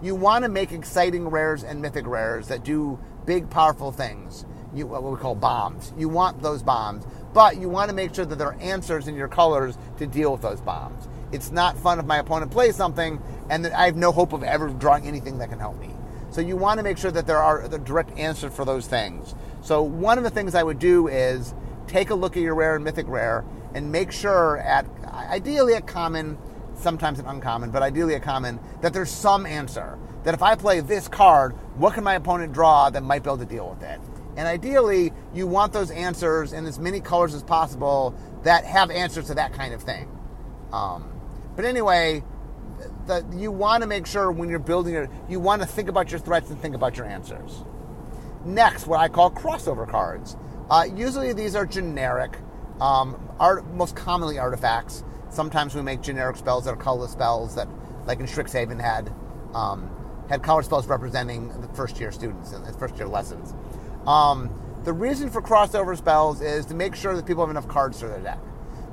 you 0.01 0.15
want 0.15 0.43
to 0.43 0.49
make 0.49 0.71
exciting 0.71 1.27
rares 1.27 1.63
and 1.63 1.81
mythic 1.81 2.07
rares 2.07 2.47
that 2.47 2.63
do 2.63 2.99
big, 3.25 3.49
powerful 3.49 3.91
things. 3.91 4.45
You, 4.73 4.87
what 4.87 5.03
we 5.03 5.17
call 5.17 5.35
bombs. 5.35 5.93
You 5.97 6.07
want 6.07 6.41
those 6.41 6.63
bombs, 6.63 7.05
but 7.33 7.57
you 7.57 7.69
want 7.69 7.89
to 7.89 7.95
make 7.95 8.15
sure 8.15 8.25
that 8.25 8.37
there 8.37 8.47
are 8.47 8.59
answers 8.61 9.07
in 9.07 9.15
your 9.15 9.27
colors 9.27 9.77
to 9.97 10.07
deal 10.07 10.31
with 10.31 10.41
those 10.41 10.61
bombs. 10.61 11.07
It's 11.31 11.51
not 11.51 11.77
fun 11.77 11.99
if 11.99 12.05
my 12.05 12.17
opponent 12.19 12.51
plays 12.51 12.75
something 12.75 13.21
and 13.49 13.67
I 13.67 13.85
have 13.85 13.95
no 13.95 14.11
hope 14.11 14.33
of 14.33 14.43
ever 14.43 14.69
drawing 14.69 15.07
anything 15.07 15.37
that 15.39 15.49
can 15.49 15.59
help 15.59 15.79
me. 15.79 15.90
So 16.31 16.39
you 16.39 16.55
want 16.55 16.77
to 16.77 16.83
make 16.83 16.97
sure 16.97 17.11
that 17.11 17.27
there 17.27 17.37
are 17.37 17.67
the 17.67 17.77
direct 17.77 18.17
answers 18.17 18.53
for 18.53 18.63
those 18.63 18.87
things. 18.87 19.35
So 19.61 19.81
one 19.81 20.17
of 20.17 20.23
the 20.23 20.29
things 20.29 20.55
I 20.55 20.63
would 20.63 20.79
do 20.79 21.07
is 21.07 21.53
take 21.87 22.09
a 22.09 22.15
look 22.15 22.37
at 22.37 22.41
your 22.41 22.55
rare 22.55 22.75
and 22.75 22.83
mythic 22.85 23.05
rare 23.09 23.43
and 23.73 23.91
make 23.91 24.13
sure 24.13 24.57
at 24.59 24.85
ideally 25.05 25.73
a 25.73 25.81
common, 25.81 26.37
sometimes 26.75 27.19
an 27.19 27.25
uncommon, 27.25 27.69
but 27.69 27.83
ideally 27.83 28.13
a 28.13 28.19
common, 28.19 28.59
that 28.81 28.93
there's 28.93 29.11
some 29.11 29.45
answer. 29.45 29.99
That 30.23 30.33
if 30.33 30.41
I 30.41 30.55
play 30.55 30.79
this 30.79 31.09
card, 31.09 31.53
what 31.75 31.95
can 31.95 32.03
my 32.03 32.15
opponent 32.15 32.53
draw 32.53 32.89
that 32.89 33.03
might 33.03 33.23
be 33.23 33.29
able 33.29 33.39
to 33.39 33.45
deal 33.45 33.69
with 33.69 33.83
it? 33.83 33.99
And 34.37 34.47
ideally, 34.47 35.11
you 35.33 35.47
want 35.47 35.73
those 35.73 35.91
answers 35.91 36.53
in 36.53 36.65
as 36.65 36.79
many 36.79 37.01
colors 37.01 37.33
as 37.33 37.43
possible 37.43 38.15
that 38.43 38.63
have 38.63 38.89
answers 38.89 39.27
to 39.27 39.33
that 39.33 39.53
kind 39.53 39.73
of 39.73 39.83
thing. 39.83 40.07
Um, 40.71 41.11
but 41.57 41.65
anyway, 41.65 42.23
that 43.07 43.31
you 43.33 43.51
want 43.51 43.81
to 43.81 43.87
make 43.87 44.05
sure 44.05 44.31
when 44.31 44.49
you're 44.49 44.59
building 44.59 44.95
it, 44.95 45.09
you 45.29 45.39
want 45.39 45.61
to 45.61 45.67
think 45.67 45.89
about 45.89 46.11
your 46.11 46.19
threats 46.19 46.49
and 46.49 46.59
think 46.59 46.75
about 46.75 46.97
your 46.97 47.05
answers. 47.05 47.63
Next, 48.45 48.87
what 48.87 48.99
I 48.99 49.07
call 49.07 49.31
crossover 49.31 49.87
cards. 49.87 50.35
Uh, 50.69 50.85
usually 50.95 51.33
these 51.33 51.55
are 51.55 51.65
generic, 51.65 52.37
um, 52.79 53.29
art, 53.39 53.65
most 53.73 53.95
commonly 53.95 54.39
artifacts. 54.39 55.03
Sometimes 55.29 55.75
we 55.75 55.81
make 55.81 56.01
generic 56.01 56.37
spells 56.37 56.65
that 56.65 56.73
are 56.73 56.77
colorless 56.77 57.11
spells 57.11 57.55
that, 57.55 57.67
like 58.05 58.19
in 58.19 58.25
Strixhaven, 58.25 58.81
had 58.81 59.13
um, 59.53 59.89
had 60.29 60.41
color 60.41 60.63
spells 60.63 60.87
representing 60.87 61.49
the 61.61 61.67
first 61.69 61.99
year 61.99 62.11
students 62.11 62.53
and 62.53 62.65
first 62.77 62.95
year 62.95 63.07
lessons. 63.07 63.53
Um, 64.07 64.49
the 64.83 64.93
reason 64.93 65.29
for 65.29 65.41
crossover 65.41 65.95
spells 65.97 66.41
is 66.41 66.65
to 66.67 66.73
make 66.73 66.95
sure 66.95 67.15
that 67.15 67.25
people 67.25 67.43
have 67.43 67.51
enough 67.51 67.67
cards 67.67 67.99
for 67.99 68.07
their 68.07 68.21
deck. 68.21 68.39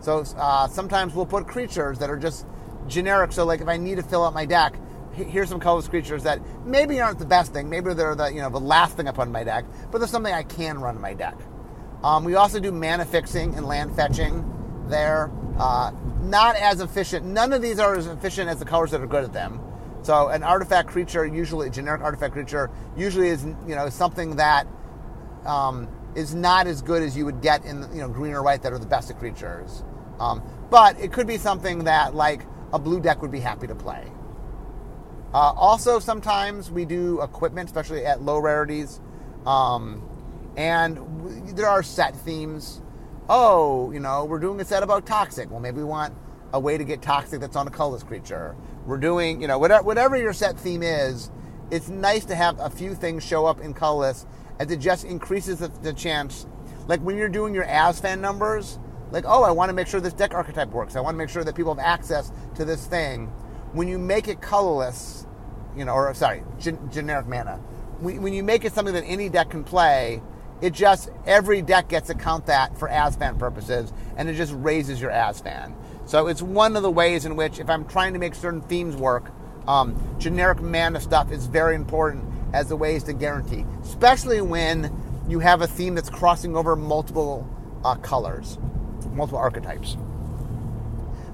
So 0.00 0.24
uh, 0.36 0.68
sometimes 0.68 1.14
we'll 1.14 1.26
put 1.26 1.46
creatures 1.46 1.98
that 1.98 2.10
are 2.10 2.18
just 2.18 2.44
generic. 2.88 3.32
So 3.32 3.44
like 3.44 3.60
if 3.60 3.68
I 3.68 3.76
need 3.76 3.96
to 3.96 4.02
fill 4.02 4.24
out 4.24 4.34
my 4.34 4.46
deck, 4.46 4.74
here's 5.12 5.48
some 5.48 5.60
colorless 5.60 5.88
creatures 5.88 6.22
that 6.22 6.40
maybe 6.64 7.00
aren't 7.00 7.18
the 7.18 7.26
best 7.26 7.52
thing. 7.52 7.68
Maybe 7.68 7.94
they're 7.94 8.14
the 8.14 8.28
you 8.28 8.40
know 8.40 8.50
the 8.50 8.60
last 8.60 8.96
thing 8.96 9.08
I 9.08 9.12
put 9.12 9.26
in 9.26 9.32
my 9.32 9.44
deck, 9.44 9.64
but 9.90 9.98
there's 9.98 10.10
something 10.10 10.32
I 10.32 10.42
can 10.42 10.78
run 10.80 10.96
in 10.96 11.02
my 11.02 11.14
deck. 11.14 11.36
Um, 12.02 12.24
we 12.24 12.34
also 12.34 12.60
do 12.60 12.70
mana 12.70 13.04
fixing 13.04 13.54
and 13.54 13.66
land 13.66 13.94
fetching 13.96 14.44
there. 14.88 15.30
Uh, 15.58 15.90
not 16.22 16.54
as 16.56 16.80
efficient. 16.80 17.26
None 17.26 17.52
of 17.52 17.62
these 17.62 17.78
are 17.80 17.96
as 17.96 18.06
efficient 18.06 18.48
as 18.48 18.58
the 18.58 18.64
colors 18.64 18.92
that 18.92 19.00
are 19.00 19.06
good 19.06 19.24
at 19.24 19.32
them. 19.32 19.60
So 20.02 20.28
an 20.28 20.44
artifact 20.44 20.88
creature, 20.88 21.26
usually 21.26 21.66
a 21.66 21.70
generic 21.70 22.02
artifact 22.02 22.32
creature, 22.32 22.70
usually 22.96 23.28
is 23.28 23.44
you 23.44 23.74
know 23.74 23.88
something 23.88 24.36
that 24.36 24.66
um, 25.44 25.88
is 26.14 26.34
not 26.34 26.66
as 26.66 26.82
good 26.82 27.02
as 27.02 27.16
you 27.16 27.24
would 27.24 27.42
get 27.42 27.64
in 27.64 27.82
you 27.92 28.00
know 28.00 28.08
green 28.08 28.32
or 28.32 28.42
white 28.42 28.62
that 28.62 28.72
are 28.72 28.78
the 28.78 28.86
best 28.86 29.10
of 29.10 29.18
creatures. 29.18 29.82
Um, 30.20 30.42
but 30.70 30.98
it 31.00 31.12
could 31.12 31.26
be 31.26 31.38
something 31.38 31.84
that 31.84 32.14
like 32.14 32.42
a 32.72 32.78
blue 32.78 33.00
deck 33.00 33.22
would 33.22 33.30
be 33.30 33.40
happy 33.40 33.66
to 33.66 33.74
play. 33.74 34.04
Uh, 35.32 35.52
also, 35.56 35.98
sometimes 35.98 36.70
we 36.70 36.84
do 36.84 37.20
equipment, 37.22 37.68
especially 37.68 38.04
at 38.06 38.22
low 38.22 38.38
rarities, 38.38 39.00
um, 39.44 40.02
and 40.56 40.96
w- 40.96 41.52
there 41.52 41.68
are 41.68 41.82
set 41.82 42.16
themes. 42.16 42.80
Oh, 43.28 43.90
you 43.92 44.00
know, 44.00 44.24
we're 44.24 44.38
doing 44.38 44.58
a 44.60 44.64
set 44.64 44.82
about 44.82 45.04
toxic. 45.04 45.50
Well, 45.50 45.60
maybe 45.60 45.78
we 45.78 45.84
want 45.84 46.14
a 46.52 46.58
way 46.58 46.78
to 46.78 46.84
get 46.84 47.02
toxic 47.02 47.40
that's 47.40 47.56
on 47.56 47.66
a 47.66 47.70
colorless 47.70 48.02
creature. 48.02 48.56
We're 48.86 48.96
doing, 48.96 49.42
you 49.42 49.48
know, 49.48 49.58
whatever, 49.58 49.84
whatever 49.84 50.16
your 50.16 50.32
set 50.32 50.58
theme 50.58 50.82
is. 50.82 51.30
It's 51.70 51.90
nice 51.90 52.24
to 52.26 52.34
have 52.34 52.58
a 52.58 52.70
few 52.70 52.94
things 52.94 53.22
show 53.22 53.44
up 53.44 53.60
in 53.60 53.74
colorless 53.74 54.24
as 54.58 54.70
it 54.70 54.78
just 54.78 55.04
increases 55.04 55.58
the, 55.58 55.68
the 55.68 55.92
chance. 55.92 56.46
Like 56.86 57.00
when 57.00 57.18
you're 57.18 57.28
doing 57.28 57.54
your 57.54 57.66
ASFAN 57.66 58.20
numbers, 58.20 58.78
like, 59.10 59.24
oh, 59.26 59.42
I 59.42 59.50
want 59.50 59.68
to 59.70 59.72
make 59.72 59.86
sure 59.86 60.00
this 60.00 60.12
deck 60.12 60.34
archetype 60.34 60.70
works. 60.70 60.96
I 60.96 61.00
want 61.00 61.14
to 61.14 61.18
make 61.18 61.28
sure 61.28 61.44
that 61.44 61.54
people 61.54 61.74
have 61.74 61.84
access 61.84 62.32
to 62.56 62.64
this 62.64 62.86
thing. 62.86 63.26
When 63.72 63.88
you 63.88 63.98
make 63.98 64.28
it 64.28 64.40
colorless, 64.40 65.26
you 65.76 65.84
know, 65.84 65.94
or 65.94 66.12
sorry, 66.14 66.42
gen- 66.58 66.90
generic 66.90 67.26
mana, 67.26 67.56
when, 68.00 68.22
when 68.22 68.32
you 68.32 68.42
make 68.42 68.64
it 68.64 68.72
something 68.72 68.94
that 68.94 69.04
any 69.04 69.28
deck 69.28 69.50
can 69.50 69.64
play, 69.64 70.22
it 70.60 70.72
just, 70.72 71.10
every 71.26 71.62
deck 71.62 71.88
gets 71.88 72.08
to 72.08 72.14
count 72.14 72.46
that 72.46 72.76
for 72.78 72.88
ASFAN 72.88 73.38
purposes, 73.38 73.92
and 74.16 74.28
it 74.28 74.34
just 74.34 74.52
raises 74.54 75.00
your 75.00 75.10
ASFAN. 75.10 75.74
So 76.04 76.26
it's 76.26 76.42
one 76.42 76.76
of 76.76 76.82
the 76.82 76.90
ways 76.90 77.26
in 77.26 77.36
which, 77.36 77.60
if 77.60 77.70
I'm 77.70 77.84
trying 77.86 78.14
to 78.14 78.18
make 78.18 78.34
certain 78.34 78.62
themes 78.62 78.96
work, 78.96 79.30
um, 79.68 80.02
generic 80.18 80.60
mana 80.60 81.00
stuff 81.00 81.30
is 81.30 81.46
very 81.46 81.74
important 81.74 82.24
as 82.54 82.68
the 82.68 82.76
ways 82.76 83.04
to 83.04 83.12
guarantee, 83.12 83.64
especially 83.82 84.40
when 84.40 84.90
you 85.28 85.38
have 85.38 85.60
a 85.60 85.66
theme 85.66 85.94
that's 85.94 86.08
crossing 86.08 86.56
over 86.56 86.74
multiple 86.74 87.46
uh, 87.84 87.94
colors, 87.96 88.58
multiple 89.18 89.38
archetypes. 89.38 89.96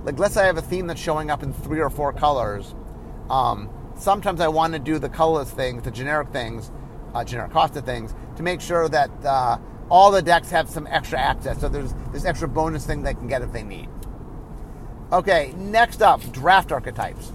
Like, 0.03 0.19
let's 0.19 0.35
say 0.35 0.43
I 0.43 0.47
have 0.47 0.59
a 0.59 0.63
theme 0.63 0.89
that's 0.89 1.01
showing 1.01 1.31
up 1.31 1.43
in 1.43 1.53
three 1.53 1.81
or 1.81 1.91
four 1.91 2.13
colors. 2.13 2.75
Um, 3.31 3.71
sometimes 3.97 4.41
I 4.41 4.49
want 4.49 4.73
to 4.73 4.79
do 4.79 4.99
the 4.99 5.09
colorless 5.09 5.51
things, 5.51 5.83
the 5.85 5.91
generic 5.91 6.29
things, 6.31 6.71
uh, 7.15 7.25
generic 7.25 7.55
of 7.55 7.85
things, 7.85 8.15
to 8.37 8.43
make 8.43 8.61
sure 8.61 8.89
that 8.89 9.11
uh, 9.25 9.59
all 9.89 10.11
the 10.11 10.21
decks 10.21 10.51
have 10.51 10.69
some 10.69 10.87
extra 10.89 11.19
access. 11.19 11.61
So 11.61 11.69
there's 11.69 11.95
this 12.13 12.25
extra 12.25 12.49
bonus 12.49 12.85
thing 12.85 13.03
they 13.03 13.15
can 13.15 13.29
get 13.29 13.43
if 13.43 13.53
they 13.53 13.63
need. 13.63 13.89
Okay, 15.13 15.55
next 15.57 16.03
up, 16.03 16.21
draft 16.33 16.73
archetypes. 16.73 17.33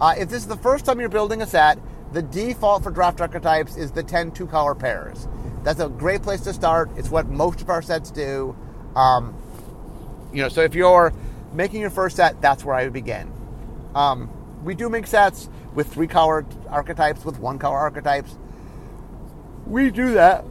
Uh, 0.00 0.14
if 0.18 0.28
this 0.28 0.42
is 0.42 0.48
the 0.48 0.56
first 0.56 0.84
time 0.84 0.98
you're 0.98 1.08
building 1.08 1.40
a 1.40 1.46
set, 1.46 1.78
the 2.12 2.22
default 2.22 2.82
for 2.82 2.90
draft 2.90 3.20
archetypes 3.20 3.76
is 3.76 3.92
the 3.92 4.02
10 4.02 4.32
two 4.32 4.46
color 4.46 4.74
pairs. 4.74 5.28
That's 5.62 5.80
a 5.80 5.88
great 5.88 6.22
place 6.22 6.40
to 6.42 6.52
start. 6.52 6.90
It's 6.96 7.08
what 7.08 7.28
most 7.28 7.60
of 7.60 7.70
our 7.70 7.80
sets 7.80 8.10
do. 8.10 8.56
Um, 8.96 9.34
you 10.32 10.42
know, 10.42 10.48
so 10.48 10.62
if 10.62 10.74
you're 10.74 11.12
making 11.52 11.80
your 11.80 11.90
first 11.90 12.16
set, 12.16 12.40
that's 12.40 12.64
where 12.64 12.74
I 12.74 12.84
would 12.84 12.92
begin. 12.92 13.30
Um, 13.94 14.30
we 14.64 14.74
do 14.74 14.88
make 14.88 15.06
sets 15.06 15.48
with 15.74 15.92
three 15.92 16.06
color 16.06 16.46
archetypes, 16.68 17.24
with 17.24 17.38
one 17.38 17.58
color 17.58 17.78
archetypes. 17.78 18.36
We 19.66 19.90
do 19.90 20.14
that, 20.14 20.44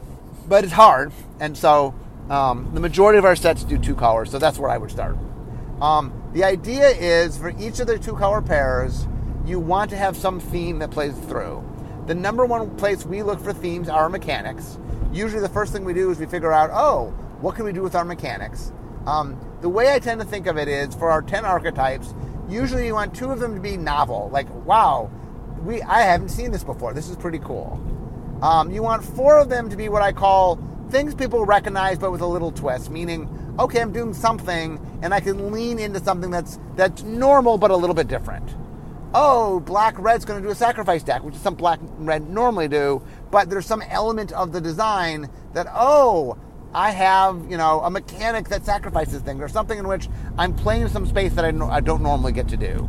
but 0.48 0.64
it's 0.64 0.72
hard, 0.72 1.12
and 1.40 1.56
so 1.56 1.94
um, 2.30 2.70
the 2.74 2.80
majority 2.80 3.18
of 3.18 3.24
our 3.24 3.36
sets 3.36 3.64
do 3.64 3.78
two 3.78 3.94
colors. 3.94 4.30
So 4.30 4.38
that's 4.38 4.58
where 4.58 4.70
I 4.70 4.78
would 4.78 4.90
start. 4.90 5.16
Um, 5.80 6.12
the 6.32 6.44
idea 6.44 6.88
is 6.88 7.36
for 7.36 7.50
each 7.58 7.80
of 7.80 7.86
the 7.86 7.98
two 7.98 8.14
color 8.14 8.40
pairs, 8.40 9.06
you 9.44 9.58
want 9.58 9.90
to 9.90 9.96
have 9.96 10.16
some 10.16 10.38
theme 10.38 10.78
that 10.78 10.90
plays 10.90 11.16
through. 11.26 11.64
The 12.06 12.14
number 12.14 12.46
one 12.46 12.74
place 12.76 13.04
we 13.04 13.22
look 13.22 13.40
for 13.40 13.52
themes 13.52 13.88
are 13.88 14.08
mechanics. 14.08 14.78
Usually, 15.12 15.42
the 15.42 15.48
first 15.48 15.72
thing 15.72 15.84
we 15.84 15.94
do 15.94 16.10
is 16.10 16.18
we 16.18 16.26
figure 16.26 16.52
out, 16.52 16.70
oh, 16.72 17.10
what 17.40 17.56
can 17.56 17.64
we 17.64 17.72
do 17.72 17.82
with 17.82 17.94
our 17.94 18.04
mechanics? 18.04 18.72
Um, 19.06 19.38
the 19.60 19.68
way 19.68 19.92
I 19.92 19.98
tend 19.98 20.20
to 20.20 20.26
think 20.26 20.46
of 20.46 20.56
it 20.56 20.68
is 20.68 20.94
for 20.94 21.10
our 21.10 21.22
10 21.22 21.44
archetypes, 21.44 22.14
usually 22.48 22.86
you 22.86 22.94
want 22.94 23.14
two 23.14 23.30
of 23.30 23.40
them 23.40 23.54
to 23.54 23.60
be 23.60 23.76
novel. 23.76 24.30
Like, 24.32 24.48
wow, 24.64 25.10
we 25.62 25.82
I 25.82 26.02
haven't 26.02 26.30
seen 26.30 26.50
this 26.50 26.64
before. 26.64 26.94
This 26.94 27.08
is 27.08 27.16
pretty 27.16 27.38
cool. 27.38 27.80
Um, 28.42 28.70
you 28.70 28.82
want 28.82 29.04
four 29.04 29.38
of 29.38 29.48
them 29.48 29.70
to 29.70 29.76
be 29.76 29.88
what 29.88 30.02
I 30.02 30.12
call 30.12 30.58
things 30.90 31.14
people 31.14 31.44
recognize 31.46 31.98
but 31.98 32.10
with 32.10 32.20
a 32.20 32.26
little 32.26 32.52
twist, 32.52 32.90
meaning, 32.90 33.28
okay, 33.58 33.80
I'm 33.80 33.92
doing 33.92 34.14
something 34.14 34.80
and 35.02 35.14
I 35.14 35.20
can 35.20 35.52
lean 35.52 35.78
into 35.78 36.00
something 36.00 36.30
that's 36.30 36.58
that's 36.76 37.02
normal 37.02 37.58
but 37.58 37.70
a 37.70 37.76
little 37.76 37.94
bit 37.94 38.08
different 38.08 38.48
oh, 39.14 39.60
black 39.60 39.98
red's 39.98 40.24
going 40.24 40.40
to 40.40 40.46
do 40.46 40.50
a 40.50 40.54
sacrifice 40.54 41.02
deck, 41.02 41.22
which 41.22 41.34
is 41.34 41.40
some 41.40 41.54
black 41.54 41.80
and 41.80 42.06
red 42.06 42.28
normally 42.28 42.68
do, 42.68 43.02
but 43.30 43.50
there's 43.50 43.66
some 43.66 43.82
element 43.82 44.32
of 44.32 44.52
the 44.52 44.60
design 44.60 45.28
that, 45.52 45.66
oh, 45.74 46.36
I 46.74 46.90
have, 46.90 47.50
you 47.50 47.56
know, 47.56 47.80
a 47.80 47.90
mechanic 47.90 48.48
that 48.48 48.64
sacrifices 48.64 49.22
things, 49.22 49.40
or 49.40 49.48
something 49.48 49.78
in 49.78 49.86
which 49.86 50.08
I'm 50.38 50.54
playing 50.54 50.88
some 50.88 51.06
space 51.06 51.32
that 51.34 51.44
I, 51.44 51.50
no, 51.50 51.68
I 51.68 51.80
don't 51.80 52.02
normally 52.02 52.32
get 52.32 52.48
to 52.48 52.56
do. 52.56 52.88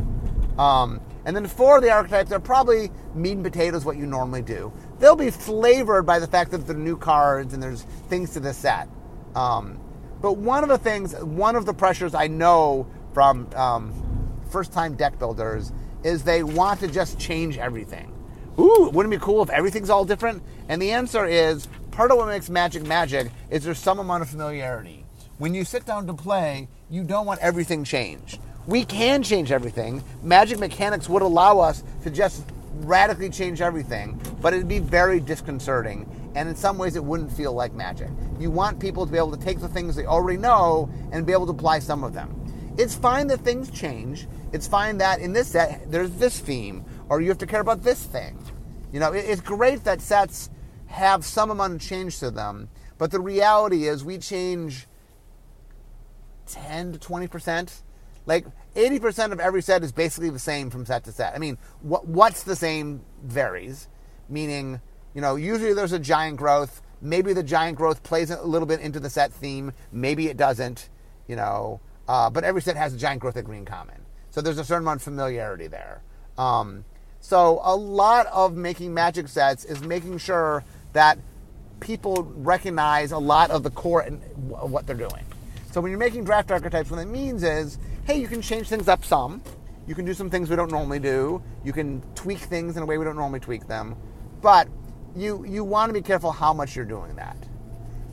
Um, 0.58 1.00
and 1.26 1.34
then 1.34 1.46
for 1.46 1.80
the 1.80 1.90
archetypes, 1.90 2.30
they're 2.30 2.38
probably 2.38 2.90
meat 3.14 3.32
and 3.32 3.44
potatoes, 3.44 3.84
what 3.84 3.96
you 3.96 4.06
normally 4.06 4.42
do. 4.42 4.72
They'll 4.98 5.16
be 5.16 5.30
flavored 5.30 6.06
by 6.06 6.18
the 6.18 6.26
fact 6.26 6.50
that 6.52 6.66
there 6.66 6.76
are 6.76 6.78
new 6.78 6.96
cards 6.96 7.54
and 7.54 7.62
there's 7.62 7.82
things 8.08 8.30
to 8.34 8.40
the 8.40 8.52
set. 8.52 8.88
Um, 9.34 9.78
but 10.20 10.36
one 10.38 10.62
of 10.62 10.68
the 10.68 10.78
things, 10.78 11.14
one 11.16 11.56
of 11.56 11.66
the 11.66 11.74
pressures 11.74 12.14
I 12.14 12.28
know 12.28 12.86
from 13.12 13.48
um, 13.54 13.92
first 14.50 14.72
time 14.72 14.94
deck 14.94 15.18
builders 15.18 15.72
is 16.02 16.22
they 16.24 16.42
want 16.42 16.80
to 16.80 16.88
just 16.88 17.18
change 17.18 17.58
everything. 17.58 18.12
Ooh, 18.58 18.90
wouldn't 18.92 19.12
it 19.12 19.18
be 19.18 19.24
cool 19.24 19.42
if 19.42 19.50
everything's 19.50 19.90
all 19.90 20.04
different? 20.04 20.42
And 20.68 20.80
the 20.80 20.92
answer 20.92 21.26
is 21.26 21.66
part 21.94 22.10
of 22.10 22.16
what 22.16 22.26
makes 22.26 22.50
magic 22.50 22.82
magic 22.82 23.30
is 23.50 23.62
there's 23.62 23.78
some 23.78 24.00
amount 24.00 24.20
of 24.20 24.28
familiarity. 24.28 25.04
When 25.38 25.54
you 25.54 25.64
sit 25.64 25.86
down 25.86 26.08
to 26.08 26.14
play, 26.14 26.66
you 26.90 27.04
don't 27.04 27.24
want 27.24 27.38
everything 27.40 27.84
changed. 27.84 28.40
We 28.66 28.84
can 28.84 29.22
change 29.22 29.52
everything. 29.52 30.02
Magic 30.20 30.58
mechanics 30.58 31.08
would 31.08 31.22
allow 31.22 31.60
us 31.60 31.84
to 32.02 32.10
just 32.10 32.44
radically 32.78 33.30
change 33.30 33.60
everything, 33.60 34.20
but 34.42 34.52
it'd 34.52 34.66
be 34.66 34.80
very 34.80 35.20
disconcerting. 35.20 36.08
And 36.34 36.48
in 36.48 36.56
some 36.56 36.78
ways, 36.78 36.96
it 36.96 37.04
wouldn't 37.04 37.30
feel 37.30 37.52
like 37.52 37.72
magic. 37.74 38.08
You 38.40 38.50
want 38.50 38.80
people 38.80 39.06
to 39.06 39.12
be 39.12 39.18
able 39.18 39.36
to 39.36 39.44
take 39.44 39.60
the 39.60 39.68
things 39.68 39.94
they 39.94 40.06
already 40.06 40.38
know 40.38 40.90
and 41.12 41.24
be 41.24 41.32
able 41.32 41.46
to 41.46 41.52
apply 41.52 41.78
some 41.78 42.02
of 42.02 42.12
them. 42.12 42.74
It's 42.76 42.96
fine 42.96 43.28
that 43.28 43.40
things 43.42 43.70
change. 43.70 44.26
It's 44.52 44.66
fine 44.66 44.98
that 44.98 45.20
in 45.20 45.32
this 45.32 45.46
set 45.46 45.92
there's 45.92 46.10
this 46.10 46.40
theme, 46.40 46.84
or 47.08 47.20
you 47.20 47.28
have 47.28 47.38
to 47.38 47.46
care 47.46 47.60
about 47.60 47.84
this 47.84 48.02
thing. 48.02 48.36
You 48.92 48.98
know, 48.98 49.12
it's 49.12 49.40
great 49.40 49.84
that 49.84 50.00
sets 50.00 50.50
have 50.94 51.24
some 51.24 51.50
amount 51.50 51.74
of 51.74 51.80
change 51.80 52.18
to 52.20 52.30
them, 52.30 52.68
but 52.98 53.10
the 53.10 53.20
reality 53.20 53.86
is 53.86 54.04
we 54.04 54.18
change 54.18 54.86
10 56.46 56.92
to 56.92 56.98
20 56.98 57.26
percent. 57.26 57.82
Like 58.26 58.46
80 58.74 59.00
percent 59.00 59.32
of 59.32 59.40
every 59.40 59.60
set 59.60 59.82
is 59.82 59.92
basically 59.92 60.30
the 60.30 60.38
same 60.38 60.70
from 60.70 60.86
set 60.86 61.04
to 61.04 61.12
set. 61.12 61.34
I 61.34 61.38
mean, 61.38 61.58
what 61.82 62.06
what's 62.06 62.44
the 62.44 62.56
same 62.56 63.02
varies, 63.22 63.88
meaning 64.28 64.80
you 65.14 65.20
know 65.20 65.36
usually 65.36 65.74
there's 65.74 65.92
a 65.92 65.98
giant 65.98 66.38
growth. 66.38 66.80
Maybe 67.02 67.34
the 67.34 67.42
giant 67.42 67.76
growth 67.76 68.02
plays 68.02 68.30
a 68.30 68.42
little 68.42 68.66
bit 68.66 68.80
into 68.80 68.98
the 68.98 69.10
set 69.10 69.32
theme. 69.32 69.72
Maybe 69.92 70.28
it 70.28 70.36
doesn't. 70.36 70.88
You 71.26 71.36
know, 71.36 71.80
uh, 72.08 72.30
but 72.30 72.44
every 72.44 72.62
set 72.62 72.76
has 72.76 72.94
a 72.94 72.98
giant 72.98 73.20
growth 73.20 73.36
at 73.36 73.44
green 73.44 73.64
common. 73.64 74.06
So 74.30 74.40
there's 74.40 74.58
a 74.58 74.64
certain 74.64 74.84
amount 74.84 75.00
of 75.00 75.02
familiarity 75.02 75.66
there. 75.66 76.02
Um, 76.38 76.84
so 77.20 77.60
a 77.62 77.74
lot 77.74 78.26
of 78.26 78.54
making 78.54 78.92
magic 78.92 79.28
sets 79.28 79.64
is 79.64 79.80
making 79.80 80.18
sure 80.18 80.62
that 80.94 81.18
people 81.80 82.22
recognize 82.36 83.12
a 83.12 83.18
lot 83.18 83.50
of 83.50 83.62
the 83.62 83.70
core 83.70 84.00
and 84.00 84.20
what 84.48 84.86
they're 84.86 84.96
doing. 84.96 85.24
So 85.70 85.80
when 85.80 85.90
you're 85.90 85.98
making 85.98 86.24
draft 86.24 86.50
archetypes, 86.50 86.90
what 86.90 87.00
it 87.00 87.06
means 87.06 87.42
is, 87.42 87.78
hey, 88.04 88.18
you 88.18 88.26
can 88.26 88.40
change 88.40 88.68
things 88.68 88.88
up 88.88 89.04
some. 89.04 89.42
You 89.86 89.94
can 89.94 90.04
do 90.04 90.14
some 90.14 90.30
things 90.30 90.48
we 90.48 90.56
don't 90.56 90.70
normally 90.70 90.98
do. 90.98 91.42
You 91.62 91.72
can 91.72 92.02
tweak 92.14 92.38
things 92.38 92.76
in 92.76 92.82
a 92.82 92.86
way 92.86 92.96
we 92.96 93.04
don't 93.04 93.16
normally 93.16 93.40
tweak 93.40 93.68
them. 93.68 93.96
But 94.40 94.68
you 95.14 95.44
you 95.44 95.62
want 95.62 95.90
to 95.90 95.92
be 95.92 96.02
careful 96.02 96.32
how 96.32 96.52
much 96.52 96.74
you're 96.74 96.84
doing 96.84 97.14
that. 97.16 97.36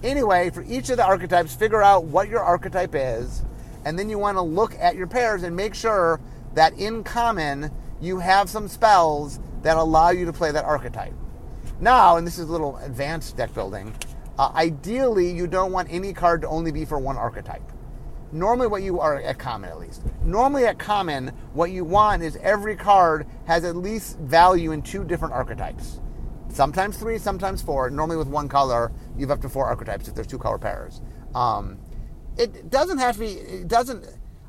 Anyway, 0.03 0.49
for 0.49 0.63
each 0.63 0.89
of 0.89 0.97
the 0.97 1.05
archetypes, 1.05 1.55
figure 1.55 1.81
out 1.81 2.03
what 2.03 2.27
your 2.27 2.41
archetype 2.41 2.91
is 2.93 3.43
and 3.85 3.97
then 3.97 4.09
you 4.09 4.17
want 4.17 4.37
to 4.37 4.41
look 4.41 4.75
at 4.79 4.95
your 4.95 5.07
pairs 5.07 5.43
and 5.43 5.55
make 5.55 5.73
sure 5.73 6.19
that 6.53 6.73
in 6.73 7.03
common 7.03 7.71
you 7.99 8.19
have 8.19 8.49
some 8.49 8.67
spells 8.67 9.39
that 9.63 9.77
allow 9.77 10.09
you 10.09 10.25
to 10.25 10.33
play 10.33 10.51
that 10.51 10.65
archetype. 10.65 11.13
Now, 11.81 12.17
and 12.17 12.27
this 12.27 12.37
is 12.37 12.47
a 12.47 12.51
little 12.51 12.77
advanced 12.77 13.35
deck 13.37 13.55
building, 13.55 13.95
uh, 14.37 14.51
ideally 14.53 15.31
you 15.31 15.47
don't 15.47 15.71
want 15.71 15.87
any 15.91 16.13
card 16.13 16.43
to 16.43 16.47
only 16.47 16.71
be 16.71 16.85
for 16.85 16.99
one 16.99 17.17
archetype. 17.17 17.63
Normally, 18.31 18.67
what 18.67 18.83
you 18.83 18.99
are 18.99 19.19
at 19.19 19.39
common 19.39 19.71
at 19.71 19.79
least. 19.79 20.03
Normally, 20.23 20.65
at 20.65 20.77
common, 20.77 21.29
what 21.53 21.71
you 21.71 21.83
want 21.83 22.21
is 22.21 22.37
every 22.37 22.75
card 22.75 23.25
has 23.45 23.65
at 23.65 23.75
least 23.75 24.19
value 24.19 24.71
in 24.71 24.83
two 24.83 25.03
different 25.03 25.33
archetypes. 25.33 25.99
Sometimes 26.49 26.97
three, 26.97 27.17
sometimes 27.17 27.63
four. 27.63 27.89
Normally, 27.89 28.17
with 28.17 28.27
one 28.27 28.47
color, 28.47 28.91
you 29.17 29.21
have 29.21 29.31
up 29.31 29.41
to 29.41 29.49
four 29.49 29.65
archetypes 29.65 30.07
if 30.07 30.13
there's 30.13 30.27
two 30.27 30.37
color 30.37 30.59
pairs. 30.59 31.01
Um, 31.33 31.79
it 32.37 32.69
doesn't 32.69 32.99
have 32.99 33.15
to 33.15 33.19
be, 33.21 33.31
it 33.31 33.67
doesn't, 33.67 34.05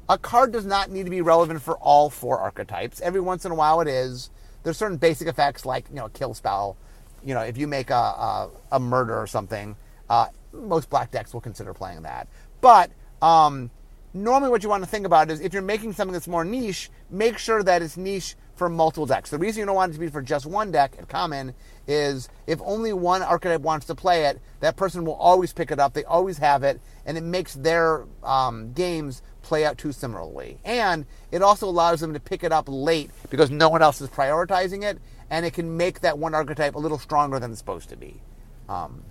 a 0.09 0.19
card 0.19 0.53
does 0.53 0.67
not 0.67 0.91
need 0.91 1.05
to 1.05 1.11
be 1.11 1.23
relevant 1.23 1.63
for 1.63 1.79
all 1.79 2.11
four 2.11 2.39
archetypes. 2.39 3.01
Every 3.01 3.23
once 3.23 3.47
in 3.47 3.53
a 3.53 3.55
while 3.55 3.81
it 3.81 3.89
is. 3.89 4.29
There's 4.65 4.77
certain 4.77 4.99
basic 4.99 5.27
effects 5.27 5.67
like, 5.67 5.89
you 5.89 5.97
know, 5.97 6.05
a 6.05 6.11
kill 6.11 6.35
spell. 6.35 6.77
You 7.25 7.35
know, 7.35 7.43
if 7.43 7.57
you 7.57 7.67
make 7.67 7.91
a, 7.91 7.95
a, 7.95 8.51
a 8.73 8.81
murder 8.81 9.17
or 9.17 9.27
something, 9.27 9.77
uh, 10.11 10.27
most 10.53 10.91
black 10.91 11.11
decks 11.11 11.33
will 11.33 11.41
consider 11.41 11.73
playing 11.73 12.03
that. 12.03 12.29
But 12.61 12.91
um, 13.21 13.71
normally 14.15 14.51
what 14.51 14.63
you 14.63 14.69
want 14.69 14.85
to 14.85 14.89
think 14.89 15.07
about 15.07 15.31
is 15.31 15.41
if 15.41 15.53
you're 15.53 15.63
making 15.63 15.93
something 15.93 16.13
that's 16.13 16.29
more 16.29 16.45
niche, 16.45 16.91
make 17.11 17.39
sure 17.39 17.63
that 17.63 17.83
it's 17.83 17.97
niche 17.97 18.37
for 18.55 18.69
multiple 18.69 19.07
decks. 19.07 19.31
The 19.31 19.39
reason 19.39 19.61
you 19.61 19.67
don't 19.67 19.75
want 19.75 19.91
it 19.91 19.95
to 19.95 20.01
be 20.01 20.09
for 20.09 20.23
just 20.23 20.47
one 20.47 20.71
deck 20.71 20.97
at 20.99 21.09
common 21.09 21.55
is 21.87 22.29
if 22.47 22.61
only 22.63 22.93
one 22.93 23.23
archetype 23.23 23.61
wants 23.61 23.87
to 23.87 23.95
play 23.95 24.27
it, 24.27 24.41
that 24.61 24.77
person 24.77 25.05
will 25.05 25.15
always 25.15 25.53
pick 25.53 25.71
it 25.71 25.79
up. 25.79 25.95
They 25.95 26.05
always 26.05 26.39
have 26.39 26.63
it, 26.63 26.81
and 27.05 27.19
it 27.19 27.23
makes 27.23 27.55
their 27.55 28.05
um, 28.23 28.73
games 28.73 29.23
play 29.43 29.65
out 29.65 29.79
too 29.79 29.93
similarly. 29.93 30.59
And 30.65 31.07
it 31.31 31.43
also 31.43 31.69
allows 31.69 32.01
them 32.01 32.13
to 32.15 32.21
pick 32.21 32.45
it 32.45 32.53
up 32.53 32.67
late 32.69 33.11
because 33.31 33.51
no 33.51 33.69
one 33.69 33.83
else 33.83 34.01
is 34.01 34.09
prioritizing 34.09 34.83
it, 34.85 34.99
and 35.31 35.45
it 35.45 35.53
can 35.53 35.77
make 35.77 36.01
that 36.01 36.19
one 36.19 36.35
archetype 36.35 36.75
a 36.75 36.79
little 36.79 36.99
stronger 36.99 37.39
than 37.39 37.51
it's 37.51 37.59
supposed 37.59 37.89
to 37.89 37.97
be. 37.97 38.21
Um, 38.69 39.03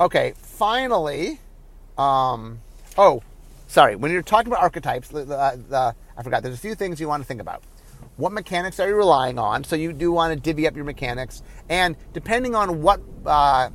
Okay, 0.00 0.32
finally, 0.38 1.38
um, 1.98 2.60
oh, 2.96 3.22
sorry. 3.66 3.96
When 3.96 4.10
you're 4.10 4.22
talking 4.22 4.50
about 4.50 4.62
archetypes, 4.62 5.08
the, 5.08 5.94
I 6.16 6.22
forgot. 6.22 6.42
There's 6.42 6.54
a 6.54 6.58
few 6.58 6.74
things 6.74 6.98
you 7.00 7.06
want 7.06 7.22
to 7.22 7.26
think 7.26 7.42
about. 7.42 7.62
What 8.20 8.32
mechanics 8.32 8.78
are 8.80 8.86
you 8.86 8.96
relying 8.96 9.38
on? 9.38 9.64
So 9.64 9.76
you 9.76 9.94
do 9.94 10.12
want 10.12 10.34
to 10.34 10.38
divvy 10.38 10.66
up 10.66 10.76
your 10.76 10.84
mechanics, 10.84 11.42
and 11.70 11.96
depending 12.12 12.54
on 12.54 12.82
what 12.82 13.00
uh, 13.24 13.70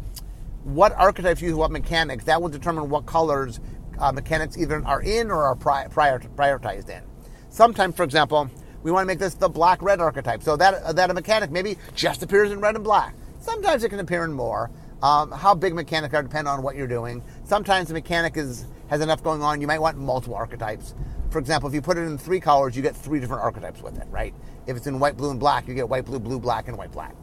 what 0.64 0.94
archetypes 0.94 1.42
use 1.42 1.56
what 1.56 1.72
mechanics, 1.72 2.26
that 2.26 2.40
will 2.40 2.50
determine 2.50 2.88
what 2.88 3.08
colors 3.08 3.60
uh, 3.98 4.12
mechanics 4.12 4.56
either 4.56 4.86
are 4.86 5.02
in 5.02 5.32
or 5.32 5.46
are 5.46 5.56
prior, 5.56 5.90
prior, 5.90 6.20
prioritized 6.20 6.90
in. 6.90 7.02
Sometimes, 7.50 7.96
for 7.96 8.04
example, 8.04 8.48
we 8.84 8.92
want 8.92 9.02
to 9.02 9.08
make 9.08 9.18
this 9.18 9.34
the 9.34 9.50
black 9.50 9.82
red 9.82 10.00
archetype, 10.00 10.44
so 10.44 10.56
that 10.58 10.96
that 10.96 11.10
a 11.10 11.14
mechanic 11.16 11.50
maybe 11.50 11.76
just 11.96 12.22
appears 12.22 12.52
in 12.52 12.60
red 12.60 12.76
and 12.76 12.84
black. 12.84 13.16
Sometimes 13.40 13.84
it 13.84 13.90
can 13.90 14.00
appear 14.00 14.26
in 14.26 14.32
more. 14.32 14.70
Um, 15.02 15.32
how 15.32 15.56
big 15.56 15.74
mechanic 15.74 16.14
are 16.14 16.22
depend 16.22 16.48
on 16.48 16.62
what 16.62 16.76
you're 16.76 16.86
doing. 16.86 17.24
Sometimes 17.46 17.88
the 17.88 17.96
mechanic 17.96 18.38
is 18.38 18.68
has 18.90 19.02
enough 19.02 19.24
going 19.24 19.42
on. 19.42 19.60
You 19.60 19.66
might 19.66 19.82
want 19.82 19.98
multiple 19.98 20.36
archetypes. 20.36 20.94
For 21.30 21.40
example, 21.40 21.68
if 21.68 21.76
you 21.76 21.82
put 21.82 21.98
it 21.98 22.02
in 22.02 22.18
three 22.18 22.40
colors, 22.40 22.76
you 22.76 22.82
get 22.82 22.96
three 22.96 23.20
different 23.20 23.44
archetypes 23.44 23.82
with 23.82 23.98
it, 23.98 24.08
right? 24.10 24.34
If 24.68 24.78
it's 24.78 24.88
in 24.88 25.00
white, 25.00 25.18
blue, 25.18 25.32
and 25.32 25.40
black, 25.40 25.68
you 25.68 25.74
get 25.74 25.90
white, 25.90 26.06
blue, 26.06 26.20
blue, 26.20 26.40
black, 26.40 26.68
and 26.68 26.78
white, 26.78 26.92
black. 26.92 27.16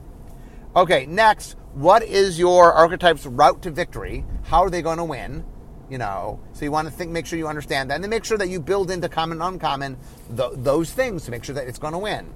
Okay, 0.76 1.07
next, 1.07 1.57
what 1.74 2.03
is 2.03 2.38
your 2.38 2.72
archetype's 2.72 3.26
route 3.26 3.62
to 3.62 3.70
victory? 3.70 4.24
How 4.44 4.62
are 4.62 4.70
they 4.70 4.82
going 4.82 4.98
to 4.98 5.05
win? 5.05 5.44
You 5.90 5.98
know, 5.98 6.40
so 6.53 6.64
you 6.64 6.72
want 6.72 6.88
to 6.88 6.92
think, 6.92 7.11
make 7.11 7.26
sure 7.26 7.38
you 7.38 7.48
understand 7.48 7.90
that, 7.90 7.96
and 7.96 8.05
then 8.05 8.11
make 8.11 8.24
sure 8.24 8.38
that 8.38 8.48
you 8.48 8.61
build 8.61 8.90
into 8.90 9.09
common, 9.09 9.42
and 9.42 9.55
uncommon 9.55 9.98
th- 10.34 10.53
those 10.55 10.90
things 10.90 11.24
to 11.26 11.30
make 11.30 11.44
sure 11.44 11.55
that 11.55 11.68
it's 11.68 11.78
going 11.78 11.92
to 11.92 11.98
win. 11.98 12.32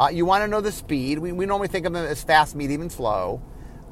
Uh, 0.00 0.08
you 0.08 0.24
want 0.24 0.42
to 0.42 0.48
know 0.48 0.60
the 0.60 0.72
speed. 0.72 1.18
We, 1.18 1.32
we 1.32 1.46
normally 1.46 1.68
think 1.68 1.86
of 1.86 1.92
them 1.92 2.04
as 2.04 2.22
fast, 2.22 2.54
medium, 2.54 2.80
and 2.82 2.92
slow. 2.92 3.42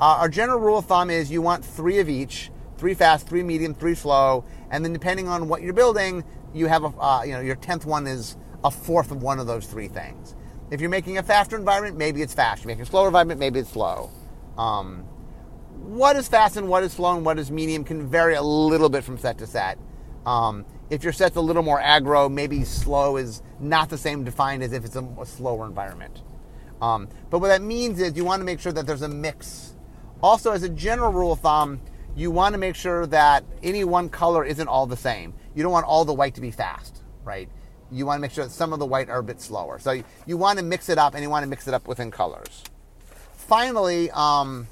Uh, 0.00 0.18
our 0.20 0.28
general 0.28 0.58
rule 0.58 0.78
of 0.78 0.86
thumb 0.86 1.10
is 1.10 1.30
you 1.30 1.42
want 1.42 1.64
three 1.64 1.98
of 1.98 2.08
each: 2.08 2.50
three 2.78 2.94
fast, 2.94 3.28
three 3.28 3.42
medium, 3.42 3.74
three 3.74 3.94
slow, 3.94 4.44
and 4.70 4.84
then 4.84 4.92
depending 4.92 5.28
on 5.28 5.48
what 5.48 5.60
you're 5.60 5.74
building, 5.74 6.24
you 6.54 6.66
have 6.66 6.84
a 6.84 6.88
uh, 6.98 7.22
you 7.24 7.32
know 7.32 7.40
your 7.40 7.56
tenth 7.56 7.84
one 7.84 8.06
is 8.06 8.36
a 8.62 8.70
fourth 8.70 9.10
of 9.10 9.22
one 9.22 9.38
of 9.38 9.46
those 9.46 9.66
three 9.66 9.88
things. 9.88 10.34
If 10.70 10.80
you're 10.80 10.90
making 10.90 11.18
a 11.18 11.22
faster 11.22 11.56
environment, 11.56 11.96
maybe 11.98 12.22
it's 12.22 12.32
fast. 12.32 12.62
You're 12.62 12.68
making 12.68 12.82
a 12.82 12.86
slower 12.86 13.08
environment, 13.08 13.38
maybe 13.38 13.60
it's 13.60 13.70
slow. 13.70 14.10
Um, 14.56 15.00
what 15.74 16.16
is 16.16 16.26
fast 16.28 16.56
and 16.56 16.68
what 16.68 16.82
is 16.82 16.92
slow 16.92 17.16
and 17.16 17.24
what 17.24 17.38
is 17.38 17.50
medium 17.50 17.84
can 17.84 18.08
vary 18.08 18.34
a 18.34 18.42
little 18.42 18.88
bit 18.88 19.04
from 19.04 19.18
set 19.18 19.36
to 19.38 19.46
set. 19.46 19.78
Um, 20.24 20.64
if 20.88 21.04
your 21.04 21.12
set's 21.12 21.36
a 21.36 21.40
little 21.40 21.62
more 21.62 21.80
aggro, 21.80 22.32
maybe 22.32 22.64
slow 22.64 23.18
is 23.18 23.42
not 23.60 23.90
the 23.90 23.98
same 23.98 24.24
defined 24.24 24.62
as 24.62 24.72
if 24.72 24.84
it's 24.84 24.96
a, 24.96 25.06
a 25.20 25.26
slower 25.26 25.66
environment. 25.66 26.22
Um, 26.80 27.08
but 27.28 27.40
what 27.40 27.48
that 27.48 27.60
means 27.60 28.00
is 28.00 28.16
you 28.16 28.24
want 28.24 28.40
to 28.40 28.44
make 28.44 28.60
sure 28.60 28.72
that 28.72 28.86
there's 28.86 29.02
a 29.02 29.08
mix 29.08 29.74
also, 30.24 30.52
as 30.52 30.62
a 30.62 30.70
general 30.70 31.12
rule 31.12 31.32
of 31.32 31.40
thumb, 31.40 31.82
you 32.16 32.30
want 32.30 32.54
to 32.54 32.58
make 32.58 32.76
sure 32.76 33.06
that 33.06 33.44
any 33.62 33.84
one 33.84 34.08
color 34.08 34.44
isn't 34.44 34.68
all 34.68 34.86
the 34.86 34.96
same. 34.96 35.34
You 35.54 35.62
don't 35.62 35.72
want 35.72 35.86
all 35.86 36.04
the 36.04 36.12
white 36.12 36.34
to 36.34 36.40
be 36.40 36.50
fast, 36.50 37.02
right? 37.24 37.48
You 37.90 38.06
want 38.06 38.18
to 38.18 38.20
make 38.22 38.30
sure 38.30 38.44
that 38.44 38.50
some 38.50 38.72
of 38.72 38.78
the 38.78 38.86
white 38.86 39.08
are 39.08 39.18
a 39.18 39.22
bit 39.22 39.40
slower. 39.40 39.78
So 39.78 40.02
you, 40.26 40.36
want 40.36 40.58
to 40.58 40.64
mix 40.64 40.88
it 40.88 40.98
up, 40.98 41.14
and 41.14 41.22
you 41.22 41.30
want 41.30 41.42
to 41.42 41.48
mix 41.48 41.66
it 41.68 41.74
up 41.74 41.88
within 41.88 42.10
colors. 42.10 42.62
Finally, 43.34 44.10
um, 44.12 44.68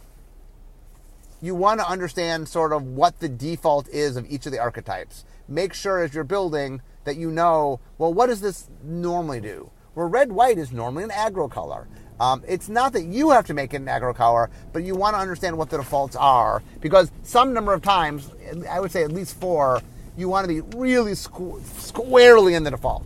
you 1.40 1.54
want 1.54 1.80
to 1.80 1.88
understand 1.88 2.48
sort 2.48 2.72
of 2.72 2.84
what 2.84 3.18
the 3.20 3.28
default 3.28 3.88
is 3.88 4.16
of 4.16 4.30
each 4.30 4.46
of 4.46 4.52
the 4.52 4.58
archetypes. 4.58 5.24
Make 5.48 5.74
sure 5.74 6.02
as 6.02 6.14
you're 6.14 6.24
building 6.24 6.80
that 7.04 7.16
you 7.16 7.30
know, 7.30 7.80
well, 7.98 8.14
what 8.14 8.28
does 8.28 8.40
this 8.40 8.70
normally 8.82 9.40
do? 9.40 9.70
Well, 9.94 10.08
red 10.08 10.32
white 10.32 10.56
is 10.56 10.72
normally 10.72 11.04
an 11.04 11.10
aggro 11.10 11.50
color. 11.50 11.88
Um, 12.20 12.42
it's 12.46 12.68
not 12.68 12.92
that 12.92 13.04
you 13.04 13.30
have 13.30 13.46
to 13.46 13.54
make 13.54 13.74
it 13.74 13.78
an 13.78 13.86
aggro 13.86 14.14
color, 14.14 14.50
but 14.72 14.84
you 14.84 14.94
want 14.94 15.14
to 15.14 15.20
understand 15.20 15.58
what 15.58 15.70
the 15.70 15.78
defaults 15.78 16.14
are 16.14 16.62
because 16.80 17.10
some 17.22 17.52
number 17.52 17.72
of 17.72 17.82
times, 17.82 18.30
I 18.70 18.80
would 18.80 18.92
say 18.92 19.02
at 19.02 19.10
least 19.12 19.40
four, 19.40 19.80
you 20.16 20.28
want 20.28 20.46
to 20.46 20.48
be 20.48 20.60
really 20.76 21.12
squ- 21.12 21.64
squarely 21.64 22.54
in 22.54 22.64
the 22.64 22.70
default. 22.70 23.04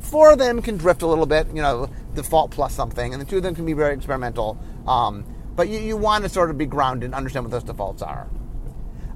Four 0.00 0.32
of 0.32 0.38
them 0.38 0.62
can 0.62 0.76
drift 0.76 1.02
a 1.02 1.06
little 1.06 1.26
bit, 1.26 1.48
you 1.48 1.62
know, 1.62 1.90
default 2.14 2.50
plus 2.52 2.74
something, 2.74 3.12
and 3.12 3.20
the 3.20 3.26
two 3.26 3.38
of 3.38 3.42
them 3.42 3.54
can 3.54 3.66
be 3.66 3.72
very 3.72 3.94
experimental. 3.94 4.58
Um, 4.86 5.24
but 5.56 5.68
you, 5.68 5.80
you 5.80 5.96
want 5.96 6.24
to 6.24 6.30
sort 6.30 6.50
of 6.50 6.58
be 6.58 6.66
grounded 6.66 7.06
and 7.06 7.14
understand 7.14 7.44
what 7.44 7.50
those 7.50 7.64
defaults 7.64 8.02
are. 8.02 8.28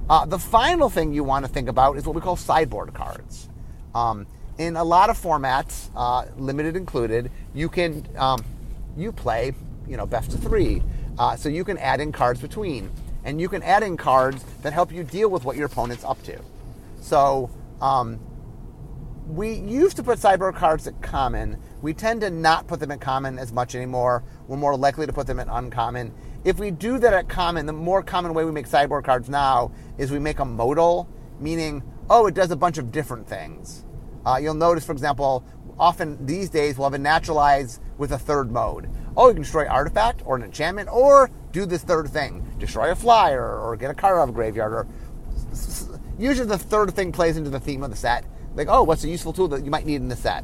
Uh, 0.09 0.25
the 0.25 0.39
final 0.39 0.89
thing 0.89 1.13
you 1.13 1.23
want 1.23 1.45
to 1.45 1.51
think 1.51 1.69
about 1.69 1.97
is 1.97 2.05
what 2.05 2.15
we 2.15 2.21
call 2.21 2.35
sideboard 2.35 2.93
cards. 2.93 3.47
Um, 3.93 4.25
in 4.57 4.75
a 4.75 4.83
lot 4.83 5.09
of 5.09 5.21
formats, 5.21 5.89
uh, 5.95 6.25
limited 6.37 6.75
included, 6.75 7.31
you 7.53 7.69
can 7.69 8.05
um, 8.17 8.43
you 8.99 9.11
play, 9.11 9.53
you 9.87 9.97
know, 9.97 10.05
best 10.05 10.33
of 10.33 10.41
three. 10.41 10.83
Uh, 11.17 11.35
so 11.35 11.49
you 11.49 11.63
can 11.63 11.77
add 11.77 11.99
in 11.99 12.11
cards 12.11 12.39
between, 12.39 12.89
and 13.23 13.41
you 13.41 13.49
can 13.49 13.61
add 13.63 13.83
in 13.83 13.97
cards 13.97 14.43
that 14.61 14.73
help 14.73 14.91
you 14.91 15.03
deal 15.03 15.29
with 15.29 15.43
what 15.43 15.57
your 15.57 15.65
opponent's 15.65 16.03
up 16.03 16.21
to. 16.23 16.39
So 17.01 17.49
um, 17.81 18.19
we 19.27 19.53
used 19.53 19.97
to 19.97 20.03
put 20.03 20.19
sideboard 20.19 20.55
cards 20.55 20.87
at 20.87 21.01
common. 21.01 21.61
We 21.81 21.93
tend 21.93 22.21
to 22.21 22.29
not 22.29 22.67
put 22.67 22.79
them 22.79 22.91
at 22.91 23.01
common 23.01 23.37
as 23.37 23.51
much 23.51 23.75
anymore. 23.75 24.23
We're 24.47 24.57
more 24.57 24.75
likely 24.77 25.05
to 25.05 25.13
put 25.13 25.27
them 25.27 25.39
at 25.39 25.47
uncommon. 25.49 26.13
If 26.45 26.57
we 26.57 26.71
do 26.71 26.99
that 26.99 27.13
at 27.13 27.27
common, 27.27 27.65
the 27.65 27.73
more 27.73 28.01
common 28.01 28.33
way 28.33 28.45
we 28.45 28.51
make 28.51 28.67
sideboard 28.67 29.05
cards 29.05 29.29
now 29.29 29.71
is 29.97 30.09
we 30.09 30.19
make 30.19 30.39
a 30.39 30.45
modal, 30.45 31.09
meaning, 31.39 31.83
oh, 32.09 32.27
it 32.27 32.33
does 32.33 32.51
a 32.51 32.55
bunch 32.55 32.77
of 32.77 32.91
different 32.91 33.27
things. 33.27 33.83
Uh, 34.25 34.37
you'll 34.41 34.53
notice, 34.53 34.85
for 34.85 34.93
example, 34.93 35.43
often 35.79 36.25
these 36.25 36.49
days 36.49 36.77
we'll 36.77 36.87
have 36.87 36.93
a 36.93 37.01
naturalize 37.01 37.79
with 37.97 38.11
a 38.11 38.19
third 38.19 38.51
mode. 38.51 38.89
Oh, 39.15 39.27
you 39.27 39.33
can 39.33 39.43
destroy 39.43 39.67
artifact 39.67 40.21
or 40.25 40.35
an 40.35 40.43
enchantment 40.43 40.89
or 40.91 41.29
do 41.51 41.65
this 41.65 41.83
third 41.83 42.09
thing. 42.09 42.45
Destroy 42.59 42.91
a 42.91 42.95
flyer 42.95 43.59
or 43.59 43.75
get 43.75 43.89
a 43.89 43.93
card 43.93 44.17
out 44.17 44.23
of 44.23 44.29
a 44.29 44.31
graveyard 44.33 44.73
or 44.73 44.87
usually 46.17 46.47
the 46.47 46.57
third 46.57 46.93
thing 46.93 47.11
plays 47.11 47.37
into 47.37 47.49
the 47.49 47.59
theme 47.59 47.83
of 47.83 47.89
the 47.89 47.95
set. 47.95 48.25
Like, 48.55 48.67
oh, 48.69 48.83
what's 48.83 49.03
a 49.03 49.09
useful 49.09 49.33
tool 49.33 49.47
that 49.49 49.63
you 49.63 49.71
might 49.71 49.85
need 49.85 50.01
in 50.01 50.09
the 50.09 50.15
set? 50.15 50.43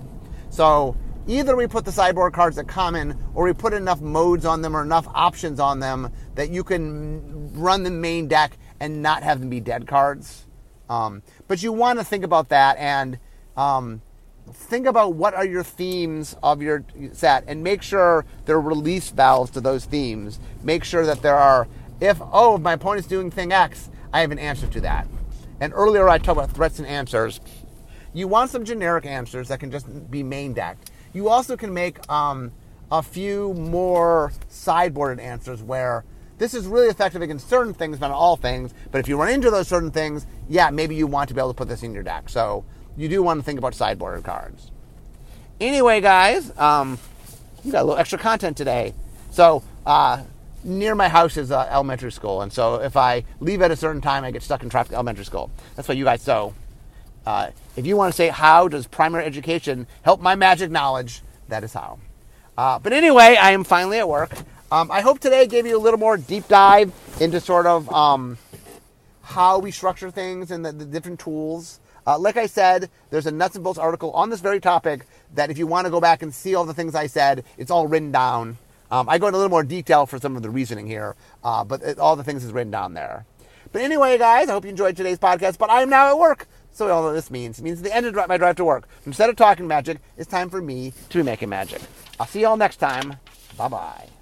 So 0.50 0.96
either 1.28 1.56
we 1.56 1.68
put 1.68 1.86
the 1.86 1.92
sideboard 1.92 2.34
cards 2.34 2.58
at 2.58 2.68
common 2.68 3.18
or 3.34 3.46
we 3.46 3.54
put 3.54 3.74
enough 3.74 4.02
modes 4.02 4.46
on 4.46 4.62
them 4.62 4.76
or 4.76 4.82
enough 4.82 5.08
options 5.14 5.60
on 5.60 5.80
them 5.80 6.12
that 6.36 6.50
you 6.50 6.64
can 6.64 7.54
run 7.54 7.84
the 7.84 7.92
main 7.92 8.28
deck 8.28 8.58
and 8.80 9.02
not 9.02 9.24
have 9.24 9.40
them 9.40 9.50
be 9.50 9.60
dead 9.60 9.88
cards. 9.88 10.46
Um, 10.90 11.24
but 11.48 11.64
you 11.64 11.74
want 11.74 12.00
to 12.00 12.06
think 12.06 12.24
about 12.24 12.50
that 12.50 12.78
and 12.78 13.20
um, 13.58 14.02
think 14.54 14.86
about 14.86 15.16
what 15.16 15.34
are 15.34 15.46
your 15.46 15.64
themes 15.64 16.36
of 16.44 16.62
your 16.62 16.84
set 17.14 17.44
and 17.48 17.64
make 17.64 17.82
sure 17.82 18.26
there 18.46 18.56
are 18.56 18.62
release 18.62 19.10
valves 19.10 19.52
to 19.52 19.62
those 19.62 19.86
themes. 19.86 20.40
Make 20.64 20.84
sure 20.84 21.06
that 21.06 21.22
there 21.22 21.36
are, 21.36 21.68
if, 22.00 22.20
oh, 22.32 22.58
my 22.58 22.74
opponent's 22.74 23.08
doing 23.08 23.32
thing 23.32 23.52
X, 23.52 23.90
I 24.14 24.22
have 24.22 24.32
an 24.32 24.40
answer 24.40 24.68
to 24.68 24.82
that. 24.82 25.08
And 25.60 25.74
earlier 25.74 26.10
I 26.10 26.18
talked 26.18 26.38
about 26.38 26.52
threats 26.52 26.80
and 26.80 26.88
answers. 26.88 27.40
You 28.14 28.28
want 28.28 28.50
some 28.50 28.66
generic 28.66 29.06
answers 29.06 29.48
that 29.50 29.60
can 29.60 29.72
just 29.72 30.10
be 30.10 30.24
main 30.24 30.54
decked. 30.54 30.92
You 31.14 31.30
also 31.30 31.58
can 31.58 31.74
make 31.74 32.10
um, 32.10 32.52
a 32.92 33.02
few 33.02 33.54
more 33.54 34.32
sideboarded 34.50 35.20
answers 35.20 35.62
where 35.62 36.06
this 36.38 36.54
is 36.54 36.68
really 36.68 36.88
effective 36.88 37.22
against 37.22 37.50
certain 37.50 37.74
things, 37.74 38.00
not 38.00 38.12
all 38.12 38.36
things. 38.36 38.74
But 38.92 39.00
if 39.00 39.08
you 39.08 39.18
run 39.18 39.30
into 39.30 39.50
those 39.50 39.68
certain 39.68 39.92
things, 39.92 40.28
yeah, 40.50 40.70
maybe 40.70 40.96
you 40.96 41.08
want 41.08 41.30
to 41.30 41.34
be 41.34 41.40
able 41.40 41.54
to 41.54 41.58
put 41.58 41.70
this 41.70 41.84
in 41.84 41.94
your 41.94 42.04
deck. 42.04 42.30
So 42.30 42.66
you 42.98 43.10
do 43.10 43.22
want 43.22 43.40
to 43.40 43.44
think 43.44 43.60
about 43.60 43.76
sideboard 43.76 44.24
cards. 44.24 44.72
Anyway, 45.60 46.02
guys, 46.02 46.58
um, 46.58 46.98
you 47.64 47.72
got 47.72 47.82
a 47.82 47.86
little 47.86 48.00
extra 48.00 48.20
content 48.20 48.58
today. 48.58 48.94
So, 49.32 49.64
uh, 49.86 50.24
near 50.64 50.96
my 50.96 51.08
house 51.08 51.38
is 51.38 51.52
uh, 51.52 51.68
elementary 51.70 52.12
school, 52.12 52.42
and 52.42 52.52
so 52.52 52.76
if 52.76 52.98
I 52.98 53.24
leave 53.40 53.62
at 53.62 53.72
a 53.72 53.76
certain 53.76 54.02
time, 54.02 54.24
I 54.24 54.32
get 54.32 54.44
stuck 54.44 54.64
in 54.64 54.70
traffic 54.70 54.94
elementary 54.94 55.26
school. 55.26 55.52
That's 55.76 55.88
why 55.88 55.96
you 55.96 56.04
guys. 56.04 56.22
So, 56.22 56.54
uh, 57.26 57.52
if 57.76 57.86
you 57.86 57.98
want 57.98 58.14
to 58.14 58.16
say 58.16 58.30
how 58.30 58.68
does 58.68 58.88
primary 58.88 59.26
education 59.26 59.88
help 60.04 60.22
my 60.22 60.36
magic 60.36 60.72
knowledge, 60.72 61.22
that 61.48 61.64
is 61.64 61.74
how. 61.74 62.00
Uh, 62.58 62.80
but 62.80 62.94
anyway, 62.94 63.38
I 63.40 63.52
am 63.52 63.64
finally 63.64 64.00
at 64.00 64.08
work. 64.08 64.32
Um, 64.72 64.90
I 64.92 65.02
hope 65.02 65.20
today 65.20 65.46
gave 65.46 65.66
you 65.66 65.78
a 65.78 65.80
little 65.80 66.00
more 66.00 66.18
deep 66.18 66.48
dive 66.48 66.94
into 67.20 67.40
sort 67.40 67.66
of 67.66 67.92
um, 67.92 68.38
how 69.22 69.60
we 69.60 69.72
structure 69.72 70.12
things 70.12 70.52
and 70.52 70.66
the, 70.66 70.72
the 70.72 70.86
different 70.86 71.20
tools. 71.20 71.80
Uh, 72.08 72.20
like 72.20 72.38
I 72.38 72.46
said, 72.46 72.90
there's 73.10 73.26
a 73.26 73.32
nuts 73.32 73.56
and 73.56 73.64
bolts 73.64 73.80
article 73.80 74.12
on 74.12 74.30
this 74.30 74.40
very 74.40 74.60
topic 74.60 75.06
that 75.34 75.50
if 75.50 75.58
you 75.58 75.68
want 75.68 75.86
to 75.86 75.92
go 75.92 76.00
back 76.00 76.22
and 76.22 76.34
see 76.34 76.56
all 76.56 76.66
the 76.66 76.74
things 76.74 76.96
I 76.96 77.08
said, 77.08 77.44
it's 77.58 77.72
all 77.72 77.88
written 77.88 78.12
down. 78.12 78.58
Um, 78.92 79.10
I 79.10 79.18
go 79.18 79.28
into 79.28 79.38
a 79.38 79.40
little 79.40 79.50
more 79.50 79.64
detail 79.64 80.06
for 80.06 80.20
some 80.20 80.36
of 80.36 80.44
the 80.44 80.50
reasoning 80.50 80.88
here, 80.88 81.16
uh, 81.44 81.64
but 81.64 81.82
it, 81.82 82.00
all 82.00 82.16
the 82.16 82.24
things 82.24 82.44
is 82.44 82.52
written 82.52 82.72
down 82.72 82.94
there. 82.94 83.26
But 83.72 83.82
anyway, 83.82 84.18
guys, 84.18 84.48
I 84.48 84.54
hope 84.54 84.64
you 84.64 84.70
enjoyed 84.70 84.96
today's 84.96 85.20
podcast. 85.20 85.58
But 85.58 85.70
I 85.70 85.82
am 85.82 85.90
now 85.90 86.10
at 86.10 86.18
work, 86.18 86.48
so 86.72 86.90
all 86.90 87.12
this 87.12 87.32
means 87.32 87.60
it 87.60 87.64
means 87.64 87.82
the 87.82 87.94
end 87.94 88.06
of 88.06 88.16
my 88.28 88.38
drive 88.38 88.56
to 88.58 88.66
work. 88.66 88.88
Instead 89.06 89.30
of 89.30 89.36
talking 89.36 89.68
magic, 89.68 89.98
it's 90.18 90.30
time 90.30 90.50
for 90.50 90.62
me 90.62 90.94
to 91.10 91.18
be 91.18 91.24
making 91.24 91.50
magic. 91.50 91.82
I'll 92.20 92.28
see 92.28 92.42
you 92.42 92.48
all 92.48 92.58
next 92.58 92.78
time. 92.78 93.16
Bye 93.58 93.68
bye. 93.68 94.15